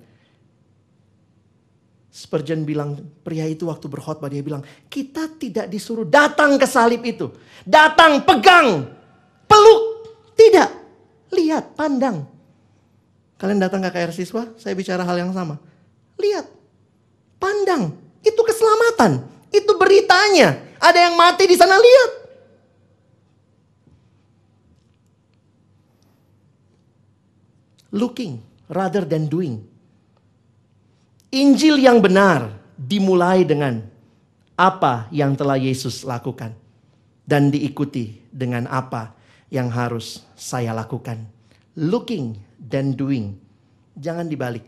[2.11, 7.31] Spurgeon bilang, pria itu waktu berkhotbah dia bilang, kita tidak disuruh datang ke salib itu.
[7.62, 8.82] Datang, pegang,
[9.47, 9.81] peluk.
[10.35, 10.70] Tidak.
[11.31, 12.27] Lihat, pandang.
[13.39, 15.62] Kalian datang ke KR siswa, saya bicara hal yang sama.
[16.19, 16.51] Lihat,
[17.39, 17.95] pandang,
[18.27, 19.23] itu keselamatan,
[19.55, 20.59] itu beritanya.
[20.82, 22.11] Ada yang mati di sana, lihat.
[27.95, 29.70] Looking rather than doing.
[31.31, 33.86] Injil yang benar dimulai dengan
[34.59, 36.51] apa yang telah Yesus lakukan
[37.23, 39.15] dan diikuti dengan apa
[39.47, 41.23] yang harus saya lakukan.
[41.78, 43.39] Looking dan doing.
[43.94, 44.66] Jangan dibalik.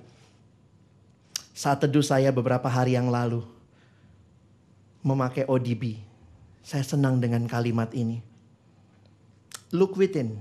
[1.50, 3.42] Saat teduh saya beberapa hari yang lalu
[5.02, 5.98] memakai ODB.
[6.62, 8.22] Saya senang dengan kalimat ini.
[9.74, 10.38] Look within.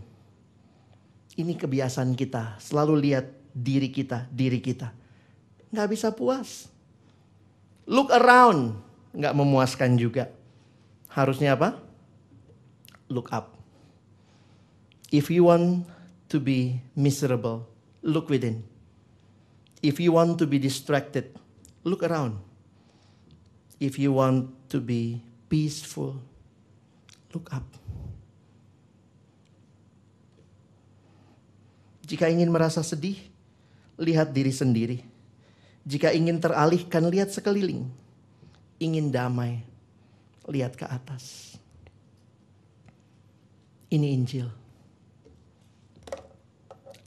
[1.33, 2.61] Ini kebiasaan kita.
[2.61, 3.25] Selalu lihat
[3.57, 5.00] diri kita, diri kita.
[5.71, 6.67] Nggak bisa puas.
[7.87, 8.75] Look around.
[9.15, 10.31] Nggak memuaskan juga.
[11.11, 11.79] Harusnya apa?
[13.11, 13.55] Look up.
[15.11, 15.83] If you want
[16.31, 17.67] to be miserable,
[17.99, 18.63] look within.
[19.83, 21.35] If you want to be distracted,
[21.83, 22.39] look around.
[23.81, 25.19] If you want to be
[25.51, 26.15] peaceful,
[27.35, 27.67] look up.
[32.07, 33.19] Jika ingin merasa sedih,
[33.99, 35.10] lihat diri sendiri.
[35.81, 37.89] Jika ingin teralihkan, lihat sekeliling.
[38.77, 39.65] Ingin damai,
[40.45, 41.57] lihat ke atas.
[43.91, 44.47] Ini Injil.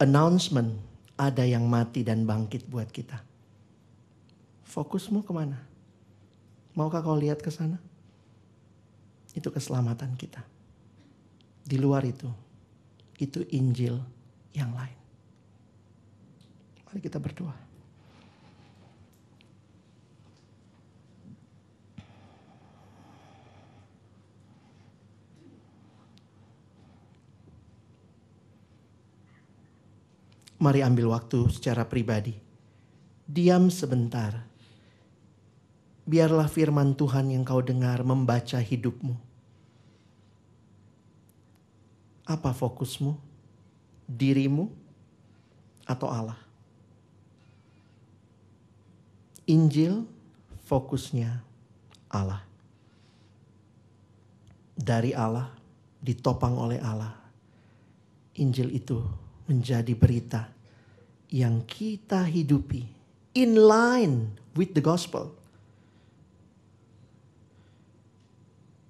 [0.03, 0.75] Announcement,
[1.15, 3.23] ada yang mati dan bangkit buat kita.
[4.67, 5.63] Fokusmu ke mana?
[6.75, 7.79] Maukah kau lihat ke sana?
[9.33, 10.43] Itu keselamatan kita.
[11.63, 12.27] Di luar itu,
[13.23, 13.97] itu Injil
[14.53, 14.99] yang lain.
[16.85, 17.64] Mari kita berdoa.
[30.63, 32.39] Mari ambil waktu secara pribadi.
[33.25, 34.47] Diam sebentar.
[36.05, 39.17] Biarlah firman Tuhan yang kau dengar membaca hidupmu.
[42.29, 43.17] Apa fokusmu?
[44.05, 44.69] Dirimu
[45.89, 46.37] atau Allah?
[49.49, 50.05] Injil
[50.65, 51.41] fokusnya
[52.13, 52.45] Allah.
[54.77, 55.49] Dari Allah,
[56.05, 57.17] ditopang oleh Allah.
[58.37, 60.49] Injil itu menjadi berita
[61.29, 62.87] yang kita hidupi
[63.35, 65.35] in line with the gospel.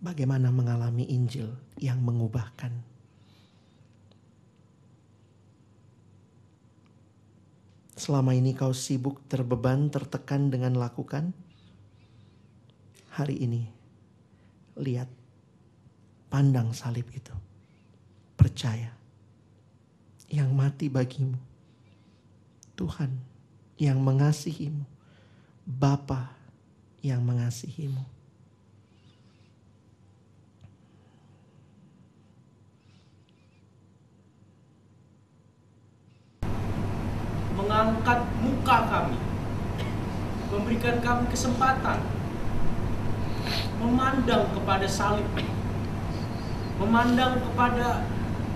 [0.05, 1.49] Bagaimana mengalami Injil
[1.81, 2.71] yang mengubahkan?
[7.97, 11.33] Selama ini kau sibuk, terbeban, tertekan dengan lakukan.
[13.17, 13.65] Hari ini,
[14.77, 15.09] lihat,
[16.29, 17.33] pandang salib itu.
[18.37, 19.04] Percaya
[20.35, 21.39] yang mati bagimu.
[22.75, 23.15] Tuhan
[23.79, 24.83] yang mengasihimu.
[25.63, 26.35] Bapa
[27.01, 28.11] yang mengasihimu.
[37.55, 39.17] mengangkat muka kami,
[40.53, 42.03] memberikan kami kesempatan
[43.79, 45.25] memandang kepada salib,
[46.83, 48.05] memandang kepada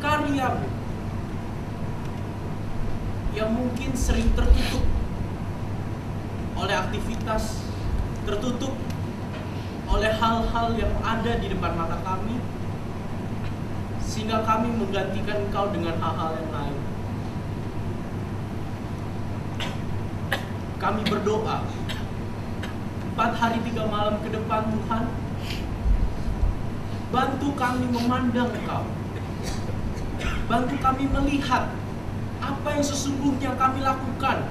[0.03, 0.78] karyamu
[3.37, 4.85] yang mungkin sering tertutup
[6.59, 7.63] oleh aktivitas,
[8.25, 8.73] tertutup
[9.89, 12.37] oleh hal-hal yang ada di depan mata kami,
[14.05, 16.79] sehingga kami menggantikan Engkau dengan hal-hal yang lain.
[20.79, 21.67] Kami berdoa
[23.13, 25.05] empat hari tiga malam ke depan Tuhan,
[27.11, 28.85] bantu kami memandang Engkau,
[30.47, 31.71] bantu kami melihat
[32.49, 34.49] apa yang sesungguhnya kami lakukan,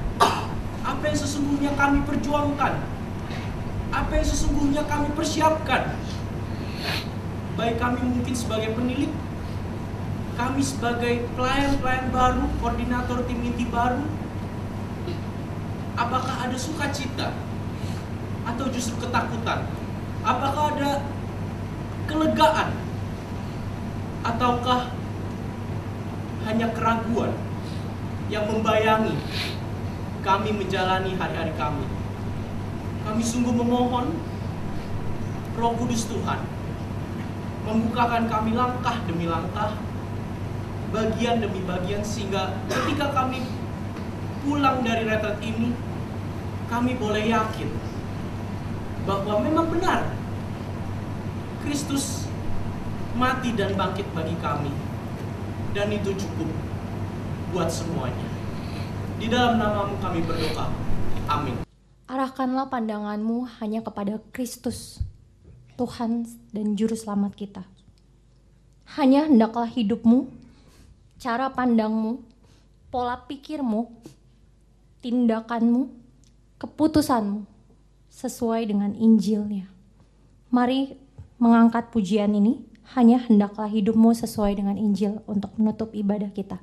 [0.85, 2.73] apa yang sesungguhnya kami perjuangkan,
[3.89, 5.97] apa yang sesungguhnya kami persiapkan.
[7.57, 9.09] Baik kami mungkin sebagai penilik,
[10.37, 14.05] kami sebagai pelayan-pelayan baru, koordinator tim inti baru,
[15.97, 17.33] apakah ada sukacita
[18.45, 19.65] atau justru ketakutan?
[20.21, 21.01] Apakah ada
[22.05, 22.77] kelegaan
[24.21, 24.93] ataukah
[26.45, 27.46] hanya keraguan
[28.27, 29.15] yang membayangi
[30.23, 31.85] kami menjalani hari-hari kami?
[33.07, 34.11] Kami sungguh memohon
[35.55, 36.43] Roh Kudus Tuhan
[37.67, 39.75] membukakan kami langkah demi langkah,
[40.95, 43.43] bagian demi bagian sehingga ketika kami
[44.47, 45.75] pulang dari retret ini,
[46.71, 47.67] kami boleh yakin
[49.03, 50.07] bahwa memang benar
[51.63, 52.27] Kristus
[53.19, 54.71] mati dan bangkit bagi kami.
[55.75, 56.47] Dan itu cukup
[57.57, 58.27] buat semuanya.
[59.17, 60.69] Di dalam namamu kami berdoa.
[61.25, 61.65] Amin.
[62.05, 65.01] Arahkanlah pandanganmu hanya kepada Kristus,
[65.73, 67.65] Tuhan dan Juru Selamat kita.
[68.93, 70.29] Hanya hendaklah hidupmu,
[71.17, 72.21] cara pandangmu,
[72.93, 73.89] pola pikirmu,
[75.01, 75.89] tindakanmu,
[76.61, 77.41] keputusanmu
[78.13, 79.65] sesuai dengan Injilnya.
[80.53, 80.93] Mari
[81.41, 82.61] mengangkat pujian ini,
[82.93, 86.61] hanya hendaklah hidupmu sesuai dengan Injil untuk menutup ibadah kita.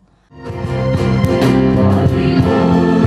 [2.15, 3.05] Kiranya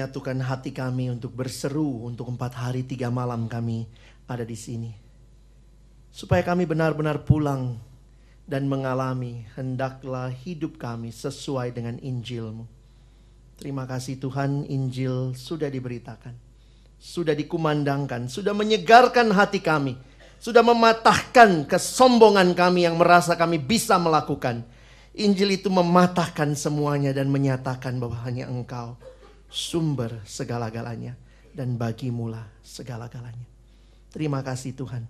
[0.00, 3.84] menyatukan hati kami untuk berseru untuk empat hari tiga malam kami
[4.24, 4.96] ada di sini.
[6.08, 7.76] Supaya kami benar-benar pulang
[8.48, 12.64] dan mengalami hendaklah hidup kami sesuai dengan Injilmu.
[13.60, 16.32] Terima kasih Tuhan Injil sudah diberitakan.
[16.96, 20.00] Sudah dikumandangkan, sudah menyegarkan hati kami.
[20.40, 24.64] Sudah mematahkan kesombongan kami yang merasa kami bisa melakukan.
[25.12, 28.96] Injil itu mematahkan semuanya dan menyatakan bahwa hanya engkau
[29.50, 31.18] sumber segala-galanya
[31.50, 33.44] dan bagimulah segala-galanya.
[34.14, 35.04] Terima kasih Tuhan.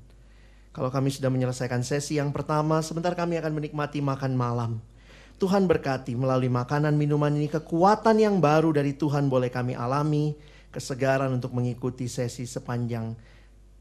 [0.73, 4.73] Kalau kami sudah menyelesaikan sesi yang pertama, sebentar kami akan menikmati makan malam.
[5.41, 10.37] Tuhan berkati melalui makanan minuman ini kekuatan yang baru dari Tuhan boleh kami alami,
[10.69, 13.17] kesegaran untuk mengikuti sesi sepanjang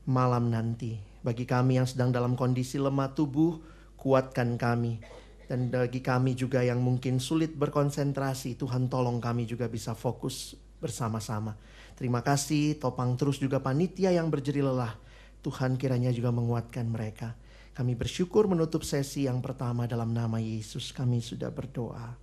[0.07, 0.95] malam nanti.
[1.19, 3.59] Bagi kami yang sedang dalam kondisi lemah tubuh,
[3.99, 5.03] kuatkan kami
[5.49, 11.57] dan bagi kami juga yang mungkin sulit berkonsentrasi, Tuhan tolong kami juga bisa fokus bersama-sama.
[11.97, 14.93] Terima kasih topang terus juga panitia yang berjeri lelah.
[15.41, 17.33] Tuhan kiranya juga menguatkan mereka.
[17.73, 22.13] Kami bersyukur menutup sesi yang pertama dalam nama Yesus kami sudah berdoa.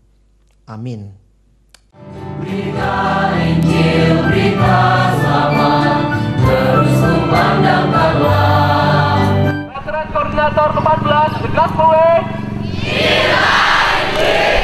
[0.71, 1.11] Amin.
[2.39, 2.95] Berita
[3.43, 4.79] Injil, berita
[5.19, 5.99] selamat,
[6.47, 8.55] terus kumandangkanlah.
[10.15, 12.46] Koordinator 14, The Gospel Way.
[12.99, 14.56] Eli